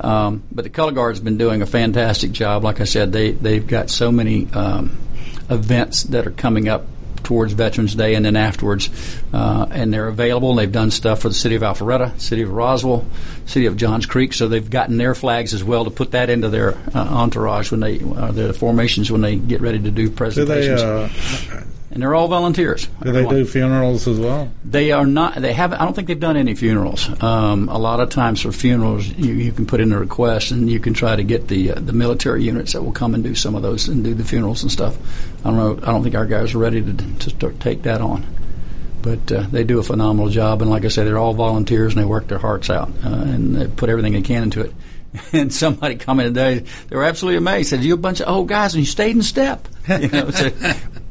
Um, 0.00 0.42
but 0.52 0.62
the 0.62 0.70
color 0.70 0.92
guard's 0.92 1.20
been 1.20 1.38
doing 1.38 1.62
a 1.62 1.66
fantastic 1.66 2.32
job. 2.32 2.64
Like 2.64 2.80
I 2.80 2.84
said, 2.84 3.12
they 3.12 3.32
they've 3.32 3.66
got 3.66 3.90
so 3.90 4.10
many 4.12 4.46
um, 4.52 4.96
events 5.50 6.04
that 6.04 6.26
are 6.26 6.30
coming 6.30 6.68
up 6.68 6.86
towards 7.24 7.52
Veterans 7.52 7.94
Day 7.94 8.14
and 8.14 8.24
then 8.24 8.36
afterwards, 8.36 8.88
uh, 9.34 9.66
and 9.70 9.92
they're 9.92 10.08
available. 10.08 10.50
And 10.50 10.58
they've 10.58 10.72
done 10.72 10.90
stuff 10.90 11.20
for 11.20 11.28
the 11.28 11.34
city 11.34 11.56
of 11.56 11.62
Alpharetta, 11.62 12.18
city 12.18 12.42
of 12.42 12.50
Roswell, 12.50 13.04
city 13.44 13.66
of 13.66 13.76
Johns 13.76 14.06
Creek. 14.06 14.32
So 14.32 14.48
they've 14.48 14.68
gotten 14.70 14.96
their 14.96 15.14
flags 15.14 15.52
as 15.52 15.62
well 15.62 15.84
to 15.84 15.90
put 15.90 16.12
that 16.12 16.30
into 16.30 16.48
their 16.48 16.74
uh, 16.94 17.06
entourage 17.10 17.70
when 17.70 17.80
they 17.80 18.00
uh, 18.00 18.32
their 18.32 18.52
formations 18.52 19.10
when 19.10 19.20
they 19.20 19.36
get 19.36 19.60
ready 19.60 19.78
to 19.80 19.90
do 19.90 20.04
Do 20.04 20.08
they 20.08 20.14
presentations. 20.16 20.80
uh, 20.80 21.64
and 21.90 22.02
they're 22.02 22.14
all 22.14 22.28
volunteers. 22.28 22.86
do 23.02 23.12
they 23.12 23.26
do 23.26 23.44
funerals 23.44 24.06
as 24.06 24.18
well? 24.18 24.50
They 24.64 24.92
are 24.92 25.06
not. 25.06 25.36
They 25.36 25.52
haven't. 25.52 25.80
I 25.80 25.84
don't 25.84 25.94
think 25.94 26.08
they've 26.08 26.20
done 26.20 26.36
any 26.36 26.54
funerals. 26.54 27.08
Um, 27.22 27.68
a 27.68 27.78
lot 27.78 28.00
of 28.00 28.10
times 28.10 28.42
for 28.42 28.52
funerals, 28.52 29.06
you, 29.06 29.32
you 29.32 29.52
can 29.52 29.66
put 29.66 29.80
in 29.80 29.92
a 29.92 29.98
request 29.98 30.50
and 30.50 30.70
you 30.70 30.80
can 30.80 30.94
try 30.94 31.16
to 31.16 31.22
get 31.24 31.48
the 31.48 31.72
uh, 31.72 31.74
the 31.80 31.92
military 31.92 32.44
units 32.44 32.74
that 32.74 32.82
will 32.82 32.92
come 32.92 33.14
and 33.14 33.24
do 33.24 33.34
some 33.34 33.54
of 33.54 33.62
those 33.62 33.88
and 33.88 34.04
do 34.04 34.14
the 34.14 34.24
funerals 34.24 34.62
and 34.62 34.70
stuff. 34.70 34.96
I 35.44 35.50
don't 35.50 35.56
know. 35.56 35.78
I 35.82 35.92
don't 35.92 36.02
think 36.02 36.14
our 36.14 36.26
guys 36.26 36.54
are 36.54 36.58
ready 36.58 36.82
to 36.82 36.92
to 36.92 37.30
start, 37.30 37.58
take 37.60 37.82
that 37.82 38.00
on. 38.00 38.26
But 39.00 39.32
uh, 39.32 39.42
they 39.50 39.64
do 39.64 39.78
a 39.78 39.82
phenomenal 39.82 40.28
job, 40.28 40.60
and 40.60 40.70
like 40.70 40.84
I 40.84 40.88
said, 40.88 41.06
they're 41.06 41.18
all 41.18 41.32
volunteers 41.32 41.94
and 41.94 42.02
they 42.02 42.06
work 42.06 42.26
their 42.28 42.38
hearts 42.38 42.68
out 42.68 42.90
uh, 43.04 43.08
and 43.08 43.54
they 43.54 43.66
put 43.68 43.88
everything 43.88 44.12
they 44.12 44.22
can 44.22 44.42
into 44.44 44.60
it. 44.62 44.74
And 45.32 45.52
somebody 45.52 45.96
commented 45.96 46.34
today, 46.34 46.64
they 46.88 46.94
were 46.94 47.02
absolutely 47.02 47.38
amazed. 47.38 47.70
Said, 47.70 47.82
"You 47.82 47.94
a 47.94 47.96
bunch 47.96 48.20
of 48.20 48.28
old 48.28 48.46
guys 48.46 48.74
and 48.74 48.82
you 48.82 48.86
stayed 48.86 49.16
in 49.16 49.22
step." 49.22 49.66
You 49.88 50.08
know, 50.08 50.30
so 50.30 50.50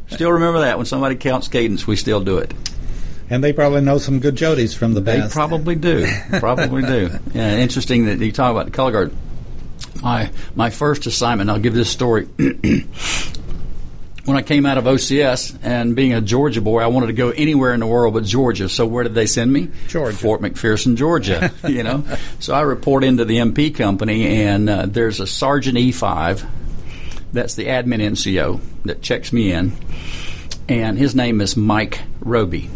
still 0.07 0.31
remember 0.31 0.61
that 0.61 0.77
when 0.77 0.85
somebody 0.85 1.15
counts 1.15 1.47
cadence, 1.47 1.85
we 1.87 1.95
still 1.95 2.21
do 2.21 2.37
it. 2.37 2.53
And 3.29 3.43
they 3.43 3.51
probably 3.51 3.81
know 3.81 3.97
some 3.97 4.19
good 4.19 4.35
Jodies 4.35 4.75
from 4.75 4.93
the 4.93 5.01
base. 5.01 5.15
They 5.15 5.21
past. 5.21 5.33
probably 5.33 5.75
do. 5.75 6.07
Probably 6.39 6.81
do. 6.81 7.09
Yeah, 7.33 7.57
interesting 7.57 8.05
that 8.05 8.19
you 8.19 8.31
talk 8.31 8.51
about 8.51 8.65
the 8.65 8.71
color 8.71 8.91
guard. 8.91 9.13
My 10.01 10.31
my 10.55 10.69
first 10.69 11.05
assignment. 11.07 11.49
I'll 11.49 11.59
give 11.59 11.73
this 11.73 11.89
story. 11.89 12.25
when 14.27 14.37
I 14.37 14.41
came 14.41 14.65
out 14.65 14.77
of 14.77 14.85
OCS 14.85 15.57
and 15.61 15.95
being 15.95 16.13
a 16.13 16.21
Georgia 16.21 16.61
boy, 16.61 16.81
I 16.81 16.87
wanted 16.87 17.07
to 17.07 17.13
go 17.13 17.29
anywhere 17.31 17.73
in 17.73 17.79
the 17.79 17.87
world 17.87 18.13
but 18.13 18.23
Georgia. 18.23 18.69
So 18.69 18.85
where 18.85 19.03
did 19.03 19.13
they 19.13 19.25
send 19.25 19.51
me? 19.51 19.69
Georgia. 19.87 20.17
Fort 20.17 20.41
McPherson, 20.41 20.95
Georgia. 20.95 21.51
you 21.67 21.83
know. 21.83 22.03
So 22.39 22.53
I 22.53 22.61
report 22.61 23.03
into 23.03 23.25
the 23.25 23.37
MP 23.37 23.75
company, 23.75 24.43
and 24.43 24.69
uh, 24.69 24.85
there's 24.85 25.19
a 25.19 25.27
Sergeant 25.27 25.77
E5. 25.77 26.45
That's 27.37 27.53
the 27.53 27.67
admin 27.67 28.01
NCO 28.01 28.59
that 28.85 29.03
checks 29.03 29.31
me 29.31 29.51
in, 29.51 29.73
and 30.67 30.97
his 30.97 31.13
name 31.13 31.39
is 31.39 31.55
Mike 31.55 32.01
Roby 32.19 32.67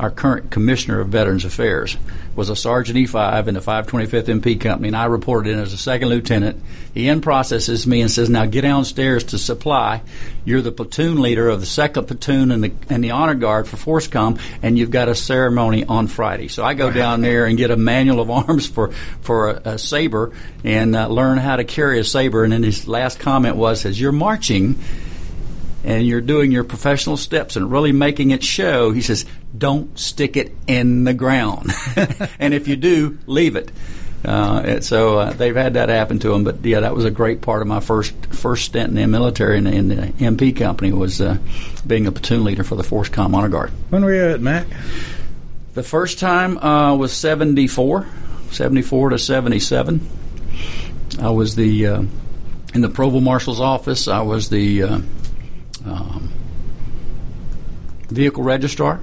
our 0.00 0.10
current 0.10 0.50
commissioner 0.50 1.00
of 1.00 1.08
Veterans 1.08 1.44
Affairs, 1.44 1.96
was 2.36 2.48
a 2.48 2.56
Sergeant 2.56 2.96
E5 2.96 3.48
in 3.48 3.54
the 3.54 3.60
525th 3.60 4.40
MP 4.40 4.60
Company, 4.60 4.88
and 4.88 4.96
I 4.96 5.06
reported 5.06 5.52
in 5.52 5.58
as 5.58 5.72
a 5.72 5.76
second 5.76 6.08
lieutenant. 6.08 6.62
He 6.94 7.08
in 7.08 7.20
processes 7.20 7.86
me 7.86 8.00
and 8.00 8.10
says, 8.10 8.30
"Now 8.30 8.46
get 8.46 8.62
downstairs 8.62 9.24
to 9.24 9.38
supply. 9.38 10.02
You're 10.44 10.62
the 10.62 10.72
platoon 10.72 11.20
leader 11.20 11.48
of 11.48 11.60
the 11.60 11.66
second 11.66 12.06
platoon 12.06 12.50
and 12.50 12.64
the 12.64 12.72
and 12.88 13.02
the 13.02 13.10
honor 13.10 13.34
guard 13.34 13.66
for 13.68 13.76
FORSCOM, 13.76 14.38
and 14.62 14.78
you've 14.78 14.90
got 14.90 15.08
a 15.08 15.14
ceremony 15.14 15.84
on 15.84 16.06
Friday." 16.06 16.48
So 16.48 16.64
I 16.64 16.74
go 16.74 16.90
down 16.90 17.20
there 17.20 17.46
and 17.46 17.58
get 17.58 17.70
a 17.70 17.76
manual 17.76 18.20
of 18.20 18.30
arms 18.30 18.66
for 18.66 18.90
for 19.22 19.50
a, 19.50 19.72
a 19.72 19.78
saber 19.78 20.32
and 20.64 20.94
uh, 20.94 21.08
learn 21.08 21.38
how 21.38 21.56
to 21.56 21.64
carry 21.64 21.98
a 21.98 22.04
saber. 22.04 22.44
And 22.44 22.52
then 22.52 22.62
his 22.62 22.86
last 22.86 23.18
comment 23.18 23.56
was, 23.56 23.84
"As 23.84 24.00
you're 24.00 24.12
marching." 24.12 24.76
And 25.82 26.06
you're 26.06 26.20
doing 26.20 26.52
your 26.52 26.64
professional 26.64 27.16
steps 27.16 27.56
and 27.56 27.70
really 27.70 27.92
making 27.92 28.32
it 28.32 28.42
show, 28.42 28.92
he 28.92 29.00
says, 29.00 29.24
don't 29.56 29.98
stick 29.98 30.36
it 30.36 30.54
in 30.66 31.04
the 31.04 31.14
ground. 31.14 31.72
and 32.38 32.52
if 32.52 32.68
you 32.68 32.76
do, 32.76 33.18
leave 33.26 33.56
it. 33.56 33.70
Uh, 34.24 34.62
and 34.64 34.84
so 34.84 35.18
uh, 35.18 35.32
they've 35.32 35.56
had 35.56 35.74
that 35.74 35.88
happen 35.88 36.18
to 36.18 36.28
them, 36.28 36.44
but 36.44 36.62
yeah, 36.64 36.80
that 36.80 36.94
was 36.94 37.06
a 37.06 37.10
great 37.10 37.40
part 37.40 37.62
of 37.62 37.68
my 37.68 37.80
first 37.80 38.12
first 38.26 38.66
stint 38.66 38.90
in 38.90 38.94
the 38.96 39.06
military 39.06 39.56
in, 39.56 39.66
in 39.66 39.88
the 39.88 39.96
MP 40.18 40.54
company 40.54 40.92
was 40.92 41.22
uh, 41.22 41.38
being 41.86 42.06
a 42.06 42.12
platoon 42.12 42.44
leader 42.44 42.62
for 42.62 42.74
the 42.74 42.82
FORSCOM 42.82 43.34
Honor 43.34 43.48
Guard. 43.48 43.70
When 43.88 44.04
were 44.04 44.14
you 44.14 44.34
at 44.34 44.40
Mac? 44.42 44.66
The 45.72 45.82
first 45.82 46.18
time 46.18 46.58
uh, 46.58 46.96
was 46.96 47.14
74, 47.14 48.06
74 48.50 49.10
to 49.10 49.18
77. 49.18 50.06
I 51.18 51.30
was 51.30 51.54
the 51.54 51.86
uh, 51.86 52.02
in 52.74 52.82
the 52.82 52.90
Provost 52.90 53.24
Marshal's 53.24 53.60
office. 53.60 54.06
I 54.06 54.20
was 54.20 54.50
the 54.50 54.82
uh, 54.82 55.00
um, 55.86 56.30
vehicle 58.08 58.42
registrar 58.42 59.00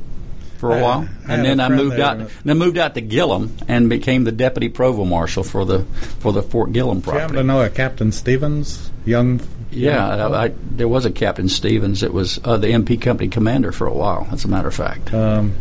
for 0.58 0.72
a 0.72 0.78
I- 0.78 0.82
while, 0.82 1.08
I 1.28 1.34
and 1.36 1.46
then 1.46 1.60
I 1.60 1.70
moved 1.70 2.00
out. 2.00 2.18
that- 2.20 2.30
Then 2.44 2.58
moved 2.58 2.78
out 2.78 2.96
to 2.96 3.02
Gillem 3.02 3.50
and 3.68 3.90
became 3.90 4.24
the 4.24 4.32
deputy 4.32 4.70
provost 4.70 5.10
marshal 5.10 5.44
for 5.44 5.66
the 5.66 5.86
for 6.20 6.34
the 6.34 6.42
Fort 6.42 6.72
Gillem 6.72 7.02
Do 7.04 7.12
you 7.12 7.18
happen 7.18 7.36
property. 7.36 7.36
to 7.38 7.44
know 7.44 7.62
a 7.62 7.70
Captain 7.70 8.12
Stevens? 8.12 8.90
Young. 9.06 9.40
Yeah, 9.72 10.08
I, 10.28 10.46
I, 10.46 10.52
there 10.72 10.88
was 10.88 11.06
a 11.06 11.12
Captain 11.12 11.50
Stevens. 11.50 12.02
It 12.02 12.14
was 12.14 12.40
uh, 12.44 12.58
the 12.58 12.68
MP 12.68 13.00
company 13.00 13.30
commander 13.30 13.72
for 13.72 13.86
a 13.86 13.94
while. 13.94 14.28
As 14.32 14.46
a 14.46 14.48
matter 14.48 14.70
of 14.70 14.74
fact, 14.74 15.14
Um, 15.14 15.54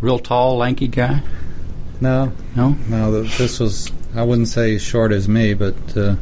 real 0.00 0.18
tall, 0.18 0.56
lanky 0.58 0.88
guy. 0.88 1.22
no, 2.00 2.32
No, 2.56 2.76
no. 2.88 3.22
This 3.22 3.58
was. 3.60 3.90
I 4.14 4.24
wouldn't 4.24 4.48
say 4.48 4.74
as 4.74 4.82
short 4.82 5.12
as 5.12 5.28
me, 5.28 5.54
but 5.54 5.76
uh, 5.96 6.16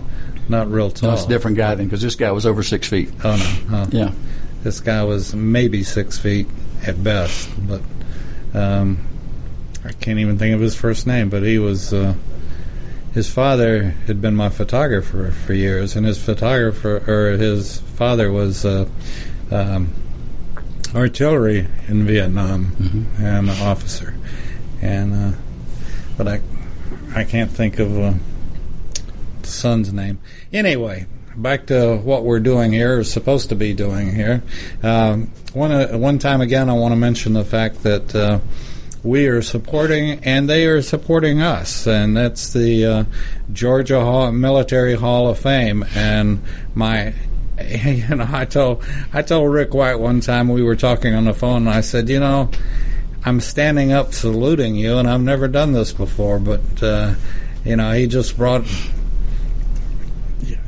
not 0.49 0.70
real 0.70 0.90
tall. 0.90 1.11
no, 1.11 1.14
it's 1.16 1.24
a 1.24 1.28
different 1.28 1.57
guy 1.57 1.74
then 1.74 1.86
because 1.86 2.03
this 2.03 2.14
guy 2.16 2.30
was 2.32 2.46
over 2.46 2.62
six 2.62 2.88
feet. 2.88 3.11
Oh 3.24 3.66
no. 3.70 3.86
Yeah, 3.90 4.12
This 4.62 4.80
guy 4.80 5.05
was 5.05 5.34
maybe 5.34 5.82
six 5.84 6.18
feet 6.18 6.46
at 6.86 7.03
best, 7.03 7.49
but 7.66 7.80
um, 8.55 9.07
I 9.84 9.92
can't 9.92 10.18
even 10.18 10.38
think 10.38 10.55
of 10.55 10.61
his 10.61 10.74
first 10.74 11.07
name. 11.07 11.28
But 11.30 11.42
he 11.42 11.59
was. 11.59 11.92
Uh, 11.92 12.14
his 13.14 13.28
father 13.28 13.94
had 14.07 14.20
been 14.20 14.36
my 14.36 14.49
photographer 14.51 15.32
for 15.32 15.53
years, 15.55 15.96
and 15.96 16.07
his 16.07 16.22
photographer 16.22 17.03
or 17.11 17.36
his 17.36 17.80
father 17.80 18.30
was 18.30 18.64
uh, 18.64 18.86
um, 19.51 19.92
artillery 20.94 21.66
in 21.88 22.05
Vietnam 22.07 23.07
and 23.18 23.49
an 23.51 23.61
officer. 23.62 24.14
And 24.82 25.14
uh, 25.34 25.36
but 26.16 26.28
I 26.28 26.40
I 27.14 27.24
can't 27.24 27.51
think 27.51 27.78
of 27.78 27.99
uh, 27.99 28.12
the 29.49 29.55
son's 29.55 29.92
name. 29.92 30.18
Anyway, 30.53 31.07
back 31.36 31.66
to 31.66 31.96
what 31.96 32.24
we're 32.24 32.40
doing 32.40 32.72
here, 32.72 32.99
or 32.99 33.05
supposed 33.05 33.49
to 33.49 33.55
be 33.55 33.74
doing 33.74 34.14
here. 34.14 34.42
Um, 34.82 35.32
one 35.53 35.72
uh, 35.72 35.99
one 35.99 36.18
time 36.18 36.40
again, 36.40 36.68
I 36.68 36.74
want 36.74 36.92
to 36.92 36.96
mention 36.96 37.32
the 37.32 37.44
fact 37.44 37.82
that. 37.82 38.14
Uh, 38.14 38.40
we 39.05 39.28
are 39.28 39.42
supporting, 39.42 40.24
and 40.24 40.51
they 40.51 40.66
are 40.66 40.82
supporting 40.82 41.40
us, 41.40 41.86
and 41.86 42.16
that's 42.16 42.53
the 42.53 42.84
uh, 42.84 43.05
Georgia 43.53 44.01
Hall, 44.01 44.32
Military 44.32 44.94
Hall 44.94 45.28
of 45.28 45.38
Fame. 45.38 45.84
And 45.94 46.42
my, 46.74 47.14
you 47.64 48.16
know, 48.16 48.26
I 48.28 48.44
told 48.44 48.84
I 49.12 49.22
told 49.22 49.53
Rick 49.53 49.72
White 49.72 50.01
one 50.01 50.20
time 50.20 50.49
we 50.49 50.62
were 50.62 50.76
talking 50.76 51.14
on 51.14 51.26
the 51.26 51.32
phone, 51.32 51.68
and 51.68 51.70
I 51.70 51.80
said, 51.80 52.09
you 52.09 52.18
know, 52.18 52.51
I'm 53.24 53.40
standing 53.40 53.92
up 53.92 54.14
saluting 54.14 54.74
you, 54.74 54.99
and 54.99 55.09
I've 55.09 55.20
never 55.20 55.49
done 55.49 55.72
this 55.72 55.92
before, 55.92 56.38
but 56.38 56.82
uh, 56.82 57.14
you 57.64 57.76
know, 57.76 57.92
he 57.92 58.07
just 58.07 58.36
brought. 58.36 58.64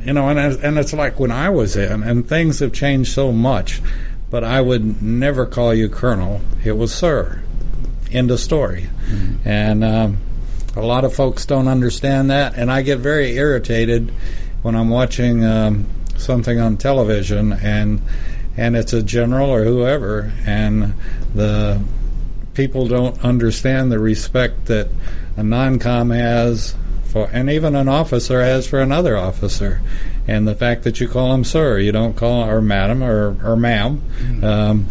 You 0.03 0.13
know, 0.13 0.29
and 0.29 0.39
and 0.39 0.77
it's 0.77 0.93
like 0.93 1.19
when 1.19 1.31
I 1.31 1.49
was 1.49 1.75
in, 1.75 2.03
and 2.03 2.27
things 2.27 2.59
have 2.59 2.73
changed 2.73 3.13
so 3.13 3.31
much, 3.31 3.81
but 4.29 4.43
I 4.43 4.61
would 4.61 5.01
never 5.01 5.45
call 5.45 5.73
you 5.73 5.89
Colonel. 5.89 6.41
It 6.63 6.73
was 6.73 6.93
Sir. 6.93 7.41
End 8.11 8.31
of 8.31 8.39
story. 8.39 8.89
And 9.45 9.83
um, 9.83 10.17
a 10.75 10.81
lot 10.81 11.03
of 11.03 11.13
folks 11.13 11.45
don't 11.45 11.67
understand 11.67 12.29
that, 12.31 12.55
and 12.55 12.71
I 12.71 12.81
get 12.81 12.99
very 12.99 13.35
irritated 13.35 14.11
when 14.61 14.75
I'm 14.75 14.89
watching 14.89 15.43
um, 15.43 15.85
something 16.17 16.59
on 16.59 16.77
television 16.77 17.53
and 17.53 18.01
and 18.57 18.75
it's 18.75 18.93
a 18.93 19.01
general 19.01 19.49
or 19.49 19.63
whoever, 19.63 20.31
and 20.45 20.93
the 21.33 21.81
people 22.53 22.87
don't 22.87 23.23
understand 23.23 23.91
the 23.91 23.99
respect 23.99 24.65
that 24.65 24.89
a 25.37 25.43
non-com 25.43 26.09
has 26.09 26.75
for, 27.11 27.29
and 27.31 27.49
even 27.49 27.75
an 27.75 27.87
officer 27.87 28.41
has 28.41 28.67
for 28.67 28.79
another 28.79 29.17
officer, 29.17 29.81
and 30.27 30.47
the 30.47 30.55
fact 30.55 30.83
that 30.83 30.99
you 30.99 31.07
call 31.07 31.33
him 31.33 31.43
sir, 31.43 31.77
you 31.77 31.91
don't 31.91 32.15
call 32.15 32.49
or 32.49 32.61
madam 32.61 33.03
or 33.03 33.37
or 33.43 33.55
ma'am. 33.55 34.01
Um, 34.43 34.87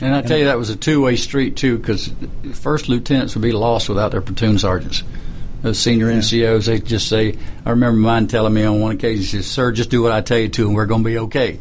and 0.00 0.14
I 0.14 0.22
tell 0.22 0.36
you 0.36 0.46
that 0.46 0.58
was 0.58 0.68
a 0.68 0.76
two-way 0.76 1.16
street 1.16 1.56
too 1.56 1.78
because 1.78 2.12
first 2.54 2.88
lieutenants 2.88 3.34
would 3.34 3.42
be 3.42 3.52
lost 3.52 3.88
without 3.88 4.10
their 4.10 4.20
platoon 4.20 4.58
sergeants. 4.58 5.02
Those 5.62 5.78
senior 5.78 6.08
NCOs, 6.08 6.66
they 6.66 6.80
just 6.80 7.08
say. 7.08 7.38
I 7.64 7.70
remember 7.70 8.00
mine 8.00 8.26
telling 8.26 8.52
me 8.52 8.64
on 8.64 8.80
one 8.80 8.96
occasion, 8.96 9.20
he 9.20 9.26
says, 9.26 9.46
"Sir, 9.46 9.70
just 9.70 9.90
do 9.90 10.02
what 10.02 10.10
I 10.10 10.20
tell 10.20 10.38
you 10.38 10.48
to, 10.48 10.66
and 10.66 10.74
we're 10.74 10.86
going 10.86 11.04
to 11.04 11.08
be 11.08 11.18
okay." 11.18 11.60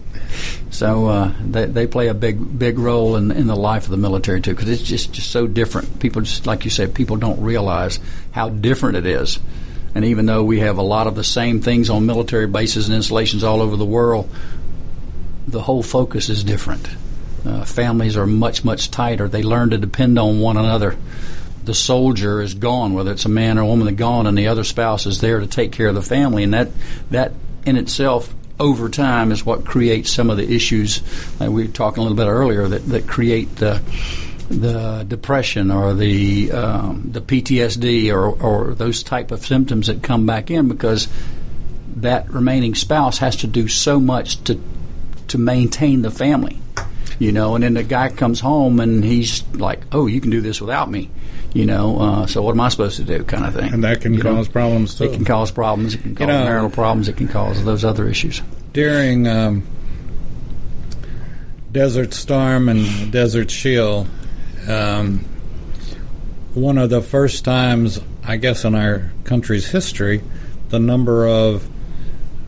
So 0.71 1.07
uh, 1.07 1.33
they 1.45 1.65
they 1.65 1.85
play 1.85 2.07
a 2.07 2.15
big 2.15 2.57
big 2.57 2.79
role 2.79 3.15
in 3.15 3.29
in 3.31 3.45
the 3.45 3.55
life 3.55 3.83
of 3.83 3.91
the 3.91 3.97
military 3.97 4.41
too, 4.41 4.55
because 4.55 4.69
it's 4.69 4.81
just 4.81 5.13
just 5.13 5.29
so 5.29 5.45
different. 5.45 5.99
People 5.99 6.23
just 6.23 6.47
like 6.47 6.65
you 6.65 6.71
said, 6.71 6.95
people 6.95 7.17
don't 7.17 7.41
realize 7.41 7.99
how 8.31 8.49
different 8.49 8.97
it 8.97 9.05
is. 9.05 9.39
And 9.93 10.05
even 10.05 10.25
though 10.25 10.43
we 10.43 10.59
have 10.61 10.77
a 10.77 10.83
lot 10.83 11.07
of 11.07 11.15
the 11.15 11.23
same 11.23 11.61
things 11.61 11.89
on 11.89 12.05
military 12.05 12.47
bases 12.47 12.87
and 12.87 12.95
installations 12.95 13.43
all 13.43 13.61
over 13.61 13.75
the 13.75 13.85
world, 13.85 14.29
the 15.47 15.61
whole 15.61 15.83
focus 15.83 16.29
is 16.29 16.43
different. 16.43 16.87
Uh, 17.45 17.65
families 17.65 18.17
are 18.17 18.27
much 18.27 18.63
much 18.63 18.89
tighter. 18.89 19.27
They 19.27 19.43
learn 19.43 19.71
to 19.71 19.77
depend 19.77 20.17
on 20.17 20.39
one 20.39 20.57
another. 20.57 20.95
The 21.63 21.73
soldier 21.73 22.41
is 22.41 22.53
gone, 22.53 22.93
whether 22.93 23.11
it's 23.11 23.25
a 23.25 23.29
man 23.29 23.57
or 23.57 23.61
a 23.61 23.67
woman, 23.67 23.95
gone, 23.95 24.27
and 24.27 24.37
the 24.37 24.47
other 24.47 24.63
spouse 24.63 25.05
is 25.05 25.21
there 25.21 25.39
to 25.39 25.47
take 25.47 25.71
care 25.71 25.87
of 25.87 25.95
the 25.95 26.01
family, 26.01 26.43
and 26.43 26.53
that 26.53 26.69
that 27.11 27.33
in 27.65 27.77
itself 27.77 28.33
over 28.59 28.89
time 28.89 29.31
is 29.31 29.45
what 29.45 29.65
creates 29.65 30.11
some 30.11 30.29
of 30.29 30.37
the 30.37 30.53
issues 30.53 31.01
like 31.39 31.49
we 31.49 31.65
were 31.65 31.71
talking 31.71 31.99
a 31.99 32.01
little 32.03 32.17
bit 32.17 32.27
earlier 32.27 32.67
that, 32.67 32.85
that 32.87 33.07
create 33.07 33.55
the 33.55 33.81
the 34.49 35.05
depression 35.07 35.71
or 35.71 35.93
the 35.93 36.51
um, 36.51 37.09
the 37.11 37.21
PTSD 37.21 38.13
or, 38.13 38.29
or 38.29 38.73
those 38.73 39.01
type 39.01 39.31
of 39.31 39.45
symptoms 39.45 39.87
that 39.87 40.03
come 40.03 40.25
back 40.25 40.51
in 40.51 40.67
because 40.67 41.07
that 41.95 42.29
remaining 42.29 42.75
spouse 42.75 43.19
has 43.19 43.37
to 43.37 43.47
do 43.47 43.67
so 43.67 43.99
much 43.99 44.43
to 44.43 44.61
to 45.29 45.37
maintain 45.37 46.01
the 46.01 46.11
family, 46.11 46.59
you 47.17 47.31
know. 47.31 47.55
And 47.55 47.63
then 47.63 47.75
the 47.75 47.83
guy 47.83 48.09
comes 48.09 48.41
home 48.41 48.79
and 48.79 49.03
he's 49.03 49.43
like, 49.53 49.81
"Oh, 49.91 50.07
you 50.07 50.19
can 50.19 50.31
do 50.31 50.41
this 50.41 50.59
without 50.59 50.91
me," 50.91 51.09
you 51.53 51.65
know. 51.65 51.97
Uh, 51.99 52.25
so 52.27 52.41
what 52.41 52.51
am 52.51 52.61
I 52.61 52.69
supposed 52.69 52.97
to 52.97 53.03
do, 53.03 53.23
kind 53.23 53.45
of 53.45 53.53
thing. 53.53 53.73
and 53.73 53.83
that 53.83 54.01
can 54.01 54.13
You 54.13 54.23
know? 54.23 54.35
cause 54.35 54.47
problems 54.47 54.95
too. 54.95 55.05
It 55.05 55.13
can 55.13 55.25
cause 55.25 55.51
problems. 55.51 55.95
It 55.95 56.01
can 56.01 56.15
cause 56.15 56.27
know- 56.27 56.43
marital 56.43 56.69
problems. 56.69 57.07
It 57.07 57.17
can 57.17 57.27
cause 57.27 57.63
those 57.65 57.83
other 57.85 58.07
issues. 58.07 58.41
during 58.73 59.27
um, 59.27 59.63
Desert 61.71 62.13
Storm 62.13 62.67
and 62.69 63.11
Desert 63.11 63.49
Shield, 63.49 64.07
um, 64.67 65.19
one 66.53 66.77
of 66.77 66.89
the 66.89 67.01
first 67.01 67.45
times, 67.45 67.99
I 68.23 68.35
guess, 68.37 68.65
in 68.65 68.75
our 68.75 69.11
country's 69.23 69.67
history, 69.67 70.21
the 70.69 70.79
number 70.79 71.25
of 71.27 71.67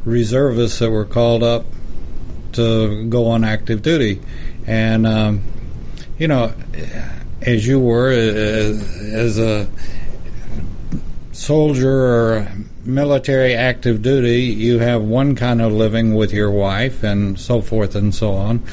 reservists 0.04 0.80
that 0.80 0.91
were 0.91 1.06
called 1.06 1.41
up 1.43 1.66
to 2.54 3.06
go 3.08 3.28
on 3.28 3.43
active 3.45 3.82
duty. 3.82 4.22
And, 4.68 5.08
um, 5.08 5.43
you 6.20 6.28
know, 6.28 6.54
as 7.46 7.68
you 7.68 7.80
were, 7.80 8.10
as, 8.12 9.39
a 9.39 9.68
soldier 11.32 11.91
or 11.91 12.48
military 12.86 13.54
active 13.54 14.02
duty, 14.02 14.44
you 14.44 14.80
have 14.80 15.02
one 15.02 15.36
kind 15.36 15.62
of 15.62 15.72
living 15.72 16.14
with 16.16 16.32
your 16.34 16.52
wife 16.52 17.04
and 17.04 17.39
so 17.39 17.62
forth 17.62 17.96
and 17.96 18.14
so 18.14 18.34
on. 18.34 18.64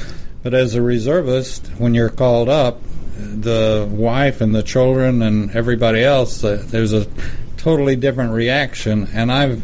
But 0.42 0.54
as 0.54 0.74
a 0.74 0.82
reservist, 0.82 1.66
when 1.78 1.94
you're 1.94 2.10
called 2.10 2.48
up, 2.48 2.80
the 3.16 3.86
wife 3.90 4.40
and 4.40 4.54
the 4.54 4.62
children 4.62 5.22
and 5.22 5.50
everybody 5.54 6.02
else, 6.02 6.42
uh, 6.42 6.62
there's 6.66 6.92
a 6.92 7.06
totally 7.56 7.96
different 7.96 8.32
reaction. 8.32 9.08
And 9.12 9.30
I've 9.30 9.62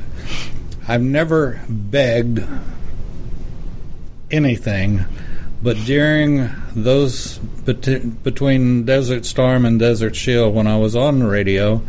I've 0.89 1.03
never 1.03 1.61
begged 1.69 2.47
anything, 4.31 5.05
but 5.63 5.77
during 5.85 6.51
those 6.75 7.39
bet- 7.39 8.23
between 8.23 8.85
Desert 8.85 9.25
Storm 9.25 9.65
and 9.65 9.79
Desert 9.79 10.15
Shield, 10.15 10.55
when 10.55 10.67
I 10.67 10.77
was 10.79 10.95
on 10.95 11.19
the 11.19 11.27
radio, 11.27 11.83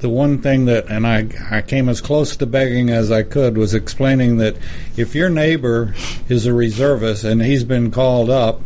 the 0.00 0.08
one 0.08 0.40
thing 0.40 0.64
that, 0.64 0.86
and 0.88 1.06
I, 1.06 1.28
I 1.50 1.62
came 1.62 1.88
as 1.88 2.00
close 2.00 2.36
to 2.36 2.46
begging 2.46 2.88
as 2.88 3.10
I 3.10 3.22
could, 3.22 3.58
was 3.58 3.74
explaining 3.74 4.38
that 4.38 4.56
if 4.96 5.14
your 5.14 5.28
neighbor 5.28 5.94
is 6.28 6.46
a 6.46 6.54
reservist 6.54 7.24
and 7.24 7.42
he's 7.42 7.64
been 7.64 7.90
called 7.90 8.30
up, 8.30 8.60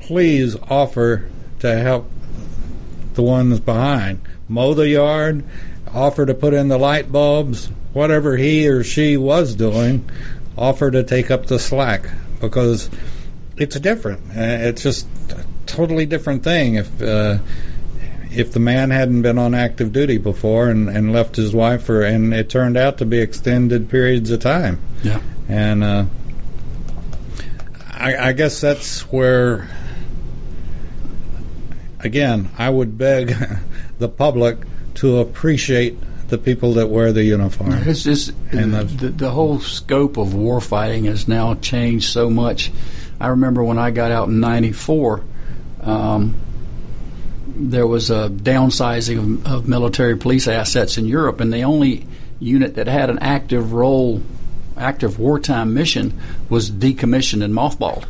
please 0.00 0.56
offer 0.68 1.28
to 1.60 1.74
help 1.78 2.10
the 3.14 3.22
ones 3.22 3.60
behind. 3.60 4.20
Mow 4.46 4.74
the 4.74 4.88
yard, 4.88 5.42
offer 5.92 6.26
to 6.26 6.34
put 6.34 6.52
in 6.52 6.68
the 6.68 6.78
light 6.78 7.10
bulbs, 7.10 7.70
whatever 7.94 8.36
he 8.36 8.68
or 8.68 8.84
she 8.84 9.16
was 9.16 9.54
doing, 9.54 10.08
offer 10.56 10.90
to 10.90 11.02
take 11.02 11.30
up 11.30 11.46
the 11.46 11.58
slack 11.58 12.10
because 12.40 12.90
it's 13.56 13.78
different. 13.78 14.20
Uh, 14.30 14.68
it's 14.68 14.82
just 14.82 15.06
a 15.30 15.44
totally 15.66 16.06
different 16.06 16.42
thing 16.42 16.74
if 16.74 17.02
uh, 17.02 17.38
if 18.30 18.52
the 18.52 18.60
man 18.60 18.90
hadn't 18.90 19.22
been 19.22 19.38
on 19.38 19.54
active 19.54 19.92
duty 19.92 20.18
before 20.18 20.68
and, 20.68 20.88
and 20.88 21.12
left 21.12 21.36
his 21.36 21.54
wife 21.54 21.84
for 21.84 22.02
and 22.02 22.34
it 22.34 22.50
turned 22.50 22.76
out 22.76 22.98
to 22.98 23.04
be 23.04 23.18
extended 23.18 23.88
periods 23.88 24.30
of 24.30 24.40
time. 24.40 24.80
Yeah. 25.02 25.20
And 25.48 25.82
uh, 25.82 26.04
I, 27.90 28.28
I 28.28 28.32
guess 28.32 28.60
that's 28.60 29.00
where 29.12 29.68
again 32.00 32.50
I 32.58 32.70
would 32.70 32.98
beg 32.98 33.34
the 33.98 34.08
public 34.08 34.58
to 34.96 35.18
appreciate 35.18 35.96
the 36.28 36.38
people 36.38 36.74
that 36.74 36.88
wear 36.88 37.12
the 37.12 37.24
uniform. 37.24 37.72
It's 37.72 38.02
just 38.04 38.32
And 38.52 38.74
the, 38.74 38.84
the- 38.84 39.08
the, 39.08 39.30
whole 39.30 39.60
scope 39.60 40.16
of 40.16 40.34
war 40.34 40.60
fighting 40.60 41.04
has 41.04 41.26
now 41.26 41.54
changed 41.54 42.10
so 42.10 42.28
much. 42.30 42.70
I 43.20 43.28
remember 43.28 43.64
when 43.64 43.78
I 43.78 43.90
got 43.90 44.12
out 44.12 44.28
in 44.28 44.38
'94, 44.40 45.22
um, 45.82 46.34
there 47.46 47.86
was 47.86 48.10
a 48.10 48.28
downsizing 48.28 49.18
of, 49.18 49.46
of 49.46 49.68
military 49.68 50.16
police 50.16 50.46
assets 50.46 50.98
in 50.98 51.06
Europe, 51.06 51.40
and 51.40 51.52
the 51.52 51.62
only 51.62 52.06
unit 52.40 52.76
that 52.76 52.86
had 52.86 53.10
an 53.10 53.18
active 53.18 53.72
role, 53.72 54.22
active 54.76 55.18
wartime 55.18 55.74
mission, 55.74 56.20
was 56.48 56.70
decommissioned 56.70 57.42
and 57.42 57.52
mothballed. 57.54 58.04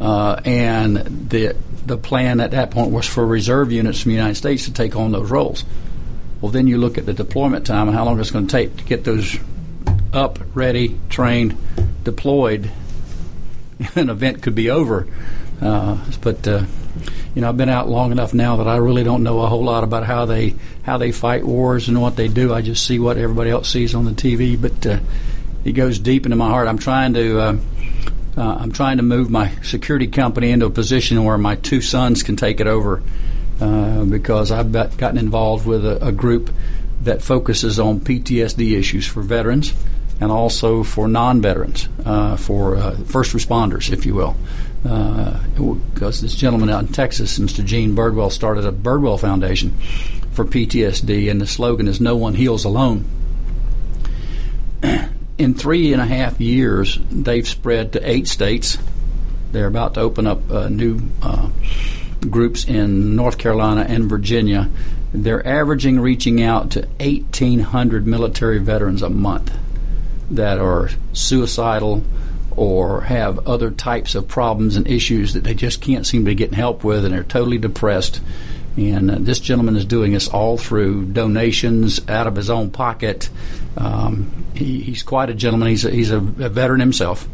Uh, 0.00 0.40
and 0.44 0.96
the 1.30 1.56
the 1.86 1.96
plan 1.98 2.40
at 2.40 2.52
that 2.52 2.70
point 2.70 2.90
was 2.90 3.06
for 3.06 3.26
reserve 3.26 3.70
units 3.72 4.00
from 4.02 4.10
the 4.10 4.16
United 4.16 4.36
States 4.36 4.64
to 4.66 4.72
take 4.72 4.96
on 4.96 5.12
those 5.12 5.30
roles. 5.30 5.64
Well, 6.44 6.50
then 6.50 6.66
you 6.66 6.76
look 6.76 6.98
at 6.98 7.06
the 7.06 7.14
deployment 7.14 7.64
time 7.64 7.88
and 7.88 7.96
how 7.96 8.04
long 8.04 8.20
it's 8.20 8.30
going 8.30 8.46
to 8.46 8.52
take 8.52 8.76
to 8.76 8.84
get 8.84 9.02
those 9.02 9.38
up, 10.12 10.38
ready, 10.54 11.00
trained, 11.08 11.56
deployed. 12.02 12.70
An 13.94 14.10
event 14.10 14.42
could 14.42 14.54
be 14.54 14.68
over. 14.68 15.08
Uh, 15.62 15.96
but 16.20 16.46
uh, 16.46 16.66
you 17.34 17.40
know, 17.40 17.48
I've 17.48 17.56
been 17.56 17.70
out 17.70 17.88
long 17.88 18.12
enough 18.12 18.34
now 18.34 18.56
that 18.56 18.68
I 18.68 18.76
really 18.76 19.04
don't 19.04 19.22
know 19.22 19.40
a 19.40 19.46
whole 19.46 19.64
lot 19.64 19.84
about 19.84 20.04
how 20.04 20.26
they 20.26 20.54
how 20.82 20.98
they 20.98 21.12
fight 21.12 21.46
wars 21.46 21.88
and 21.88 22.02
what 22.02 22.16
they 22.16 22.28
do. 22.28 22.52
I 22.52 22.60
just 22.60 22.84
see 22.84 22.98
what 22.98 23.16
everybody 23.16 23.48
else 23.48 23.70
sees 23.70 23.94
on 23.94 24.04
the 24.04 24.10
TV. 24.10 24.60
But 24.60 24.86
uh, 24.86 24.98
it 25.64 25.72
goes 25.72 25.98
deep 25.98 26.26
into 26.26 26.36
my 26.36 26.50
heart. 26.50 26.68
I'm 26.68 26.76
trying 26.76 27.14
to. 27.14 27.40
Uh, 27.40 27.58
uh, 28.36 28.58
I'm 28.60 28.72
trying 28.72 28.98
to 28.98 29.02
move 29.02 29.30
my 29.30 29.50
security 29.62 30.08
company 30.08 30.50
into 30.50 30.66
a 30.66 30.70
position 30.70 31.24
where 31.24 31.38
my 31.38 31.54
two 31.54 31.80
sons 31.80 32.22
can 32.22 32.36
take 32.36 32.60
it 32.60 32.66
over 32.66 33.02
uh, 33.60 34.04
because 34.04 34.50
I've 34.50 34.72
got, 34.72 34.96
gotten 34.96 35.18
involved 35.18 35.66
with 35.66 35.84
a, 35.86 36.06
a 36.06 36.12
group 36.12 36.50
that 37.02 37.22
focuses 37.22 37.78
on 37.78 38.00
PTSD 38.00 38.76
issues 38.76 39.06
for 39.06 39.22
veterans 39.22 39.74
and 40.20 40.30
also 40.30 40.82
for 40.82 41.08
non-veterans, 41.08 41.88
uh, 42.04 42.36
for 42.36 42.76
uh, 42.76 42.96
first 43.04 43.32
responders, 43.32 43.92
if 43.92 44.06
you 44.06 44.14
will. 44.14 44.36
Because 44.82 46.20
this 46.20 46.34
gentleman 46.34 46.70
out 46.70 46.82
in 46.82 46.88
Texas, 46.88 47.38
Mr. 47.38 47.64
Gene 47.64 47.96
Birdwell, 47.96 48.30
started 48.30 48.64
a 48.64 48.72
Birdwell 48.72 49.18
Foundation 49.18 49.70
for 50.32 50.44
PTSD, 50.44 51.30
and 51.30 51.40
the 51.40 51.46
slogan 51.46 51.88
is 51.88 52.00
"No 52.00 52.16
one 52.16 52.34
heals 52.34 52.64
alone." 52.64 53.06
in 55.38 55.54
three 55.54 55.92
and 55.92 56.02
a 56.02 56.06
half 56.06 56.40
years, 56.40 56.98
they've 57.10 57.48
spread 57.48 57.92
to 57.92 58.08
eight 58.10 58.28
states. 58.28 58.78
They're 59.52 59.66
about 59.66 59.94
to 59.94 60.00
open 60.00 60.26
up 60.26 60.50
a 60.50 60.68
new 60.68 61.00
uh, 61.22 61.48
groups 62.30 62.64
in 62.64 63.16
North 63.16 63.38
Carolina 63.38 63.86
and 63.88 64.08
Virginia. 64.08 64.70
They're 65.12 65.46
averaging 65.46 66.00
reaching 66.00 66.42
out 66.42 66.72
to 66.72 66.80
1,800 66.98 68.06
military 68.06 68.58
veterans 68.58 69.02
a 69.02 69.10
month 69.10 69.52
that 70.30 70.58
are 70.58 70.90
suicidal 71.12 72.02
or 72.56 73.02
have 73.02 73.46
other 73.48 73.70
types 73.70 74.14
of 74.14 74.28
problems 74.28 74.76
and 74.76 74.86
issues 74.86 75.34
that 75.34 75.44
they 75.44 75.54
just 75.54 75.80
can't 75.80 76.06
seem 76.06 76.24
to 76.24 76.34
get 76.34 76.54
help 76.54 76.84
with, 76.84 77.04
and 77.04 77.14
they're 77.14 77.24
totally 77.24 77.58
depressed. 77.58 78.20
And 78.76 79.10
uh, 79.10 79.16
this 79.20 79.40
gentleman 79.40 79.76
is 79.76 79.84
doing 79.84 80.12
this 80.12 80.28
all 80.28 80.58
through 80.58 81.06
donations 81.06 82.06
out 82.08 82.26
of 82.26 82.36
his 82.36 82.50
own 82.50 82.70
pocket. 82.70 83.28
Um, 83.76 84.44
he, 84.54 84.80
he's 84.80 85.02
quite 85.02 85.30
a 85.30 85.34
gentleman. 85.34 85.68
He's 85.68 85.84
a, 85.84 85.90
he's 85.90 86.10
a, 86.10 86.18
a 86.18 86.48
veteran 86.48 86.80
himself. 86.80 87.28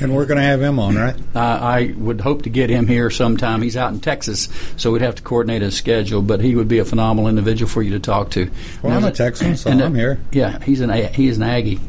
And 0.00 0.14
we're 0.14 0.26
going 0.26 0.36
to 0.36 0.44
have 0.44 0.60
him 0.60 0.78
on, 0.78 0.96
right? 0.96 1.16
Uh, 1.34 1.38
I 1.40 1.94
would 1.96 2.20
hope 2.20 2.42
to 2.42 2.50
get 2.50 2.68
him 2.68 2.86
here 2.86 3.08
sometime. 3.10 3.62
He's 3.62 3.76
out 3.76 3.92
in 3.92 4.00
Texas, 4.00 4.48
so 4.76 4.92
we'd 4.92 5.02
have 5.02 5.14
to 5.16 5.22
coordinate 5.22 5.62
his 5.62 5.76
schedule. 5.76 6.20
But 6.20 6.40
he 6.40 6.54
would 6.54 6.68
be 6.68 6.78
a 6.78 6.84
phenomenal 6.84 7.28
individual 7.28 7.70
for 7.70 7.82
you 7.82 7.92
to 7.92 8.00
talk 8.00 8.30
to. 8.32 8.50
Well, 8.82 8.96
I'm 8.96 9.04
a 9.04 9.12
Texan, 9.12 9.56
so 9.56 9.70
and, 9.70 9.80
uh, 9.80 9.86
I'm 9.86 9.94
here. 9.94 10.20
Yeah, 10.30 10.62
he's 10.62 10.80
an 10.82 10.90
A- 10.90 11.08
he 11.08 11.28
is 11.28 11.38
an 11.38 11.42
Aggie. 11.44 11.80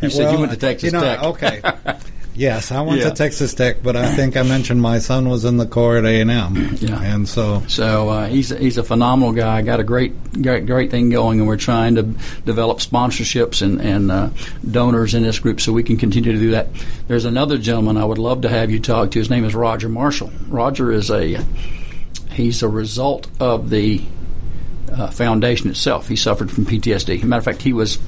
You 0.00 0.10
said 0.10 0.32
you 0.32 0.38
went 0.38 0.52
to 0.52 0.58
Texas 0.58 0.92
you 0.92 0.98
know, 0.98 1.00
Tech. 1.00 1.22
Okay. 1.22 1.60
yes, 2.38 2.70
I 2.72 2.80
went 2.80 3.00
Yeah. 3.00 3.10
to 3.10 3.14
Texas 3.14 3.52
Tech, 3.52 3.82
but 3.82 3.96
I 3.96 4.14
think 4.14 4.36
I 4.36 4.42
mentioned 4.42 4.80
my 4.80 4.98
son 4.98 5.28
was 5.28 5.44
in 5.44 5.56
the 5.58 5.66
Corps 5.66 5.98
at 5.98 6.04
A 6.06 6.20
and 6.20 6.30
M. 6.30 6.76
Yeah. 6.80 7.02
And 7.02 7.28
so 7.28 7.62
So 7.68 8.08
uh, 8.08 8.26
he's 8.28 8.48
he's 8.50 8.78
a 8.78 8.82
phenomenal 8.82 9.32
guy. 9.32 9.60
Got 9.62 9.80
a 9.80 9.84
great 9.84 10.12
great 10.40 10.64
great 10.66 10.90
thing 10.90 11.10
going, 11.10 11.40
and 11.40 11.48
we're 11.48 11.56
trying 11.56 11.96
to 11.96 12.02
develop 12.44 12.78
sponsorships 12.78 13.60
and 13.60 13.80
and 13.80 14.10
uh, 14.10 14.30
donors 14.70 15.14
in 15.14 15.22
this 15.22 15.38
group 15.38 15.60
so 15.60 15.72
we 15.72 15.82
can 15.82 15.96
continue 15.98 16.32
to 16.32 16.38
do 16.38 16.50
that. 16.52 16.68
There's 17.08 17.24
another 17.26 17.58
gentleman 17.58 17.96
I 17.96 18.04
would 18.04 18.18
love 18.18 18.42
to 18.42 18.48
have 18.48 18.70
you 18.70 18.80
talk 18.80 19.10
to. 19.10 19.18
His 19.18 19.28
name 19.28 19.44
is 19.44 19.54
Roger 19.54 19.88
Marshall. 19.88 20.30
Roger 20.48 20.92
is 20.92 21.10
a 21.10 21.44
he's 22.30 22.62
a 22.62 22.68
result 22.68 23.26
of 23.40 23.68
the 23.68 24.00
uh, 24.92 25.08
foundation 25.10 25.68
itself. 25.70 26.08
He 26.08 26.16
suffered 26.16 26.50
from 26.50 26.64
PTSD. 26.66 27.22
matter 27.24 27.38
of 27.38 27.44
fact, 27.44 27.62
he 27.62 27.72
was 27.72 27.98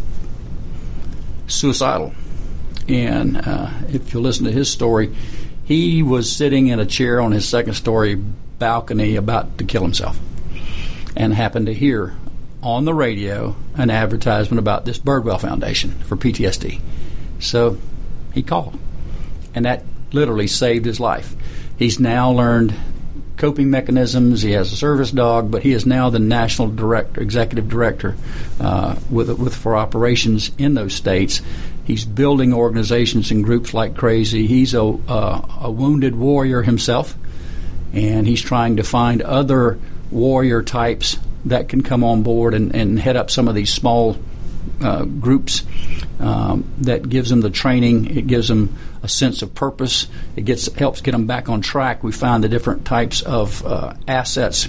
suicidal. 1.47 2.13
And 2.91 3.37
uh, 3.37 3.71
if 3.89 4.13
you 4.13 4.21
listen 4.21 4.47
to 4.47 4.53
his 4.53 4.69
story, 4.69 5.15
he 5.63 6.03
was 6.03 6.31
sitting 6.35 6.67
in 6.67 6.81
a 6.81 6.87
chair 6.87 7.21
on 7.21 7.31
his 7.31 7.49
second 7.49 7.75
story 7.75 8.17
balcony 8.17 9.15
about 9.15 9.59
to 9.59 9.65
kill 9.65 9.83
himself 9.83 10.19
and 11.15 11.33
happened 11.33 11.67
to 11.67 11.75
hear 11.75 12.17
on 12.65 12.85
the 12.85 12.93
radio 12.93 13.55
an 13.77 13.91
advertisement 13.91 14.59
about 14.59 14.87
this 14.87 14.99
Birdwell 14.99 15.41
Foundation 15.41 15.93
for 16.01 16.17
PTSD. 16.17 16.81
So 17.39 17.79
he 18.35 18.43
called, 18.43 18.77
and 19.55 19.65
that 19.67 19.85
literally 20.11 20.49
saved 20.49 20.85
his 20.85 20.99
life. 20.99 21.37
He's 21.79 22.01
now 22.01 22.33
learned 22.33 22.75
coping 23.41 23.71
mechanisms. 23.71 24.43
He 24.43 24.53
has 24.53 24.71
a 24.71 24.77
service 24.77 25.11
dog, 25.11 25.51
but 25.51 25.63
he 25.63 25.73
is 25.73 25.87
now 25.87 26.11
the 26.11 26.19
national 26.19 26.69
director, 26.69 27.23
executive 27.23 27.69
director, 27.69 28.15
uh, 28.61 28.97
with 29.11 29.31
with 29.31 29.57
for 29.57 29.77
operations 29.77 30.53
in 30.59 30.75
those 30.75 30.93
states. 30.93 31.41
He's 31.85 32.05
building 32.05 32.53
organizations 32.53 33.31
and 33.31 33.43
groups 33.43 33.73
like 33.73 33.97
crazy. 33.97 34.47
He's 34.47 34.75
a 34.75 34.83
uh, 34.85 35.41
a 35.63 35.71
wounded 35.71 36.15
warrior 36.15 36.63
himself, 36.63 37.17
and 37.95 38.27
he's 38.27 38.43
trying 38.43 38.77
to 38.77 38.85
find 38.85 39.23
other 39.23 39.79
warrior 40.11 40.63
types 40.63 41.19
that 41.47 41.69
can 41.71 41.83
come 41.83 42.05
on 42.05 42.23
board 42.23 42.53
and, 42.53 42.75
and 42.77 42.99
head 42.99 43.17
up 43.17 43.31
some 43.31 43.49
of 43.49 43.55
these 43.55 43.73
small 43.73 44.19
uh, 44.81 45.05
groups 45.05 45.65
um, 46.19 46.73
that 46.79 47.09
gives 47.09 47.31
them 47.31 47.41
the 47.41 47.51
training. 47.51 48.17
It 48.17 48.27
gives 48.27 48.49
them 48.49 48.77
a 49.03 49.09
sense 49.09 49.43
of 49.43 49.55
purpose. 49.55 50.09
It 50.37 50.45
gets 50.45 50.73
helps 50.75 51.01
get 51.01 51.13
them 51.13 51.27
back 51.27 51.49
on 51.49 51.61
track. 51.61 52.03
We 52.03 52.13
find 52.13 52.43
the 52.45 52.49
different 52.49 52.85
types 52.85 53.23
of 53.23 53.65
uh, 53.65 53.95
assets 54.09 54.69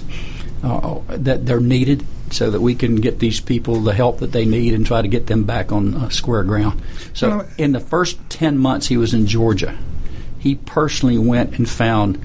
uh, 0.62 1.00
that 1.08 1.46
they're 1.46 1.60
needed 1.60 2.06
so 2.30 2.50
that 2.50 2.60
we 2.60 2.74
can 2.74 2.96
get 2.96 3.18
these 3.18 3.40
people 3.40 3.80
the 3.80 3.92
help 3.92 4.20
that 4.20 4.32
they 4.32 4.46
need 4.46 4.74
and 4.74 4.86
try 4.86 5.02
to 5.02 5.08
get 5.08 5.26
them 5.26 5.44
back 5.44 5.70
on 5.70 5.94
uh, 5.94 6.08
square 6.08 6.42
ground. 6.44 6.80
So 7.12 7.28
Well, 7.28 7.48
in 7.58 7.72
the 7.72 7.80
first 7.80 8.18
10 8.30 8.58
months 8.58 8.86
he 8.86 8.96
was 8.96 9.12
in 9.12 9.26
Georgia, 9.26 9.76
he 10.38 10.54
personally 10.54 11.18
went 11.18 11.58
and 11.58 11.68
found 11.68 12.22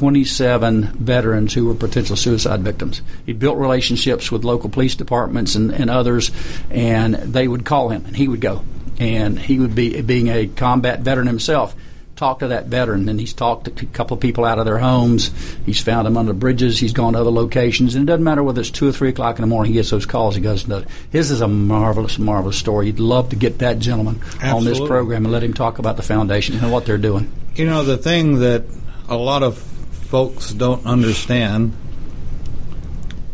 27 0.00 0.84
veterans 0.94 1.52
who 1.52 1.66
were 1.66 1.74
potential 1.74 2.16
suicide 2.16 2.62
victims. 2.62 3.02
He 3.26 3.34
built 3.34 3.58
relationships 3.58 4.32
with 4.32 4.44
local 4.44 4.70
police 4.70 4.94
departments 4.94 5.56
and, 5.56 5.70
and 5.70 5.90
others, 5.90 6.30
and 6.70 7.16
they 7.16 7.46
would 7.46 7.66
call 7.66 7.90
him, 7.90 8.06
and 8.06 8.16
he 8.16 8.26
would 8.26 8.40
go. 8.40 8.64
And 8.98 9.38
he 9.38 9.58
would 9.58 9.74
be, 9.74 10.00
being 10.00 10.28
a 10.28 10.46
combat 10.46 11.00
veteran 11.00 11.26
himself, 11.26 11.76
talk 12.16 12.38
to 12.38 12.48
that 12.48 12.68
veteran. 12.68 13.10
And 13.10 13.20
he's 13.20 13.34
talked 13.34 13.66
to 13.66 13.84
a 13.84 13.88
couple 13.90 14.14
of 14.14 14.22
people 14.22 14.46
out 14.46 14.58
of 14.58 14.64
their 14.64 14.78
homes. 14.78 15.32
He's 15.66 15.82
found 15.82 16.06
them 16.06 16.16
under 16.16 16.32
bridges. 16.32 16.78
He's 16.78 16.94
gone 16.94 17.12
to 17.12 17.20
other 17.20 17.30
locations. 17.30 17.94
And 17.94 18.04
it 18.04 18.10
doesn't 18.10 18.24
matter 18.24 18.42
whether 18.42 18.62
it's 18.62 18.70
2 18.70 18.88
or 18.88 18.92
3 18.92 19.10
o'clock 19.10 19.36
in 19.36 19.42
the 19.42 19.48
morning, 19.48 19.72
he 19.72 19.78
gets 19.78 19.90
those 19.90 20.06
calls. 20.06 20.34
He 20.34 20.40
goes, 20.40 20.66
no. 20.66 20.82
His 21.10 21.30
is 21.30 21.42
a 21.42 21.48
marvelous, 21.48 22.18
marvelous 22.18 22.56
story. 22.56 22.86
You'd 22.86 23.00
love 23.00 23.28
to 23.30 23.36
get 23.36 23.58
that 23.58 23.80
gentleman 23.80 24.22
on 24.42 24.64
this 24.64 24.80
program 24.80 25.26
and 25.26 25.32
let 25.32 25.42
him 25.42 25.52
talk 25.52 25.78
about 25.78 25.98
the 25.98 26.02
foundation 26.02 26.56
and 26.56 26.72
what 26.72 26.86
they're 26.86 26.96
doing. 26.96 27.30
You 27.54 27.66
know, 27.66 27.84
the 27.84 27.98
thing 27.98 28.38
that 28.38 28.64
a 29.10 29.16
lot 29.16 29.42
of 29.42 29.69
folks 30.10 30.52
don't 30.52 30.84
understand, 30.84 31.72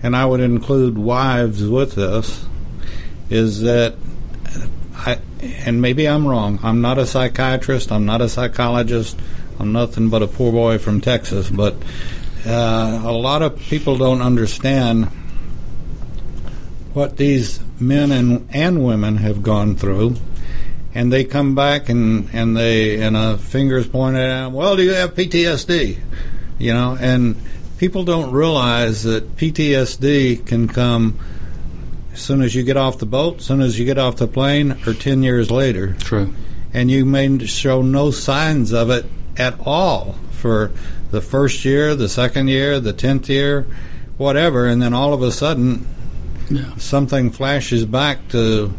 and 0.03 0.15
I 0.15 0.27
would 0.27 0.41
include 0.41 0.99
wives 0.99 1.67
with 1.67 1.95
this, 1.95 2.45
is 3.31 3.63
that 3.63 3.95
I, 4.95 5.19
and 5.41 5.81
maybe 5.81 6.07
I'm 6.07 6.27
wrong. 6.27 6.61
I'm 6.63 6.83
not 6.83 6.99
a 6.99 7.07
psychiatrist. 7.07 7.91
I'm 7.91 8.05
not 8.05 8.21
a 8.21 8.29
psychologist. 8.29 9.19
I'm 9.59 9.73
nothing 9.73 10.11
but 10.11 10.23
a 10.23 10.27
poor 10.27 10.53
boy 10.53 10.77
from 10.77 11.01
Texas. 11.01 11.49
But 11.49 11.75
uh, 12.47 13.03
a 13.05 13.13
lot 13.13 13.41
of 13.41 13.59
people 13.59 13.97
don't 13.97 14.21
understand 14.21 15.07
what 16.93 17.17
these 17.17 17.61
men 17.81 18.13
and, 18.13 18.49
and 18.53 18.85
women 18.85 19.17
have 19.17 19.43
gone 19.43 19.77
through. 19.77 20.17
and 20.95 21.13
they 21.13 21.25
come 21.25 21.55
back 21.55 21.89
and 21.91 22.31
and 22.33 22.57
they 22.57 23.01
and 23.03 23.17
a 23.17 23.37
fingers 23.37 23.87
pointed 23.87 24.23
at 24.23 24.45
them. 24.45 24.53
Well, 24.55 24.77
do 24.77 24.83
you 24.83 24.95
have 24.95 25.15
PTSD? 25.15 25.99
You 26.59 26.73
know, 26.73 26.97
and 26.99 27.37
people 27.79 28.05
don't 28.05 28.33
realize 28.33 29.03
that 29.03 29.37
PTSD 29.37 30.47
can 30.47 30.69
come 30.69 31.19
as 32.13 32.21
soon 32.21 32.41
as 32.43 32.55
you 32.55 32.63
get 32.63 32.77
off 32.77 32.99
the 32.99 33.07
boat, 33.07 33.39
as 33.39 33.45
soon 33.45 33.61
as 33.61 33.79
you 33.79 33.85
get 33.85 33.99
off 33.99 34.17
the 34.17 34.27
plane, 34.27 34.79
or 34.87 34.95
ten 34.95 35.23
years 35.23 35.51
later. 35.51 35.95
True. 36.01 36.33
And 36.73 36.91
you 36.91 37.05
may 37.05 37.39
show 37.47 37.83
no 37.83 38.11
signs 38.11 38.73
of 38.73 38.91
it 38.91 39.05
at 39.37 39.55
all 39.67 40.17
for 40.31 40.71
the 41.11 41.21
first 41.21 41.65
year, 41.65 41.95
the 41.95 42.09
second 42.09 42.49
year, 42.49 42.81
the 42.81 42.93
tenth 42.93 43.29
year, 43.29 43.67
whatever, 44.17 44.67
and 44.67 44.81
then 44.81 44.95
all 44.95 45.13
of 45.13 45.23
a 45.23 45.31
sudden 45.33 45.87
Yeah. 46.51 46.77
something 46.79 47.31
flashes 47.31 47.85
back 47.85 48.29
to 48.29 48.73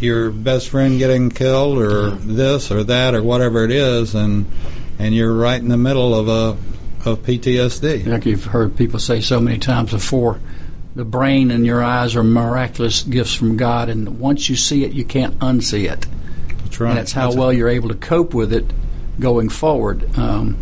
your 0.00 0.30
best 0.30 0.68
friend 0.68 0.98
getting 0.98 1.30
killed 1.30 1.78
or 1.78 2.10
this 2.10 2.70
or 2.70 2.82
that 2.84 3.14
or 3.14 3.22
whatever 3.22 3.64
it 3.64 3.70
is 3.70 4.14
and 4.14 4.46
and 4.98 5.14
you're 5.14 5.34
right 5.34 5.60
in 5.60 5.68
the 5.68 5.76
middle 5.76 6.14
of 6.14 6.28
a 6.28 6.58
of 7.08 7.22
PTSD. 7.22 8.06
Like 8.06 8.26
you've 8.26 8.44
heard 8.44 8.76
people 8.76 9.00
say 9.00 9.20
so 9.20 9.40
many 9.40 9.58
times 9.58 9.90
before, 9.90 10.40
the 10.94 11.04
brain 11.04 11.50
and 11.50 11.66
your 11.66 11.82
eyes 11.82 12.16
are 12.16 12.22
miraculous 12.22 13.02
gifts 13.02 13.34
from 13.34 13.56
God, 13.56 13.88
and 13.88 14.20
once 14.20 14.48
you 14.48 14.56
see 14.56 14.84
it, 14.84 14.92
you 14.92 15.04
can't 15.04 15.38
unsee 15.38 15.90
it. 15.90 16.06
That's 16.58 16.80
right. 16.80 16.90
And 16.90 16.98
that's 16.98 17.12
how 17.12 17.32
well 17.34 17.52
you're 17.52 17.68
able 17.68 17.88
to 17.88 17.94
cope 17.94 18.34
with 18.34 18.52
it 18.52 18.70
going 19.18 19.48
forward. 19.48 20.16
Um, 20.18 20.56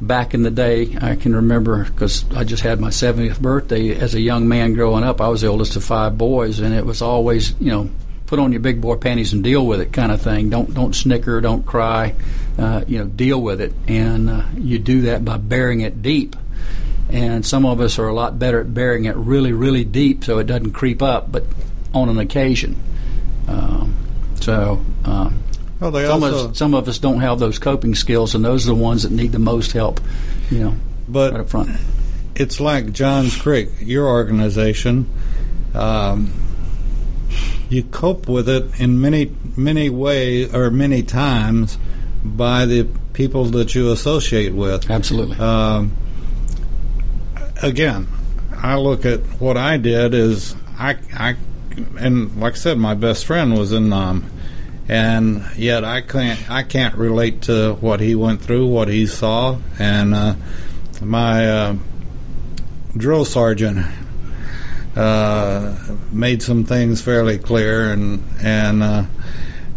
back 0.00 0.34
in 0.34 0.42
the 0.42 0.50
day, 0.50 0.96
I 1.00 1.16
can 1.16 1.34
remember 1.34 1.84
because 1.84 2.24
I 2.32 2.44
just 2.44 2.62
had 2.62 2.80
my 2.80 2.90
70th 2.90 3.40
birthday. 3.40 3.94
As 3.94 4.14
a 4.14 4.20
young 4.20 4.48
man 4.48 4.74
growing 4.74 5.04
up, 5.04 5.20
I 5.20 5.28
was 5.28 5.40
the 5.40 5.48
oldest 5.48 5.76
of 5.76 5.84
five 5.84 6.16
boys, 6.16 6.60
and 6.60 6.74
it 6.74 6.86
was 6.86 7.02
always, 7.02 7.54
you 7.60 7.70
know, 7.70 7.90
put 8.34 8.42
on 8.42 8.50
your 8.50 8.60
big 8.60 8.80
boy 8.80 8.96
panties 8.96 9.32
and 9.32 9.44
deal 9.44 9.64
with 9.64 9.80
it 9.80 9.92
kind 9.92 10.10
of 10.10 10.20
thing. 10.20 10.50
Don't 10.50 10.74
don't 10.74 10.92
snicker, 10.92 11.40
don't 11.40 11.64
cry, 11.64 12.16
uh, 12.58 12.84
you 12.88 12.98
know, 12.98 13.04
deal 13.04 13.40
with 13.40 13.60
it. 13.60 13.72
And 13.86 14.28
uh, 14.28 14.42
you 14.56 14.80
do 14.80 15.02
that 15.02 15.24
by 15.24 15.36
burying 15.36 15.82
it 15.82 16.02
deep. 16.02 16.34
And 17.10 17.46
some 17.46 17.64
of 17.64 17.80
us 17.80 18.00
are 18.00 18.08
a 18.08 18.12
lot 18.12 18.36
better 18.36 18.60
at 18.60 18.74
burying 18.74 19.04
it 19.04 19.14
really, 19.14 19.52
really 19.52 19.84
deep 19.84 20.24
so 20.24 20.38
it 20.38 20.48
doesn't 20.48 20.72
creep 20.72 21.00
up, 21.00 21.30
but 21.30 21.44
on 21.92 22.08
an 22.08 22.18
occasion. 22.18 22.76
Um, 23.46 23.94
so 24.40 24.84
um, 25.04 25.40
Well, 25.78 25.92
some 25.92 26.24
also, 26.24 26.44
of 26.46 26.50
us, 26.50 26.58
some 26.58 26.74
of 26.74 26.88
us 26.88 26.98
don't 26.98 27.20
have 27.20 27.38
those 27.38 27.60
coping 27.60 27.94
skills, 27.94 28.34
and 28.34 28.44
those 28.44 28.66
are 28.66 28.74
the 28.74 28.74
ones 28.74 29.04
that 29.04 29.12
need 29.12 29.30
the 29.30 29.38
most 29.38 29.70
help. 29.70 30.00
You 30.50 30.58
know, 30.58 30.74
but 31.06 31.34
right 31.34 31.40
up 31.42 31.50
front. 31.50 31.70
it's 32.34 32.58
like 32.58 32.92
Johns 32.92 33.36
Creek, 33.36 33.68
your 33.78 34.08
organization. 34.08 35.08
Um, 35.72 36.32
you 37.68 37.82
cope 37.82 38.28
with 38.28 38.48
it 38.48 38.80
in 38.80 39.00
many 39.00 39.32
many 39.56 39.90
ways 39.90 40.54
or 40.54 40.70
many 40.70 41.02
times 41.02 41.78
by 42.24 42.64
the 42.66 42.88
people 43.12 43.44
that 43.46 43.74
you 43.74 43.92
associate 43.92 44.52
with. 44.54 44.90
Absolutely. 44.90 45.36
Um, 45.38 45.92
again, 47.62 48.08
I 48.52 48.76
look 48.76 49.04
at 49.04 49.20
what 49.40 49.56
I 49.56 49.76
did 49.76 50.14
is 50.14 50.54
I, 50.78 50.96
I, 51.14 51.36
and 51.98 52.40
like 52.40 52.54
I 52.54 52.56
said, 52.56 52.78
my 52.78 52.94
best 52.94 53.26
friend 53.26 53.56
was 53.58 53.72
in 53.72 53.88
Nam, 53.88 54.30
and 54.88 55.44
yet 55.56 55.84
I 55.84 56.00
can't 56.00 56.50
I 56.50 56.62
can't 56.62 56.94
relate 56.96 57.42
to 57.42 57.74
what 57.74 58.00
he 58.00 58.14
went 58.14 58.42
through, 58.42 58.66
what 58.66 58.88
he 58.88 59.06
saw, 59.06 59.58
and 59.78 60.14
uh, 60.14 60.34
my 61.00 61.48
uh, 61.48 61.76
drill 62.96 63.24
sergeant 63.24 63.86
uh, 64.96 65.76
made 66.12 66.42
some 66.42 66.64
things 66.64 67.00
fairly 67.00 67.38
clear, 67.38 67.92
and 67.92 68.22
and 68.40 68.82
uh, 68.82 69.04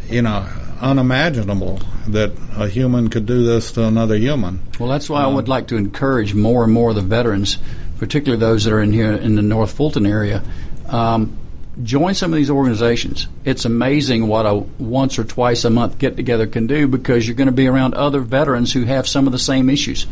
you 0.09 0.21
know 0.21 0.47
unimaginable 0.79 1.79
that 2.07 2.31
a 2.55 2.67
human 2.67 3.09
could 3.09 3.25
do 3.25 3.43
this 3.43 3.71
to 3.73 3.83
another 3.83 4.15
human. 4.15 4.61
Well, 4.79 4.89
that's 4.89 5.09
why 5.09 5.23
I 5.23 5.27
would 5.27 5.47
like 5.47 5.67
to 5.67 5.75
encourage 5.75 6.33
more 6.33 6.63
and 6.63 6.71
more 6.71 6.91
of 6.91 6.95
the 6.95 7.01
veterans, 7.01 7.57
particularly 7.97 8.39
those 8.39 8.63
that 8.65 8.73
are 8.73 8.81
in 8.81 8.91
here 8.91 9.13
in 9.13 9.35
the 9.35 9.41
North 9.41 9.73
Fulton 9.73 10.05
area. 10.05 10.43
Um, 10.87 11.37
join 11.83 12.13
some 12.15 12.31
of 12.31 12.37
these 12.37 12.49
organizations. 12.49 13.27
It's 13.45 13.65
amazing 13.65 14.27
what 14.27 14.45
a 14.45 14.55
once 14.55 15.19
or 15.19 15.23
twice 15.23 15.63
a 15.65 15.69
month 15.69 15.99
get 15.99 16.15
together 16.15 16.47
can 16.47 16.67
do 16.67 16.87
because 16.87 17.27
you're 17.27 17.35
going 17.35 17.47
to 17.47 17.51
be 17.51 17.67
around 17.67 17.93
other 17.93 18.21
veterans 18.21 18.73
who 18.73 18.85
have 18.85 19.07
some 19.07 19.27
of 19.27 19.31
the 19.33 19.39
same 19.39 19.69
issues. 19.69 20.07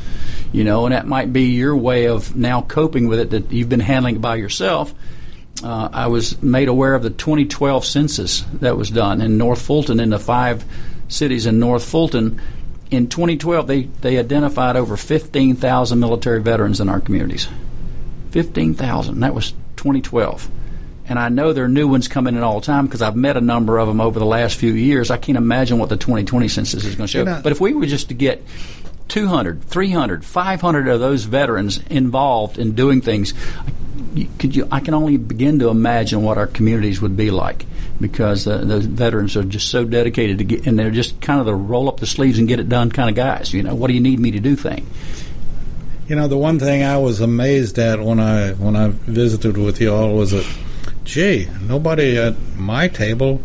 You 0.56 0.64
know, 0.64 0.86
and 0.86 0.96
that 0.96 1.06
might 1.06 1.34
be 1.34 1.48
your 1.48 1.76
way 1.76 2.06
of 2.06 2.34
now 2.34 2.62
coping 2.62 3.10
with 3.10 3.20
it 3.20 3.32
that 3.32 3.52
you've 3.52 3.68
been 3.68 3.82
handling 3.82 4.16
it 4.16 4.22
by 4.22 4.38
yourself. 4.38 4.96
Uh, 5.62 5.90
I 5.92 6.08
was 6.08 6.42
made 6.42 6.70
aware 6.70 6.94
of 6.94 7.04
the 7.04 7.10
2012 7.10 7.84
census 7.84 8.40
that 8.62 8.78
was 8.78 8.90
done 8.90 9.20
in 9.20 9.38
North 9.38 9.62
Fulton 9.62 10.00
in 10.00 10.12
the 10.12 10.18
five 10.18 10.64
cities 11.10 11.46
in 11.46 11.60
North 11.60 11.84
Fulton. 11.84 12.40
In 12.90 13.10
2012, 13.10 13.68
they, 13.68 13.82
they 13.82 14.18
identified 14.18 14.78
over 14.78 14.96
15,000 14.96 16.00
military 16.00 16.42
veterans 16.42 16.80
in 16.80 16.88
our 16.88 17.02
communities. 17.02 17.50
15,000. 18.32 19.20
That 19.20 19.34
was 19.34 19.52
2012. 19.76 20.50
And 21.10 21.20
I 21.20 21.28
know 21.28 21.52
there 21.52 21.66
are 21.66 21.68
new 21.68 21.90
ones 21.90 22.08
coming 22.08 22.38
in 22.38 22.44
all 22.44 22.62
the 22.62 22.66
time 22.66 22.86
because 22.86 23.02
I've 23.02 23.18
met 23.18 23.36
a 23.36 23.42
number 23.42 23.78
of 23.78 23.90
them 23.90 24.00
over 24.00 24.20
the 24.20 24.26
last 24.26 24.56
few 24.56 24.72
years. 24.72 25.12
I 25.12 25.18
can't 25.18 25.38
imagine 25.38 25.80
what 25.80 25.90
the 25.90 25.98
2020 25.98 26.48
census 26.48 26.86
is 26.86 26.96
going 26.96 27.08
to 27.08 27.12
show. 27.12 27.26
But 27.44 27.52
if 27.52 27.60
we 27.60 27.74
were 27.74 27.86
just 27.86 28.08
to 28.08 28.14
get 28.14 28.42
200, 29.08 29.64
300, 29.64 30.26
500 30.26 30.88
of 30.88 31.00
those 31.00 31.24
veterans 31.24 31.80
involved 31.90 32.58
in 32.58 32.74
doing 32.74 33.02
things, 33.02 33.34
could 34.40 34.56
you? 34.56 34.68
I 34.72 34.80
can 34.80 34.94
only 34.94 35.18
begin 35.18 35.60
to 35.60 35.70
imagine 35.70 36.24
what 36.24 36.38
our 36.38 36.48
communities 36.48 37.02
would 37.02 37.16
be 37.16 37.32
like 37.32 37.66
because 38.00 38.48
uh, 38.48 38.58
those 38.58 38.86
veterans 38.86 39.38
are 39.38 39.44
just 39.44 39.70
so 39.70 39.86
dedicated 39.86 40.40
to 40.40 40.44
get, 40.44 40.68
and 40.68 40.78
they're 40.78 40.92
just 40.92 41.22
kind 41.22 41.40
of 41.40 41.46
the 41.46 41.56
roll 41.56 41.88
up 41.88 42.00
the 42.00 42.08
sleeves 42.08 42.40
and 42.40 42.48
get 42.48 42.60
it 42.60 42.68
done 42.68 42.92
kind 42.92 43.10
of 43.10 43.16
guys. 43.16 43.54
You 43.54 43.64
know, 43.64 43.76
what 43.76 43.88
do 43.88 43.94
you 43.94 44.02
need 44.02 44.20
me 44.20 44.32
to 44.32 44.40
do 44.40 44.56
thing? 44.56 44.88
You 46.08 46.16
know, 46.16 46.28
the 46.28 46.38
one 46.38 46.60
thing 46.60 46.84
I 46.84 46.98
was 46.98 47.20
amazed 47.20 47.80
at 47.80 48.00
when 48.00 48.20
I 48.20 48.54
when 48.54 48.76
I 48.76 48.90
visited 48.90 49.58
with 49.58 49.82
you 49.82 49.94
all 49.94 50.14
was 50.14 50.32
that, 50.32 50.48
gee, 51.04 51.48
nobody 51.62 52.18
at 52.18 52.36
my 52.56 52.88
table 52.88 53.42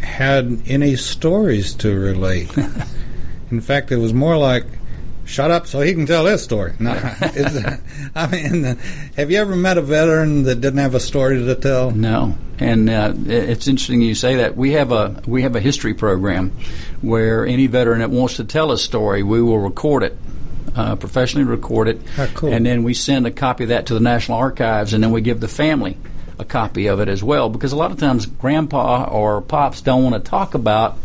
had 0.00 0.62
any 0.66 0.96
stories 0.96 1.74
to 1.74 1.94
relate. 1.94 2.50
In 3.50 3.60
fact, 3.60 3.92
it 3.92 3.96
was 3.96 4.12
more 4.12 4.36
like, 4.36 4.64
"Shut 5.24 5.50
up, 5.50 5.66
so 5.66 5.80
he 5.80 5.92
can 5.94 6.06
tell 6.06 6.26
his 6.26 6.42
story." 6.42 6.72
No, 6.78 6.90
I 8.14 8.26
mean, 8.30 8.64
have 9.16 9.30
you 9.30 9.38
ever 9.38 9.54
met 9.56 9.78
a 9.78 9.82
veteran 9.82 10.44
that 10.44 10.60
didn't 10.60 10.78
have 10.80 10.94
a 10.94 11.00
story 11.00 11.38
to 11.38 11.54
tell? 11.54 11.90
No, 11.90 12.36
and 12.58 12.88
uh, 12.90 13.12
it's 13.26 13.68
interesting 13.68 14.02
you 14.02 14.14
say 14.14 14.36
that. 14.36 14.56
We 14.56 14.72
have 14.72 14.92
a 14.92 15.22
we 15.26 15.42
have 15.42 15.54
a 15.56 15.60
history 15.60 15.94
program 15.94 16.52
where 17.02 17.46
any 17.46 17.66
veteran 17.66 18.00
that 18.00 18.10
wants 18.10 18.36
to 18.36 18.44
tell 18.44 18.72
a 18.72 18.78
story, 18.78 19.22
we 19.22 19.40
will 19.42 19.58
record 19.58 20.02
it, 20.02 20.16
uh, 20.74 20.96
professionally 20.96 21.44
record 21.46 21.88
it, 21.88 22.00
Ah, 22.18 22.28
cool. 22.34 22.52
and 22.52 22.64
then 22.66 22.82
we 22.82 22.94
send 22.94 23.26
a 23.26 23.30
copy 23.30 23.64
of 23.64 23.68
that 23.68 23.86
to 23.86 23.94
the 23.94 24.00
National 24.00 24.38
Archives, 24.38 24.92
and 24.92 25.02
then 25.04 25.12
we 25.12 25.20
give 25.20 25.40
the 25.40 25.48
family 25.48 25.96
a 26.38 26.44
copy 26.44 26.88
of 26.88 27.00
it 27.00 27.08
as 27.08 27.22
well. 27.22 27.48
Because 27.48 27.72
a 27.72 27.76
lot 27.76 27.90
of 27.92 27.98
times, 27.98 28.26
Grandpa 28.26 29.04
or 29.10 29.40
Pops 29.40 29.80
don't 29.82 30.02
want 30.02 30.22
to 30.22 30.30
talk 30.30 30.54
about 30.54 30.98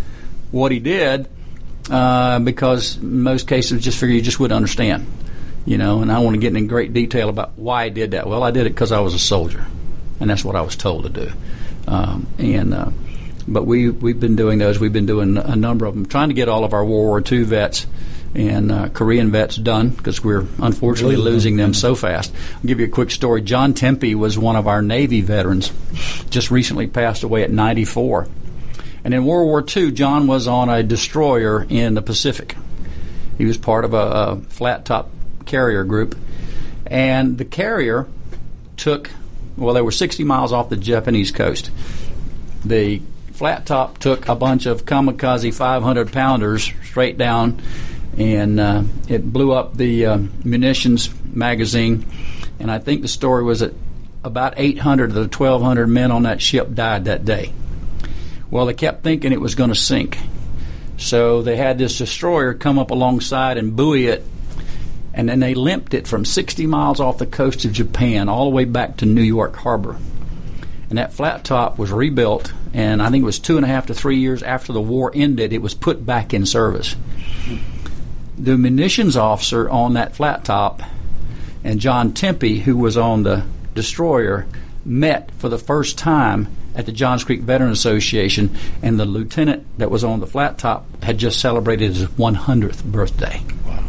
what 0.51 0.71
he 0.71 0.79
did 0.79 1.27
uh, 1.89 2.39
because 2.39 2.97
most 2.99 3.47
cases, 3.47 3.83
just 3.83 3.97
figure 3.99 4.15
you 4.15 4.21
just 4.21 4.39
wouldn't 4.39 4.55
understand. 4.55 5.07
You 5.65 5.77
know, 5.77 6.01
and 6.01 6.11
I 6.11 6.19
want 6.19 6.33
to 6.35 6.39
get 6.39 6.55
in 6.55 6.65
great 6.67 6.91
detail 6.91 7.29
about 7.29 7.51
why 7.55 7.83
I 7.83 7.89
did 7.89 8.11
that. 8.11 8.25
Well, 8.27 8.41
I 8.41 8.49
did 8.51 8.65
it 8.65 8.69
because 8.71 8.91
I 8.91 8.99
was 8.99 9.13
a 9.13 9.19
soldier 9.19 9.65
and 10.21 10.29
that's 10.29 10.45
what 10.45 10.55
I 10.55 10.61
was 10.61 10.75
told 10.75 11.03
to 11.03 11.09
do. 11.09 11.31
Um, 11.87 12.27
and 12.37 12.73
uh, 12.73 12.91
but 13.47 13.63
we 13.65 13.89
we've 13.89 14.19
been 14.19 14.35
doing 14.35 14.59
those. 14.59 14.79
We've 14.79 14.93
been 14.93 15.07
doing 15.07 15.37
a 15.37 15.55
number 15.55 15.85
of 15.85 15.95
them, 15.95 16.05
trying 16.05 16.29
to 16.29 16.35
get 16.35 16.47
all 16.47 16.63
of 16.63 16.73
our 16.73 16.85
World 16.85 17.07
War 17.07 17.23
II 17.29 17.43
vets 17.43 17.87
and 18.33 18.71
uh, 18.71 18.87
Korean 18.89 19.29
vets 19.31 19.57
done 19.57 19.89
because 19.89 20.23
we're 20.23 20.45
unfortunately 20.59 21.17
Losing 21.17 21.25
them. 21.25 21.33
losing 21.33 21.57
them 21.57 21.73
so 21.73 21.95
fast. 21.95 22.33
I'll 22.55 22.61
give 22.65 22.79
you 22.79 22.85
a 22.85 22.89
quick 22.89 23.11
story. 23.11 23.41
John 23.41 23.73
Tempe 23.73 24.15
was 24.15 24.37
one 24.39 24.55
of 24.55 24.67
our 24.67 24.81
Navy 24.81 25.21
veterans, 25.21 25.71
just 26.29 26.49
recently 26.49 26.87
passed 26.87 27.23
away 27.23 27.43
at 27.43 27.51
94. 27.51 28.27
And 29.03 29.13
in 29.13 29.25
World 29.25 29.47
War 29.47 29.65
II, 29.65 29.91
John 29.91 30.27
was 30.27 30.47
on 30.47 30.69
a 30.69 30.83
destroyer 30.83 31.65
in 31.67 31.95
the 31.95 32.01
Pacific. 32.01 32.55
He 33.37 33.45
was 33.45 33.57
part 33.57 33.85
of 33.85 33.93
a, 33.93 33.97
a 33.97 34.35
flat 34.49 34.85
top 34.85 35.09
carrier 35.45 35.83
group, 35.83 36.15
and 36.85 37.37
the 37.37 37.45
carrier 37.45 38.07
took 38.77 39.09
well, 39.57 39.73
they 39.73 39.81
were 39.81 39.91
60 39.91 40.23
miles 40.23 40.53
off 40.53 40.69
the 40.69 40.77
Japanese 40.77 41.31
coast. 41.31 41.71
The 42.65 43.01
flat 43.33 43.65
top 43.65 43.97
took 43.97 44.27
a 44.27 44.35
bunch 44.35 44.65
of 44.65 44.85
kamikaze 44.85 45.53
500 45.53 46.11
pounders 46.11 46.71
straight 46.83 47.17
down, 47.17 47.61
and 48.17 48.59
uh, 48.59 48.83
it 49.07 49.31
blew 49.31 49.51
up 49.51 49.77
the 49.77 50.05
uh, 50.05 50.17
munitions 50.43 51.09
magazine. 51.25 52.05
And 52.59 52.71
I 52.71 52.79
think 52.79 53.01
the 53.01 53.07
story 53.07 53.43
was 53.43 53.59
that 53.59 53.73
about 54.23 54.55
800 54.57 55.09
of 55.09 55.15
the 55.15 55.21
1,200 55.21 55.87
men 55.87 56.11
on 56.11 56.23
that 56.23 56.41
ship 56.41 56.73
died 56.73 57.05
that 57.05 57.25
day. 57.25 57.53
Well, 58.51 58.67
they 58.67 58.73
kept 58.75 59.03
thinking 59.03 59.31
it 59.31 59.41
was 59.41 59.55
going 59.55 59.71
to 59.71 59.75
sink. 59.75 60.19
So 60.97 61.41
they 61.41 61.55
had 61.55 61.79
this 61.79 61.97
destroyer 61.97 62.53
come 62.53 62.77
up 62.77 62.91
alongside 62.91 63.57
and 63.57 63.75
buoy 63.75 64.05
it 64.05 64.23
and 65.13 65.27
then 65.27 65.39
they 65.39 65.53
limped 65.53 65.93
it 65.93 66.07
from 66.07 66.23
60 66.23 66.65
miles 66.67 66.99
off 66.99 67.17
the 67.17 67.25
coast 67.25 67.65
of 67.65 67.73
Japan 67.73 68.29
all 68.29 68.45
the 68.45 68.55
way 68.55 68.65
back 68.65 68.97
to 68.97 69.05
New 69.05 69.21
York 69.21 69.55
Harbor. 69.55 69.97
and 70.89 70.97
that 70.97 71.13
flat 71.13 71.45
top 71.45 71.77
was 71.77 71.89
rebuilt. 71.89 72.51
And 72.73 73.01
I 73.01 73.09
think 73.09 73.21
it 73.21 73.25
was 73.25 73.39
two 73.39 73.55
and 73.55 73.65
a 73.65 73.67
half 73.67 73.87
to 73.87 73.93
three 73.93 74.17
years 74.17 74.43
after 74.43 74.73
the 74.73 74.81
war 74.81 75.09
ended, 75.13 75.53
it 75.53 75.61
was 75.61 75.73
put 75.73 76.05
back 76.05 76.33
in 76.33 76.45
service. 76.45 76.97
The 78.37 78.57
munitions 78.57 79.15
officer 79.15 79.69
on 79.69 79.93
that 79.93 80.15
flat 80.15 80.43
top 80.43 80.81
and 81.63 81.79
John 81.79 82.13
Tempe, 82.13 82.59
who 82.59 82.75
was 82.75 82.97
on 82.97 83.23
the 83.23 83.45
destroyer, 83.73 84.45
met 84.83 85.31
for 85.37 85.47
the 85.47 85.57
first 85.57 85.97
time 85.97 86.47
at 86.75 86.85
the 86.85 86.91
Johns 86.91 87.23
Creek 87.23 87.41
Veteran 87.41 87.71
Association, 87.71 88.55
and 88.81 88.99
the 88.99 89.05
lieutenant 89.05 89.65
that 89.77 89.91
was 89.91 90.03
on 90.03 90.19
the 90.19 90.27
flat 90.27 90.57
top 90.57 91.03
had 91.03 91.17
just 91.17 91.39
celebrated 91.39 91.95
his 91.95 92.07
100th 92.07 92.83
birthday. 92.83 93.41
Wow. 93.65 93.83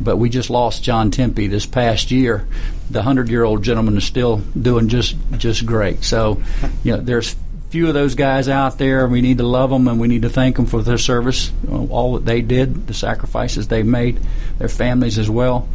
But 0.00 0.16
we 0.16 0.30
just 0.30 0.50
lost 0.50 0.82
John 0.82 1.10
Tempe 1.10 1.46
this 1.46 1.66
past 1.66 2.10
year. 2.10 2.46
The 2.90 3.00
100 3.00 3.28
year 3.28 3.44
old 3.44 3.62
gentleman 3.62 3.96
is 3.96 4.04
still 4.04 4.38
doing 4.60 4.88
just 4.88 5.16
just 5.36 5.64
great. 5.64 6.04
So, 6.04 6.42
you 6.82 6.92
know, 6.92 7.00
there's 7.00 7.36
few 7.72 7.88
of 7.88 7.94
those 7.94 8.14
guys 8.14 8.50
out 8.50 8.76
there. 8.76 9.08
We 9.08 9.22
need 9.22 9.38
to 9.38 9.46
love 9.46 9.70
them 9.70 9.88
and 9.88 9.98
we 9.98 10.06
need 10.06 10.22
to 10.22 10.28
thank 10.28 10.56
them 10.56 10.66
for 10.66 10.82
their 10.82 10.98
service, 10.98 11.50
uh, 11.66 11.86
all 11.86 12.14
that 12.14 12.26
they 12.26 12.42
did, 12.42 12.86
the 12.86 12.92
sacrifices 12.92 13.68
they 13.68 13.82
made, 13.82 14.20
their 14.58 14.68
families 14.68 15.18
as 15.18 15.30
well. 15.30 15.66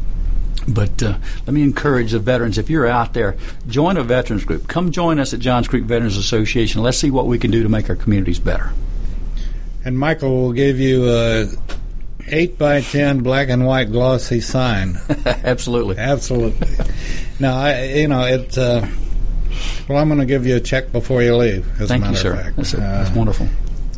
But 0.68 1.02
uh, 1.02 1.18
let 1.46 1.54
me 1.54 1.64
encourage 1.64 2.12
the 2.12 2.20
veterans 2.20 2.58
if 2.58 2.70
you're 2.70 2.88
out 2.88 3.14
there, 3.14 3.38
join 3.68 3.96
a 3.96 4.04
veterans 4.04 4.44
group. 4.44 4.68
Come 4.68 4.92
join 4.92 5.18
us 5.20 5.34
at 5.34 5.40
Johns 5.40 5.68
Creek 5.68 5.86
Veterans 5.86 6.18
Association. 6.18 6.84
Let's 6.84 6.98
see 6.98 7.10
what 7.10 7.26
we 7.26 7.40
can 7.40 7.52
do 7.52 7.64
to 7.64 7.70
make 7.70 7.90
our 7.90 7.96
communities 7.96 8.40
better. 8.40 8.72
And 9.86 9.98
Michael 9.98 10.30
will 10.30 10.54
give 10.54 10.80
you 10.80 11.10
a 11.10 11.48
eight 12.28 12.58
by 12.58 12.82
ten 12.82 13.24
black 13.24 13.48
and 13.48 13.66
white 13.66 13.92
glossy 13.92 14.42
sign. 14.42 14.98
Absolutely, 15.26 15.98
absolutely. 15.98 16.68
now, 17.40 17.56
I, 17.58 17.84
you 17.84 18.08
know 18.10 18.24
it. 18.24 18.58
Uh, 18.58 18.86
well, 19.88 19.98
I'm 19.98 20.10
going 20.10 20.20
to 20.20 20.26
give 20.26 20.46
you 20.46 20.58
a 20.58 20.60
check 20.60 20.92
before 20.92 21.24
you 21.24 21.36
leave. 21.38 21.82
As 21.82 21.88
Thank 21.88 22.04
a 22.04 22.12
matter 22.12 22.12
you, 22.12 22.22
sir. 22.22 22.34
Of 22.34 22.42
fact. 22.42 22.56
That's, 22.58 22.74
uh, 22.74 22.78
that's 22.80 23.16
wonderful. 23.16 23.48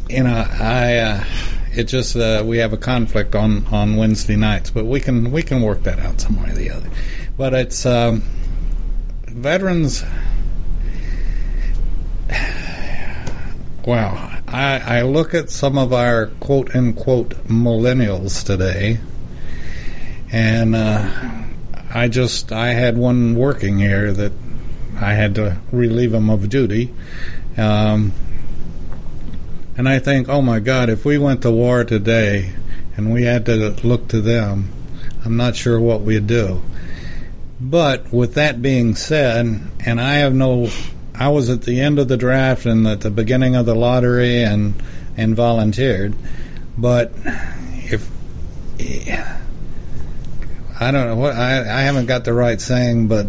You 0.07 0.23
know, 0.23 0.45
I. 0.47 1.25
Uh, 1.69 1.79
it 1.79 1.83
just 1.85 2.15
uh, 2.15 2.43
we 2.45 2.57
have 2.57 2.73
a 2.73 2.77
conflict 2.77 3.35
on, 3.35 3.65
on 3.67 3.95
Wednesday 3.95 4.35
nights, 4.35 4.71
but 4.71 4.85
we 4.85 4.99
can 4.99 5.31
we 5.31 5.41
can 5.41 5.61
work 5.61 5.83
that 5.83 5.99
out 5.99 6.21
some 6.21 6.41
way 6.41 6.51
or 6.51 6.55
the 6.55 6.71
other. 6.71 6.89
But 7.37 7.53
it's 7.53 7.85
um, 7.85 8.23
veterans. 9.27 10.03
Wow, 13.85 14.41
I, 14.47 14.99
I 14.99 15.01
look 15.01 15.33
at 15.33 15.49
some 15.49 15.77
of 15.77 15.93
our 15.93 16.27
quote 16.39 16.75
unquote 16.75 17.29
millennials 17.47 18.45
today, 18.45 18.99
and 20.31 20.75
uh, 20.75 21.09
I 21.89 22.07
just 22.07 22.51
I 22.51 22.73
had 22.73 22.97
one 22.97 23.35
working 23.35 23.79
here 23.79 24.11
that 24.13 24.33
I 24.99 25.13
had 25.13 25.35
to 25.35 25.57
relieve 25.71 26.13
him 26.13 26.29
of 26.29 26.49
duty. 26.49 26.93
Um, 27.57 28.13
and 29.79 29.87
I 29.87 29.99
think, 29.99 30.27
oh 30.27 30.41
my 30.41 30.59
God, 30.59 30.89
if 30.89 31.05
we 31.05 31.17
went 31.17 31.43
to 31.43 31.51
war 31.51 31.85
today 31.85 32.51
and 32.97 33.13
we 33.13 33.23
had 33.23 33.45
to 33.45 33.55
look 33.81 34.09
to 34.09 34.19
them, 34.19 34.73
I'm 35.23 35.37
not 35.37 35.55
sure 35.55 35.79
what 35.79 36.01
we'd 36.01 36.27
do. 36.27 36.61
But 37.61 38.11
with 38.11 38.33
that 38.33 38.61
being 38.61 38.93
said, 38.95 39.45
and 39.85 40.01
I 40.01 40.15
have 40.15 40.33
no, 40.33 40.67
I 41.15 41.29
was 41.29 41.49
at 41.49 41.61
the 41.61 41.79
end 41.79 41.97
of 41.97 42.09
the 42.09 42.17
draft 42.17 42.65
and 42.65 42.85
at 42.85 42.99
the 42.99 43.09
beginning 43.09 43.55
of 43.55 43.65
the 43.65 43.73
lottery 43.73 44.43
and 44.43 44.73
and 45.15 45.33
volunteered, 45.33 46.13
but 46.77 47.13
if 47.85 48.09
I 50.77 50.91
don't 50.91 51.07
know 51.07 51.15
what 51.15 51.35
I 51.35 51.59
I 51.59 51.81
haven't 51.83 52.07
got 52.07 52.25
the 52.25 52.33
right 52.33 52.59
saying, 52.59 53.07
but 53.07 53.27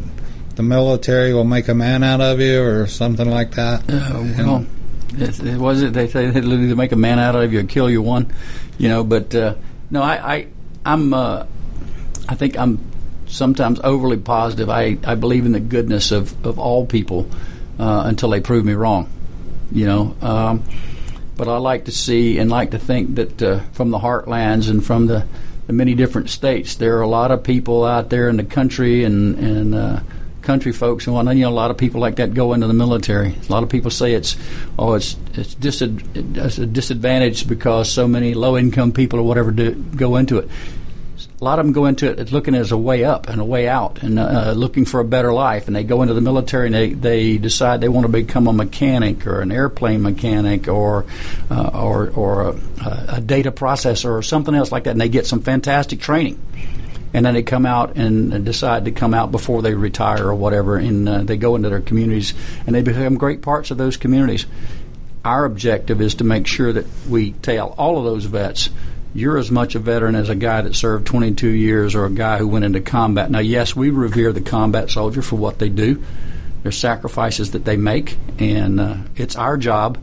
the 0.57 0.64
military 0.64 1.32
will 1.32 1.44
make 1.44 1.68
a 1.68 1.74
man 1.74 2.03
out 2.03 2.20
of 2.20 2.40
you 2.40 2.61
or 2.61 2.88
something 2.88 3.30
like 3.30 3.53
that. 3.53 3.88
Uh, 3.88 4.24
well. 4.36 4.57
And, 4.57 4.79
it, 5.18 5.58
was 5.58 5.82
it. 5.82 5.92
They 5.92 6.08
say 6.08 6.30
they'd 6.30 6.44
either 6.44 6.76
make 6.76 6.92
a 6.92 6.96
man 6.96 7.18
out 7.18 7.34
of 7.34 7.52
you 7.52 7.61
or 7.61 7.64
kill 7.64 7.90
you 7.90 8.02
one, 8.02 8.32
you 8.78 8.88
know. 8.88 9.04
But 9.04 9.34
uh, 9.34 9.54
no, 9.90 10.02
I, 10.02 10.34
I 10.34 10.46
I'm 10.84 11.12
uh, 11.12 11.46
I 12.28 12.34
think 12.34 12.58
I'm 12.58 12.78
sometimes 13.26 13.80
overly 13.82 14.16
positive. 14.16 14.68
I, 14.68 14.98
I 15.04 15.14
believe 15.14 15.46
in 15.46 15.52
the 15.52 15.61
goodness 15.61 16.12
of, 16.12 16.46
of 16.46 16.58
all 16.58 16.84
people 16.84 17.30
uh, 17.78 18.02
until 18.06 18.30
they 18.30 18.40
prove 18.40 18.64
me 18.64 18.72
wrong, 18.74 19.08
you 19.70 19.86
know. 19.86 20.16
Um, 20.20 20.64
but 21.36 21.48
I 21.48 21.56
like 21.56 21.86
to 21.86 21.92
see 21.92 22.38
and 22.38 22.50
like 22.50 22.72
to 22.72 22.78
think 22.78 23.14
that 23.14 23.42
uh, 23.42 23.61
from 23.72 23.90
the 23.90 23.98
heartlands 23.98 24.68
and 24.68 24.84
from 24.84 25.06
the, 25.06 25.26
the 25.66 25.72
many 25.72 25.94
different 25.94 26.28
states, 26.28 26.74
there 26.74 26.98
are 26.98 27.02
a 27.02 27.08
lot 27.08 27.30
of 27.30 27.42
people 27.42 27.84
out 27.84 28.11
there 28.11 28.28
in 28.28 28.36
the 28.36 28.44
country 28.44 29.04
and 29.04 29.38
and 29.38 29.74
uh, 29.74 30.00
country 30.43 30.72
folks 30.72 31.07
and 31.07 31.14
whatnot. 31.14 31.36
You 31.36 31.43
know, 31.43 31.51
a 31.51 31.53
lot 31.53 31.70
of 31.70 31.78
people 31.78 32.01
like 32.01 32.16
that 32.16 32.34
go 32.34 32.53
into 32.53 32.66
the 32.66 32.74
military. 32.74 33.34
A 33.49 33.53
lot 33.53 33.62
of 33.62 33.68
people 33.68 33.91
say 33.91 34.14
it's 34.14 34.36
oh, 34.78 34.95
it's 34.95 35.16
it's, 35.34 35.55
disad- 35.55 36.36
it's 36.36 36.59
a 36.59 36.66
disadvantage 36.66 37.49
because 37.49 37.91
so 37.91 38.09
many 38.09 38.34
low 38.34 38.57
income 38.57 38.93
people 38.93 39.18
or 39.18 39.22
whatever 39.22 39.51
do, 39.51 39.74
go 39.74 40.16
into 40.16 40.38
it. 40.38 40.49
A 41.41 41.45
lot 41.45 41.59
of 41.59 41.64
them 41.64 41.72
go 41.72 41.86
into 41.86 42.11
it 42.11 42.32
looking 42.32 42.55
as 42.55 42.70
a 42.70 42.76
way 42.76 43.03
up 43.03 43.28
and 43.30 43.41
a 43.41 43.45
way 43.45 43.66
out 43.66 44.03
and 44.03 44.18
uh, 44.18 44.53
looking 44.53 44.84
for 44.84 45.01
a 45.01 45.05
better 45.07 45.32
life. 45.32 45.68
And 45.68 45.76
they 45.76 45.84
go 45.84 46.03
into 46.03 46.12
the 46.12 46.20
military 46.20 46.66
and 46.66 46.74
they, 46.74 46.93
they 46.93 47.38
decide 47.38 47.80
they 47.80 47.88
want 47.88 48.05
to 48.05 48.12
become 48.12 48.47
a 48.47 48.53
mechanic 48.53 49.26
or 49.26 49.41
an 49.41 49.51
airplane 49.51 50.03
mechanic 50.03 50.68
or 50.68 51.07
uh, 51.51 51.70
or 51.72 52.11
or 52.11 52.49
a, 52.51 53.05
a 53.09 53.20
data 53.22 53.51
processor 53.53 54.11
or 54.11 54.22
something 54.22 54.55
else 54.55 54.70
like 54.70 54.84
that. 54.84 54.91
And 54.91 55.01
they 55.01 55.09
get 55.09 55.26
some 55.26 55.41
fantastic 55.41 56.01
training 56.01 56.38
and 57.12 57.26
then 57.26 57.34
they 57.34 57.42
come 57.42 57.66
out 57.66 57.96
and 57.96 58.44
decide 58.44 58.84
to 58.84 58.92
come 58.92 59.14
out 59.14 59.32
before 59.32 59.62
they 59.62 59.74
retire 59.74 60.26
or 60.26 60.34
whatever, 60.34 60.76
and 60.76 61.08
uh, 61.08 61.22
they 61.22 61.36
go 61.36 61.56
into 61.56 61.68
their 61.68 61.80
communities 61.80 62.34
and 62.66 62.74
they 62.74 62.82
become 62.82 63.16
great 63.16 63.42
parts 63.42 63.70
of 63.70 63.78
those 63.78 63.96
communities. 63.96 64.46
Our 65.24 65.44
objective 65.44 66.00
is 66.00 66.16
to 66.16 66.24
make 66.24 66.46
sure 66.46 66.72
that 66.72 66.86
we 67.08 67.32
tell 67.32 67.74
all 67.76 67.98
of 67.98 68.04
those 68.04 68.24
vets, 68.24 68.70
you're 69.12 69.38
as 69.38 69.50
much 69.50 69.74
a 69.74 69.80
veteran 69.80 70.14
as 70.14 70.28
a 70.28 70.36
guy 70.36 70.62
that 70.62 70.74
served 70.74 71.06
22 71.06 71.48
years 71.48 71.94
or 71.94 72.06
a 72.06 72.11
guy 72.11 72.38
who 72.38 72.46
went 72.46 72.64
into 72.64 72.80
combat. 72.80 73.30
Now, 73.30 73.40
yes, 73.40 73.74
we 73.74 73.90
revere 73.90 74.32
the 74.32 74.40
combat 74.40 74.88
soldier 74.90 75.20
for 75.20 75.36
what 75.36 75.58
they 75.58 75.68
do. 75.68 76.02
their 76.62 76.72
sacrifices 76.72 77.52
that 77.52 77.64
they 77.64 77.76
make, 77.76 78.16
and 78.38 78.80
uh, 78.80 78.96
it's 79.16 79.36
our 79.36 79.56
job 79.56 79.98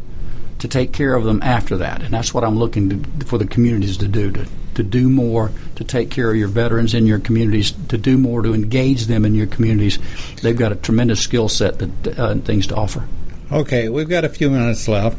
to 0.59 0.67
take 0.67 0.91
care 0.91 1.13
of 1.13 1.23
them 1.23 1.41
after 1.43 1.77
that. 1.77 2.01
And 2.01 2.13
that's 2.13 2.33
what 2.33 2.43
I'm 2.43 2.57
looking 2.57 3.03
to, 3.03 3.25
for 3.25 3.37
the 3.37 3.45
communities 3.45 3.97
to 3.97 4.07
do 4.07 4.31
to, 4.31 4.47
to 4.77 4.83
do 4.83 5.09
more 5.09 5.51
to 5.75 5.83
take 5.83 6.09
care 6.09 6.29
of 6.29 6.37
your 6.37 6.47
veterans 6.47 6.93
in 6.93 7.05
your 7.05 7.19
communities, 7.19 7.71
to 7.89 7.97
do 7.97 8.17
more 8.17 8.41
to 8.43 8.53
engage 8.53 9.07
them 9.07 9.25
in 9.25 9.35
your 9.35 9.47
communities. 9.47 9.99
They've 10.41 10.57
got 10.57 10.71
a 10.71 10.75
tremendous 10.75 11.19
skill 11.19 11.49
set 11.49 11.81
uh, 12.17 12.35
things 12.35 12.67
to 12.67 12.75
offer. 12.75 13.07
Okay, 13.51 13.89
we've 13.89 14.09
got 14.09 14.23
a 14.23 14.29
few 14.29 14.49
minutes 14.49 14.87
left. 14.87 15.17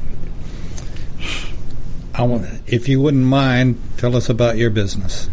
I 2.15 2.23
want, 2.23 2.47
if 2.67 2.89
you 2.89 3.01
wouldn't 3.01 3.25
mind, 3.25 3.81
tell 3.97 4.17
us 4.17 4.29
about 4.29 4.57
your 4.57 4.71
business 4.71 5.29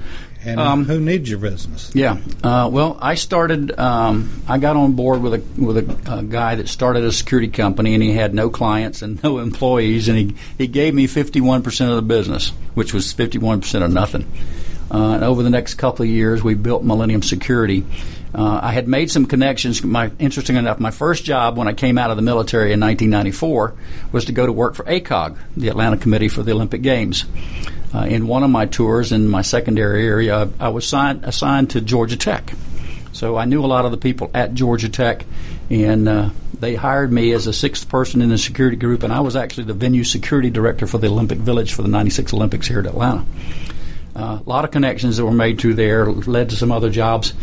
and 0.45 0.59
um, 0.59 0.85
who 0.85 0.99
needs 0.99 1.29
your 1.29 1.39
business? 1.39 1.91
Yeah. 1.93 2.19
Uh, 2.43 2.69
well, 2.71 2.97
I 3.01 3.15
started. 3.15 3.77
Um, 3.77 4.43
I 4.47 4.59
got 4.59 4.75
on 4.75 4.93
board 4.93 5.21
with 5.21 5.33
a 5.33 5.61
with 5.61 5.77
a, 5.77 6.19
a, 6.19 6.23
guy 6.23 6.55
that 6.55 6.69
started 6.69 7.03
a 7.03 7.11
security 7.11 7.47
company, 7.47 7.95
and 7.95 8.03
he 8.03 8.11
had 8.11 8.33
no 8.33 8.49
clients 8.49 9.01
and 9.01 9.21
no 9.23 9.39
employees, 9.39 10.07
and 10.07 10.17
he 10.17 10.35
he 10.57 10.67
gave 10.67 10.93
me 10.93 11.07
fifty 11.07 11.41
one 11.41 11.63
percent 11.63 11.89
of 11.89 11.95
the 11.95 12.03
business, 12.03 12.49
which 12.75 12.93
was 12.93 13.11
fifty 13.11 13.39
one 13.39 13.61
percent 13.61 13.83
of 13.83 13.91
nothing. 13.91 14.31
Uh, 14.91 15.15
and 15.15 15.23
over 15.23 15.41
the 15.41 15.49
next 15.49 15.75
couple 15.75 16.03
of 16.03 16.09
years, 16.09 16.43
we 16.43 16.53
built 16.53 16.83
Millennium 16.83 17.23
Security. 17.23 17.83
Uh, 18.37 18.59
I 18.61 18.73
had 18.73 18.87
made 18.87 19.09
some 19.09 19.25
connections. 19.25 19.81
My 19.81 20.11
interesting 20.19 20.57
enough, 20.57 20.79
my 20.79 20.91
first 20.91 21.23
job 21.23 21.57
when 21.57 21.69
I 21.69 21.73
came 21.73 21.97
out 21.97 22.11
of 22.11 22.17
the 22.17 22.21
military 22.21 22.73
in 22.73 22.81
1994 22.81 23.73
was 24.11 24.25
to 24.25 24.33
go 24.33 24.45
to 24.45 24.51
work 24.51 24.75
for 24.75 24.83
ACOG, 24.83 25.37
the 25.55 25.69
Atlanta 25.69 25.95
Committee 25.95 26.27
for 26.27 26.43
the 26.43 26.51
Olympic 26.51 26.81
Games 26.81 27.25
uh, 27.95 28.05
in 28.05 28.27
one 28.27 28.43
of 28.43 28.49
my 28.49 28.65
tours 28.65 29.11
in 29.11 29.27
my 29.27 29.41
secondary 29.41 30.05
area, 30.05 30.49
I 30.59 30.69
was 30.69 30.85
signed, 30.87 31.23
assigned 31.23 31.71
to 31.71 31.81
Georgia 31.81 32.17
Tech. 32.17 32.53
So 33.13 33.37
I 33.37 33.45
knew 33.45 33.63
a 33.63 33.67
lot 33.67 33.85
of 33.85 33.91
the 33.91 33.97
people 33.97 34.29
at 34.33 34.53
Georgia 34.53 34.89
Tech, 34.89 35.25
and 35.69 36.09
uh, 36.09 36.29
they 36.59 36.75
hired 36.75 37.11
me 37.11 37.31
as 37.31 37.47
a 37.47 37.53
sixth 37.53 37.87
person 37.87 38.21
in 38.21 38.29
the 38.29 38.37
security 38.37 38.75
group, 38.75 39.03
and 39.03 39.13
I 39.13 39.21
was 39.21 39.37
actually 39.37 39.65
the 39.65 39.73
venue 39.73 40.03
security 40.03 40.49
director 40.49 40.87
for 40.87 40.97
the 40.97 41.07
Olympic 41.07 41.37
Village 41.37 41.73
for 41.73 41.83
the 41.83 41.87
96 41.87 42.33
Olympics 42.33 42.67
here 42.67 42.79
at 42.79 42.85
Atlanta. 42.85 43.25
Uh, 44.13 44.39
a 44.45 44.49
lot 44.49 44.65
of 44.65 44.71
connections 44.71 45.15
that 45.15 45.25
were 45.25 45.31
made 45.31 45.59
through 45.59 45.75
there 45.75 46.05
led 46.05 46.49
to 46.49 46.55
some 46.57 46.71
other 46.73 46.89
jobs. 46.89 47.33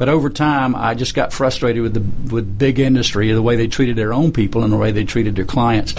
But 0.00 0.08
over 0.08 0.30
time, 0.30 0.74
I 0.74 0.94
just 0.94 1.14
got 1.14 1.30
frustrated 1.30 1.82
with 1.82 1.92
the 1.92 2.34
with 2.34 2.58
big 2.58 2.80
industry, 2.80 3.30
the 3.32 3.42
way 3.42 3.56
they 3.56 3.68
treated 3.68 3.96
their 3.96 4.14
own 4.14 4.32
people 4.32 4.64
and 4.64 4.72
the 4.72 4.78
way 4.78 4.92
they 4.92 5.04
treated 5.04 5.36
their 5.36 5.44
clients 5.44 5.94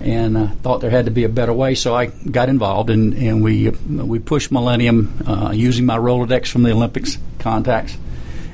and 0.00 0.36
uh, 0.36 0.48
thought 0.64 0.80
there 0.80 0.90
had 0.90 1.04
to 1.04 1.12
be 1.12 1.22
a 1.22 1.28
better 1.28 1.52
way. 1.52 1.76
So 1.76 1.94
I 1.94 2.06
got 2.06 2.48
involved, 2.48 2.90
and, 2.90 3.14
and 3.14 3.44
we 3.44 3.70
we 3.70 4.18
pushed 4.18 4.50
Millennium 4.50 5.22
uh, 5.24 5.52
using 5.54 5.86
my 5.86 5.96
Rolodex 5.96 6.48
from 6.48 6.64
the 6.64 6.72
Olympics 6.72 7.18
contacts, 7.38 7.96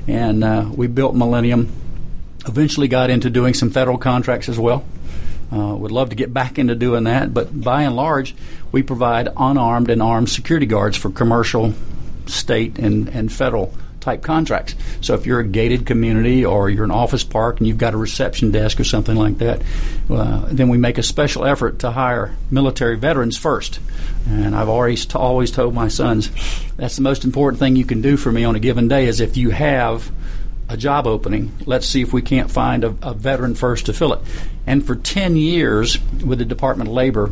and 0.07 0.43
uh, 0.43 0.69
we 0.71 0.85
built 0.85 1.15
Millennium. 1.15 1.71
Eventually, 2.45 2.87
got 2.87 3.09
into 3.09 3.31
doing 3.31 3.55
some 3.55 3.71
federal 3.71 3.97
contracts 3.97 4.47
as 4.47 4.59
well. 4.59 4.85
Uh, 5.51 5.73
would 5.75 5.91
love 5.91 6.09
to 6.09 6.15
get 6.15 6.31
back 6.31 6.59
into 6.59 6.75
doing 6.75 7.05
that, 7.05 7.33
but 7.33 7.49
by 7.59 7.81
and 7.81 7.95
large, 7.95 8.35
we 8.71 8.83
provide 8.83 9.27
unarmed 9.35 9.89
and 9.89 10.03
armed 10.03 10.29
security 10.29 10.67
guards 10.67 10.97
for 10.97 11.09
commercial, 11.09 11.73
state, 12.27 12.77
and, 12.77 13.09
and 13.09 13.33
federal 13.33 13.73
type 14.03 14.21
contracts. 14.21 14.75
So 15.01 15.13
if 15.13 15.25
you're 15.25 15.39
a 15.39 15.47
gated 15.47 15.85
community 15.85 16.45
or 16.45 16.69
you're 16.69 16.83
an 16.83 16.91
office 16.91 17.23
park 17.23 17.59
and 17.59 17.67
you've 17.67 17.77
got 17.77 17.93
a 17.93 17.97
reception 17.97 18.51
desk 18.51 18.79
or 18.79 18.83
something 18.83 19.15
like 19.15 19.37
that, 19.37 19.61
uh, 20.09 20.45
then 20.51 20.67
we 20.67 20.77
make 20.77 20.97
a 20.97 21.03
special 21.03 21.45
effort 21.45 21.79
to 21.79 21.91
hire 21.91 22.35
military 22.51 22.97
veterans 22.97 23.37
first. 23.37 23.79
And 24.27 24.55
I've 24.55 24.69
always 24.69 25.05
t- 25.05 25.17
always 25.17 25.51
told 25.51 25.73
my 25.73 25.87
sons 25.87 26.29
that's 26.75 26.97
the 26.97 27.01
most 27.01 27.23
important 27.23 27.59
thing 27.59 27.75
you 27.75 27.85
can 27.85 28.01
do 28.01 28.17
for 28.17 28.31
me 28.31 28.43
on 28.43 28.55
a 28.55 28.59
given 28.59 28.87
day 28.87 29.05
is 29.05 29.21
if 29.21 29.37
you 29.37 29.51
have 29.51 30.11
a 30.69 30.75
job 30.77 31.07
opening, 31.07 31.51
let's 31.65 31.87
see 31.87 32.01
if 32.01 32.11
we 32.13 32.21
can't 32.21 32.51
find 32.51 32.83
a, 32.83 32.95
a 33.01 33.13
veteran 33.13 33.55
first 33.55 33.85
to 33.85 33.93
fill 33.93 34.13
it. 34.13 34.19
And 34.65 34.85
for 34.85 34.95
10 34.95 35.35
years 35.37 35.97
with 36.23 36.39
the 36.39 36.45
Department 36.45 36.89
of 36.89 36.93
Labor, 36.93 37.31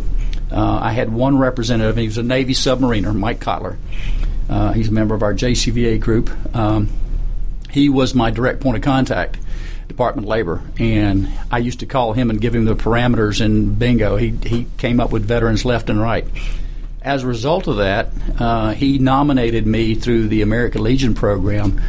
uh, 0.52 0.80
I 0.82 0.92
had 0.92 1.12
one 1.12 1.38
representative. 1.38 1.98
He 1.98 2.08
was 2.08 2.18
a 2.18 2.24
Navy 2.24 2.54
submariner, 2.54 3.16
Mike 3.16 3.40
Kotler. 3.40 3.78
Uh, 4.52 4.74
he's 4.74 4.90
a 4.90 4.92
member 4.92 5.16
of 5.16 5.24
our 5.24 5.34
JCVA 5.34 6.02
group. 6.02 6.30
Um, 6.54 6.90
he 7.70 7.88
was 7.88 8.14
my 8.14 8.32
direct 8.32 8.60
point 8.60 8.76
of 8.76 8.84
contact, 8.84 9.38
Department 9.88 10.26
of 10.26 10.30
Labor, 10.30 10.62
and 10.78 11.30
I 11.50 11.60
used 11.60 11.80
to 11.80 11.86
call 11.86 12.12
him 12.12 12.30
and 12.30 12.42
give 12.42 12.54
him 12.54 12.66
the 12.66 12.76
parameters, 12.76 13.44
and 13.44 13.80
bingo, 13.80 14.18
he 14.18 14.32
he 14.44 14.68
came 14.78 15.00
up 15.00 15.12
with 15.12 15.24
veterans 15.24 15.64
left 15.64 15.90
and 15.90 16.02
right. 16.02 16.28
As 17.02 17.24
a 17.24 17.28
result 17.28 17.68
of 17.68 17.78
that, 17.78 18.10
uh, 18.38 18.74
he 18.74 19.00
nominated 19.00 19.66
me 19.66 19.96
through 19.96 20.28
the 20.28 20.42
American 20.42 20.84
Legion 20.84 21.16
program 21.16 21.82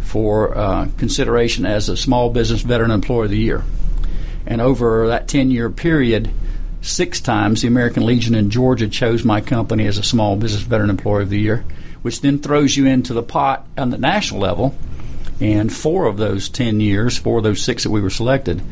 for 0.00 0.58
uh, 0.58 0.88
consideration 0.98 1.64
as 1.64 1.88
a 1.88 1.96
Small 1.96 2.30
Business 2.30 2.62
Veteran 2.62 2.90
Employer 2.90 3.24
of 3.24 3.30
the 3.30 3.38
Year. 3.38 3.64
And 4.44 4.60
over 4.60 5.06
that 5.06 5.28
10 5.28 5.50
year 5.50 5.70
period, 5.70 6.30
six 6.82 7.20
times 7.20 7.62
the 7.62 7.68
American 7.68 8.04
Legion 8.04 8.34
in 8.34 8.50
Georgia 8.50 8.88
chose 8.88 9.24
my 9.24 9.40
company 9.40 9.86
as 9.86 9.96
a 9.96 10.02
Small 10.02 10.36
Business 10.36 10.62
Veteran 10.62 10.90
Employer 10.90 11.22
of 11.22 11.30
the 11.30 11.38
Year 11.38 11.64
which 12.02 12.20
then 12.20 12.38
throws 12.38 12.76
you 12.76 12.86
into 12.86 13.14
the 13.14 13.22
pot 13.22 13.66
on 13.78 13.90
the 13.90 13.98
national 13.98 14.40
level. 14.40 14.74
And 15.40 15.72
four 15.72 16.06
of 16.06 16.18
those 16.18 16.48
10 16.48 16.78
years, 16.80 17.18
four 17.18 17.38
of 17.38 17.44
those 17.44 17.62
six 17.62 17.82
that 17.82 17.90
we 17.90 18.00
were 18.00 18.10
selected, 18.10 18.62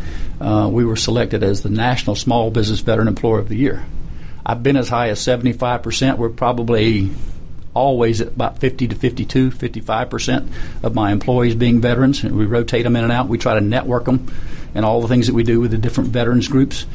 uh, 0.41 0.68
we 0.70 0.85
were 0.85 0.97
selected 0.97 1.43
as 1.43 1.62
the 1.62 1.70
National 1.70 2.14
Small 2.14 2.51
Business 2.51 2.81
Veteran 2.81 3.09
Employer 3.09 3.41
of 3.41 3.49
the 3.49 3.57
Year. 3.57 3.85
I've 4.47 4.62
been 4.62 4.76
as 4.76 4.89
high 4.89 5.09
as 5.09 5.18
75%. 5.20 6.16
We're 6.16 6.28
probably 6.28 7.11
always 7.74 8.20
at 8.20 8.28
about 8.28 8.59
50 8.59 8.89
to 8.89 8.95
52, 8.95 9.51
55% 9.51 10.49
of 10.83 10.95
my 10.95 11.12
employees 11.12 11.55
being 11.55 11.81
veterans. 11.81 12.22
And 12.24 12.37
we 12.37 12.47
rotate 12.47 12.85
them 12.85 12.97
in 12.97 13.05
and 13.05 13.12
out. 13.12 13.28
We 13.28 13.39
try 13.39 13.55
to 13.55 13.61
network 13.61 14.05
them 14.05 14.33
and 14.74 14.85
all 14.85 15.01
the 15.01 15.09
things 15.09 15.26
that 15.26 15.35
we 15.35 15.43
do 15.43 15.61
with 15.61 15.70
the 15.72 15.78
different 15.78 16.11
veterans 16.11 16.49
groups, 16.49 16.87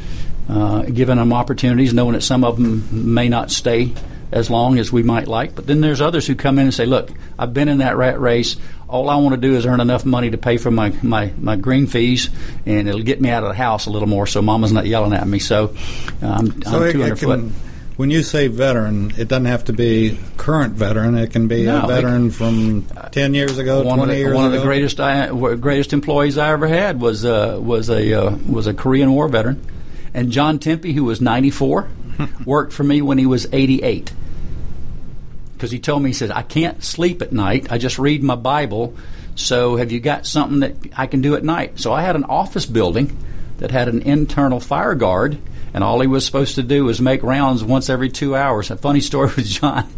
uh, 0.49 0.83
giving 0.83 1.17
them 1.17 1.33
opportunities, 1.33 1.93
knowing 1.93 2.13
that 2.13 2.21
some 2.21 2.43
of 2.43 2.57
them 2.57 3.13
may 3.13 3.29
not 3.29 3.51
stay 3.51 3.93
as 4.32 4.49
long 4.49 4.78
as 4.80 4.91
we 4.91 5.03
might 5.03 5.28
like. 5.28 5.55
But 5.55 5.67
then 5.67 5.82
there's 5.82 6.01
others 6.01 6.28
who 6.28 6.36
come 6.36 6.57
in 6.59 6.65
and 6.65 6.73
say, 6.73 6.86
look, 6.86 7.09
I've 7.38 7.53
been 7.53 7.67
in 7.67 7.80
that 7.80 7.95
rat 7.97 8.19
race. 8.19 8.55
All 8.88 9.09
I 9.09 9.15
want 9.17 9.36
to 9.36 9.41
do 9.41 9.55
is 9.55 9.65
earn 9.65 9.80
enough 9.80 10.05
money 10.05 10.32
to 10.32 10.38
pay 10.38 10.57
for 10.57 10.71
my, 10.71 10.93
my, 11.01 11.32
my 11.38 11.55
green 11.55 11.88
fees, 11.88 12.30
and 12.65 12.88
it'll 12.88 13.01
get 13.01 13.19
me 13.21 13.30
out 13.30 13.43
of 13.43 13.49
the 13.49 13.55
house 13.55 13.88
a 13.88 13.89
little 13.89 14.07
more 14.07 14.28
so 14.28 14.41
mama's 14.41 14.71
not 14.71 14.86
yelling 14.86 15.13
at 15.13 15.28
me. 15.28 15.39
So 15.39 15.76
um, 16.21 16.61
so 16.61 16.84
I'm 16.84 16.91
200 16.91 17.19
foot. 17.19 17.51
When 17.97 18.11
you 18.11 18.23
say 18.23 18.47
veteran, 18.47 19.13
it 19.17 19.30
doesn't 19.30 19.45
have 19.45 19.65
to 19.65 19.73
be 19.73 20.19
current 20.36 20.73
veteran. 20.73 21.15
It 21.15 21.32
can 21.32 21.47
be 21.47 21.65
no, 21.65 21.84
a 21.84 21.88
veteran 21.88 22.30
from 22.30 22.86
ten 23.11 23.34
years 23.34 23.57
ago, 23.57 23.84
one 23.84 23.97
twenty 23.97 24.01
of 24.01 24.17
the, 24.17 24.17
years 24.17 24.36
one 24.36 24.47
ago. 24.47 24.55
of 24.55 24.61
the 24.61 24.67
greatest 24.67 24.99
I, 24.99 25.55
greatest 25.55 25.93
employees 25.93 26.38
I 26.38 26.51
ever 26.51 26.67
had 26.67 26.99
was 26.99 27.23
uh, 27.23 27.57
was 27.61 27.89
a 27.89 28.13
uh, 28.13 28.36
was 28.49 28.67
a 28.67 28.73
Korean 28.73 29.13
War 29.13 29.30
veteran, 29.30 29.65
and 30.16 30.32
John 30.32 30.57
Tempe, 30.57 30.93
who 30.93 31.03
was 31.03 31.22
94, 31.22 31.88
worked 32.45 32.74
for 32.74 32.84
me 32.84 33.03
when 33.03 33.20
he 33.20 33.28
was 33.28 33.47
88 33.51 34.11
because 35.55 35.72
he 35.72 35.80
told 35.80 36.03
me 36.03 36.09
he 36.09 36.13
said 36.13 36.32
I 36.32 36.41
can't 36.41 36.84
sleep 36.84 37.22
at 37.22 37.32
night. 37.32 37.72
I 37.72 37.78
just 37.78 37.97
read 37.97 38.24
my 38.24 38.36
Bible. 38.36 38.95
So 39.36 39.78
have 39.78 39.91
you 39.91 39.99
got 39.99 40.26
something 40.26 40.59
that 40.59 40.76
I 40.97 41.07
can 41.07 41.22
do 41.22 41.36
at 41.36 41.43
night? 41.43 41.80
So 41.80 41.93
I 41.93 42.01
had 42.01 42.16
an 42.16 42.26
office 42.26 42.66
building 42.66 43.18
that 43.57 43.72
had 43.72 43.88
an 43.88 44.01
internal 44.01 44.59
fire 44.59 44.95
guard, 44.95 45.38
and 45.74 45.84
all 45.84 45.99
he 46.01 46.07
was 46.07 46.26
supposed 46.26 46.55
to 46.55 46.63
do 46.63 46.86
was 46.86 47.01
make 47.01 47.24
rounds 47.24 47.63
once 47.63 47.89
every 47.89 48.09
two 48.09 48.36
hours. 48.36 48.70
A 48.70 48.78
funny 48.78 49.01
story 49.01 49.28
with 49.36 49.45
John. 49.45 49.89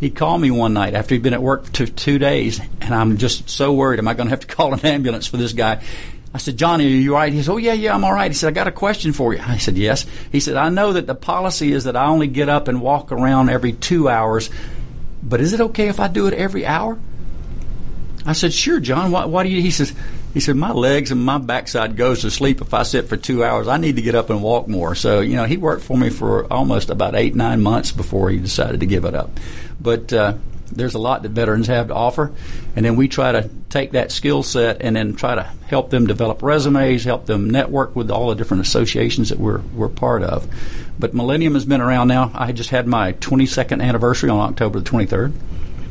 He 0.00 0.10
called 0.10 0.40
me 0.40 0.50
one 0.50 0.74
night 0.74 0.94
after 0.94 1.14
he'd 1.14 1.22
been 1.22 1.34
at 1.34 1.42
work 1.42 1.64
for 1.66 1.86
two 1.86 2.18
days, 2.18 2.60
and 2.80 2.94
I'm 2.94 3.18
just 3.18 3.50
so 3.50 3.72
worried. 3.72 3.98
Am 3.98 4.08
I 4.08 4.14
going 4.14 4.26
to 4.26 4.30
have 4.30 4.40
to 4.40 4.46
call 4.54 4.72
an 4.72 4.80
ambulance 4.80 5.26
for 5.26 5.36
this 5.36 5.52
guy? 5.52 5.82
I 6.34 6.38
said, 6.38 6.56
Johnny, 6.56 6.86
are 6.86 6.88
you 6.88 7.14
all 7.14 7.20
right? 7.20 7.32
He 7.32 7.42
said, 7.42 7.52
Oh, 7.52 7.56
yeah, 7.56 7.72
yeah, 7.72 7.94
I'm 7.94 8.04
all 8.04 8.12
right. 8.12 8.30
He 8.30 8.34
said, 8.34 8.48
I 8.48 8.50
got 8.50 8.66
a 8.66 8.72
question 8.72 9.12
for 9.12 9.32
you. 9.32 9.40
I 9.44 9.58
said, 9.58 9.76
Yes. 9.76 10.06
He 10.30 10.40
said, 10.40 10.56
I 10.56 10.68
know 10.68 10.92
that 10.92 11.06
the 11.06 11.14
policy 11.14 11.72
is 11.72 11.84
that 11.84 11.96
I 11.96 12.06
only 12.06 12.26
get 12.26 12.48
up 12.48 12.68
and 12.68 12.80
walk 12.80 13.12
around 13.12 13.48
every 13.48 13.72
two 13.72 14.08
hours 14.08 14.50
but 15.22 15.40
is 15.40 15.52
it 15.52 15.60
okay 15.60 15.88
if 15.88 16.00
I 16.00 16.08
do 16.08 16.26
it 16.26 16.34
every 16.34 16.64
hour? 16.64 16.98
I 18.24 18.32
said, 18.32 18.52
sure, 18.52 18.80
John. 18.80 19.10
Why, 19.10 19.24
why 19.24 19.42
do 19.42 19.48
you? 19.48 19.62
He 19.62 19.70
says, 19.70 19.94
he 20.34 20.40
said, 20.40 20.56
my 20.56 20.72
legs 20.72 21.10
and 21.10 21.24
my 21.24 21.38
backside 21.38 21.96
goes 21.96 22.22
to 22.22 22.30
sleep 22.30 22.60
if 22.60 22.74
I 22.74 22.82
sit 22.82 23.08
for 23.08 23.16
two 23.16 23.42
hours. 23.42 23.68
I 23.68 23.78
need 23.78 23.96
to 23.96 24.02
get 24.02 24.14
up 24.14 24.30
and 24.30 24.42
walk 24.42 24.68
more. 24.68 24.94
So, 24.94 25.20
you 25.20 25.36
know, 25.36 25.44
he 25.44 25.56
worked 25.56 25.82
for 25.82 25.96
me 25.96 26.10
for 26.10 26.50
almost 26.52 26.90
about 26.90 27.14
eight, 27.14 27.34
nine 27.34 27.62
months 27.62 27.90
before 27.92 28.30
he 28.30 28.38
decided 28.38 28.80
to 28.80 28.86
give 28.86 29.04
it 29.04 29.14
up. 29.14 29.30
But, 29.80 30.12
uh, 30.12 30.34
there's 30.78 30.94
a 30.94 30.98
lot 30.98 31.22
that 31.22 31.30
veterans 31.30 31.66
have 31.66 31.88
to 31.88 31.94
offer, 31.94 32.32
and 32.74 32.84
then 32.84 32.96
we 32.96 33.08
try 33.08 33.32
to 33.32 33.50
take 33.68 33.92
that 33.92 34.10
skill 34.10 34.42
set 34.42 34.80
and 34.80 34.96
then 34.96 35.14
try 35.14 35.34
to 35.34 35.42
help 35.66 35.90
them 35.90 36.06
develop 36.06 36.42
resumes, 36.42 37.04
help 37.04 37.26
them 37.26 37.50
network 37.50 37.94
with 37.94 38.10
all 38.10 38.30
the 38.30 38.34
different 38.34 38.62
associations 38.62 39.28
that 39.28 39.38
we're 39.38 39.58
we're 39.74 39.88
part 39.88 40.22
of. 40.22 40.46
But 40.98 41.14
Millennium 41.14 41.54
has 41.54 41.64
been 41.64 41.80
around 41.80 42.08
now. 42.08 42.30
I 42.34 42.52
just 42.52 42.70
had 42.70 42.86
my 42.86 43.12
22nd 43.14 43.82
anniversary 43.82 44.30
on 44.30 44.38
October 44.40 44.80
the 44.80 44.90
23rd. 44.90 45.32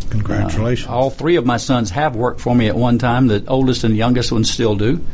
Congratulations! 0.10 0.90
Uh, 0.90 0.94
all 0.94 1.10
three 1.10 1.36
of 1.36 1.46
my 1.46 1.58
sons 1.58 1.90
have 1.92 2.16
worked 2.16 2.40
for 2.40 2.56
me 2.56 2.68
at 2.68 2.76
one 2.76 2.98
time. 2.98 3.28
The 3.28 3.44
oldest 3.48 3.84
and 3.84 3.96
youngest 3.96 4.32
ones 4.32 4.50
still 4.50 4.76
do. 4.76 5.06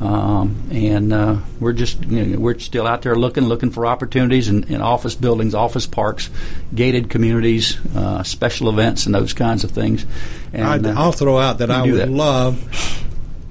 Um, 0.00 0.68
and 0.70 1.12
uh, 1.12 1.36
we're 1.58 1.72
just 1.72 2.04
you 2.04 2.24
know, 2.24 2.38
we're 2.38 2.58
still 2.58 2.86
out 2.86 3.02
there 3.02 3.16
looking 3.16 3.44
looking 3.44 3.70
for 3.70 3.86
opportunities 3.86 4.48
in, 4.48 4.64
in 4.64 4.82
office 4.82 5.14
buildings, 5.14 5.54
office 5.54 5.86
parks, 5.86 6.28
gated 6.74 7.08
communities, 7.08 7.78
uh, 7.94 8.22
special 8.22 8.68
events, 8.68 9.06
and 9.06 9.14
those 9.14 9.32
kinds 9.32 9.64
of 9.64 9.70
things. 9.70 10.04
And, 10.52 10.86
uh, 10.86 10.94
I'll 10.96 11.12
throw 11.12 11.38
out 11.38 11.58
that 11.58 11.70
I 11.70 11.82
would 11.82 11.94
that. 11.94 12.10
love 12.10 12.62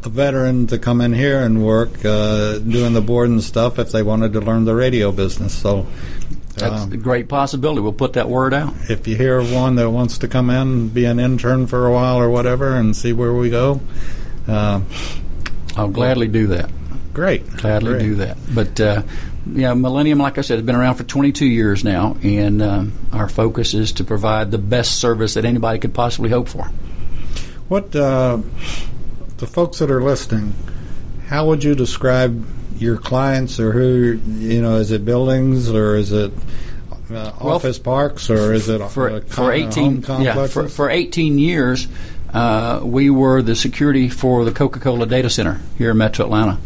a 0.06 0.10
veteran 0.10 0.68
to 0.68 0.78
come 0.78 1.02
in 1.02 1.14
here 1.14 1.42
and 1.42 1.66
work 1.66 2.06
uh, 2.06 2.60
doing 2.60 2.94
the 2.94 3.02
board 3.02 3.30
and 3.30 3.44
stuff 3.44 3.80
if 3.80 3.92
they 3.92 4.04
wanted 4.04 4.34
to 4.34 4.42
learn 4.42 4.66
the 4.66 4.76
radio 4.76 5.12
business. 5.12 5.54
So. 5.54 5.88
That's 6.58 6.84
um, 6.84 6.94
a 6.94 6.98
great 6.98 7.28
possibility. 7.28 7.82
We'll 7.82 7.92
put 7.92 8.14
that 8.14 8.30
word 8.30 8.54
out. 8.54 8.74
If 8.90 9.10
you 9.10 9.18
hear 9.18 9.40
of 9.40 9.52
one 9.52 9.76
that 9.76 9.90
wants 9.90 10.20
to 10.20 10.30
come 10.30 10.50
in, 10.50 10.88
be 10.88 11.04
an 11.04 11.20
intern 11.20 11.68
for 11.68 11.86
a 11.86 11.92
while 11.92 12.16
or 12.16 12.30
whatever, 12.30 12.78
and 12.78 12.96
see 12.96 13.12
where 13.12 13.34
we 13.34 13.50
go, 13.50 13.82
uh, 14.48 14.80
I'll 15.76 15.90
gladly 15.90 16.28
do 16.28 16.48
that. 16.48 16.70
Great. 17.14 17.50
Gladly 17.50 17.94
Great. 17.94 18.02
do 18.02 18.16
that. 18.16 18.38
But, 18.54 18.80
uh, 18.80 19.04
yeah, 19.52 19.74
Millennium, 19.74 20.20
like 20.20 20.38
I 20.38 20.42
said, 20.42 20.58
has 20.58 20.66
been 20.66 20.76
around 20.76 20.96
for 20.96 21.04
22 21.04 21.46
years 21.46 21.84
now, 21.84 22.18
and 22.22 22.62
um, 22.62 22.94
our 23.14 23.30
focus 23.30 23.74
is 23.74 23.94
to 23.94 24.04
provide 24.04 24.52
the 24.52 24.58
best 24.58 25.00
service 25.00 25.36
that 25.36 25.46
anybody 25.46 25.80
could 25.80 25.94
possibly 25.94 26.30
hope 26.30 26.50
for. 26.50 26.66
What, 27.68 27.96
uh, 27.96 28.40
the 29.38 29.48
folks 29.48 29.80
that 29.80 29.92
are 29.92 30.02
listening, 30.02 30.54
how 31.28 31.48
would 31.48 31.64
you 31.64 31.74
describe 31.74 32.46
your 32.78 32.98
clients 32.98 33.60
or 33.60 33.72
who, 33.72 34.20
you 34.38 34.62
know, 34.62 34.76
is 34.76 34.92
it 34.92 35.06
buildings 35.06 35.70
or 35.70 35.96
is 35.96 36.12
it 36.12 36.32
uh, 37.10 37.32
Well, 37.40 37.54
office 37.54 37.80
parks 37.80 38.30
or 38.30 38.54
is 38.54 38.68
it 38.70 38.86
for, 38.90 39.10
uh, 39.10 39.22
for 39.22 39.52
18 39.52 40.04
home 40.04 40.22
yeah, 40.22 40.48
for, 40.48 40.68
for 40.68 40.90
18 40.90 41.40
years 41.40 41.88
uh, 42.36 42.82
we 42.84 43.10
were 43.10 43.42
the 43.42 43.56
security 43.56 44.10
for 44.10 44.44
the 44.44 44.52
Coca-Cola 44.52 45.06
data 45.06 45.30
center 45.30 45.62
here 45.78 45.92
in 45.92 45.98
Metro 45.98 46.26
Atlanta. 46.26 46.60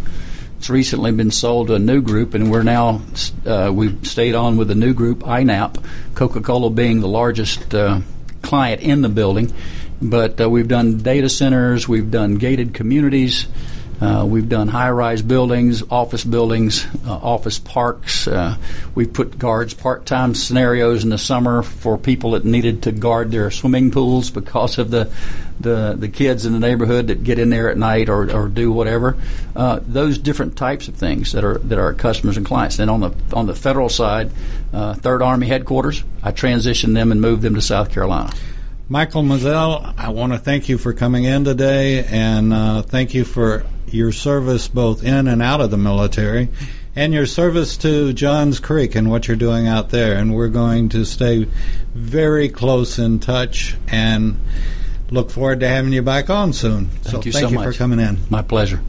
It's 0.58 0.68
recently 0.68 1.12
been 1.12 1.30
sold 1.30 1.68
to 1.68 1.76
a 1.76 1.80
new 1.80 2.02
group, 2.02 2.34
and 2.34 2.52
we're 2.52 2.64
now 2.64 3.02
uh, 3.46 3.72
we've 3.72 4.06
stayed 4.08 4.34
on 4.34 4.58
with 4.58 4.68
the 4.68 4.76
new 4.76 4.96
group, 4.96 5.20
INAP, 5.20 5.78
Coca-Cola 6.16 6.72
being 6.72 7.02
the 7.02 7.08
largest 7.08 7.76
uh, 7.76 8.02
client 8.42 8.82
in 8.82 9.04
the 9.04 9.10
building. 9.10 9.54
But 10.02 10.42
uh, 10.42 10.50
we've 10.50 10.68
done 10.68 10.98
data 10.98 11.30
centers, 11.30 11.88
we've 11.88 12.10
done 12.10 12.36
gated 12.36 12.74
communities, 12.74 13.46
uh, 14.02 14.26
we've 14.26 14.48
done 14.48 14.68
high-rise 14.68 15.22
buildings, 15.22 15.84
office 15.92 16.24
buildings, 16.24 16.86
uh, 17.06 17.14
office 17.14 17.60
parks. 17.60 18.28
Uh, 18.28 18.56
we've 18.96 19.12
put 19.12 19.38
guards 19.38 19.74
part-time 19.74 20.34
scenarios 20.36 21.04
in 21.04 21.10
the 21.10 21.18
summer 21.18 21.64
for 21.64 21.98
people 21.98 22.32
that 22.32 22.46
needed 22.46 22.84
to 22.84 22.92
guard 22.92 23.32
their 23.32 23.52
swimming 23.52 23.92
pools 23.92 24.30
because 24.30 24.78
of 24.78 24.90
the 24.90 25.12
the, 25.60 25.94
the 25.98 26.08
kids 26.08 26.46
in 26.46 26.54
the 26.54 26.60
neighborhood 26.60 27.08
that 27.08 27.22
get 27.22 27.38
in 27.38 27.50
there 27.50 27.70
at 27.70 27.78
night 27.78 28.08
or, 28.08 28.32
or 28.32 28.48
do 28.48 28.72
whatever. 28.72 29.18
Uh, 29.54 29.82
those 29.86 30.18
different 30.18 30.56
types 30.56 30.88
of 30.88 30.96
things 30.96 31.34
that 31.34 31.44
are 31.44 31.58
that 31.58 31.78
are 31.78 31.94
customers 31.94 32.38
and 32.38 32.46
clients. 32.46 32.78
Then 32.78 32.88
on 32.88 33.02
the 33.02 33.14
on 33.34 33.46
the 33.46 33.56
federal 33.56 33.90
side, 33.90 34.32
uh, 34.72 34.94
Third 34.94 35.22
Army 35.22 35.48
headquarters, 35.48 36.04
I 36.24 36.32
transitioned 36.32 36.94
them 36.94 37.12
and 37.12 37.20
moved 37.20 37.42
them 37.42 37.56
to 37.56 37.62
South 37.62 37.92
Carolina. 37.92 38.32
Michael 38.92 39.22
Mazzell, 39.22 39.94
I 40.00 40.10
want 40.10 40.34
to 40.34 40.40
thank 40.40 40.68
you 40.68 40.80
for 40.80 40.94
coming 40.94 41.26
in 41.26 41.44
today 41.44 42.06
and 42.06 42.52
uh, 42.52 42.82
thank 42.82 43.14
you 43.14 43.24
for 43.24 43.64
your 43.94 44.12
service 44.12 44.68
both 44.68 45.04
in 45.04 45.28
and 45.28 45.42
out 45.42 45.62
of 45.62 45.72
the 45.72 45.78
military 45.78 46.50
and 46.96 47.14
your 47.14 47.26
service 47.26 47.78
to 47.78 48.14
Johns 48.14 48.60
Creek 48.60 48.94
and 48.96 49.10
what 49.10 49.28
you're 49.28 49.38
doing 49.38 49.68
out 49.68 49.90
there. 49.90 50.18
And 50.18 50.36
we're 50.36 50.50
going 50.50 50.90
to 50.90 51.06
stay 51.06 51.48
very 51.94 52.50
close 52.50 53.00
in 53.00 53.20
touch. 53.20 53.78
And 53.88 54.40
look 55.10 55.32
forward 55.32 55.62
to 55.62 55.68
having 55.68 55.94
you 55.94 56.02
back 56.02 56.30
on 56.30 56.52
soon. 56.54 56.88
Thank 56.88 57.06
so 57.06 57.22
you 57.24 57.32
thank 57.32 57.46
so 57.46 57.50
you 57.50 57.56
much. 57.56 57.66
for 57.66 57.74
coming 57.78 58.00
in. 58.00 58.18
My 58.30 58.42
pleasure. 58.42 58.82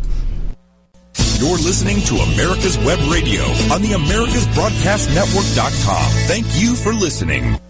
You're 1.39 1.59
listening 1.59 2.01
to 2.03 2.17
America's 2.17 2.77
Web 2.79 2.99
Radio 3.11 3.43
on 3.73 3.83
the 3.83 3.93
AmericasBroadcastNetwork.com. 3.93 6.13
Thank 6.27 6.47
you 6.61 6.75
for 6.75 6.93
listening. 6.93 7.61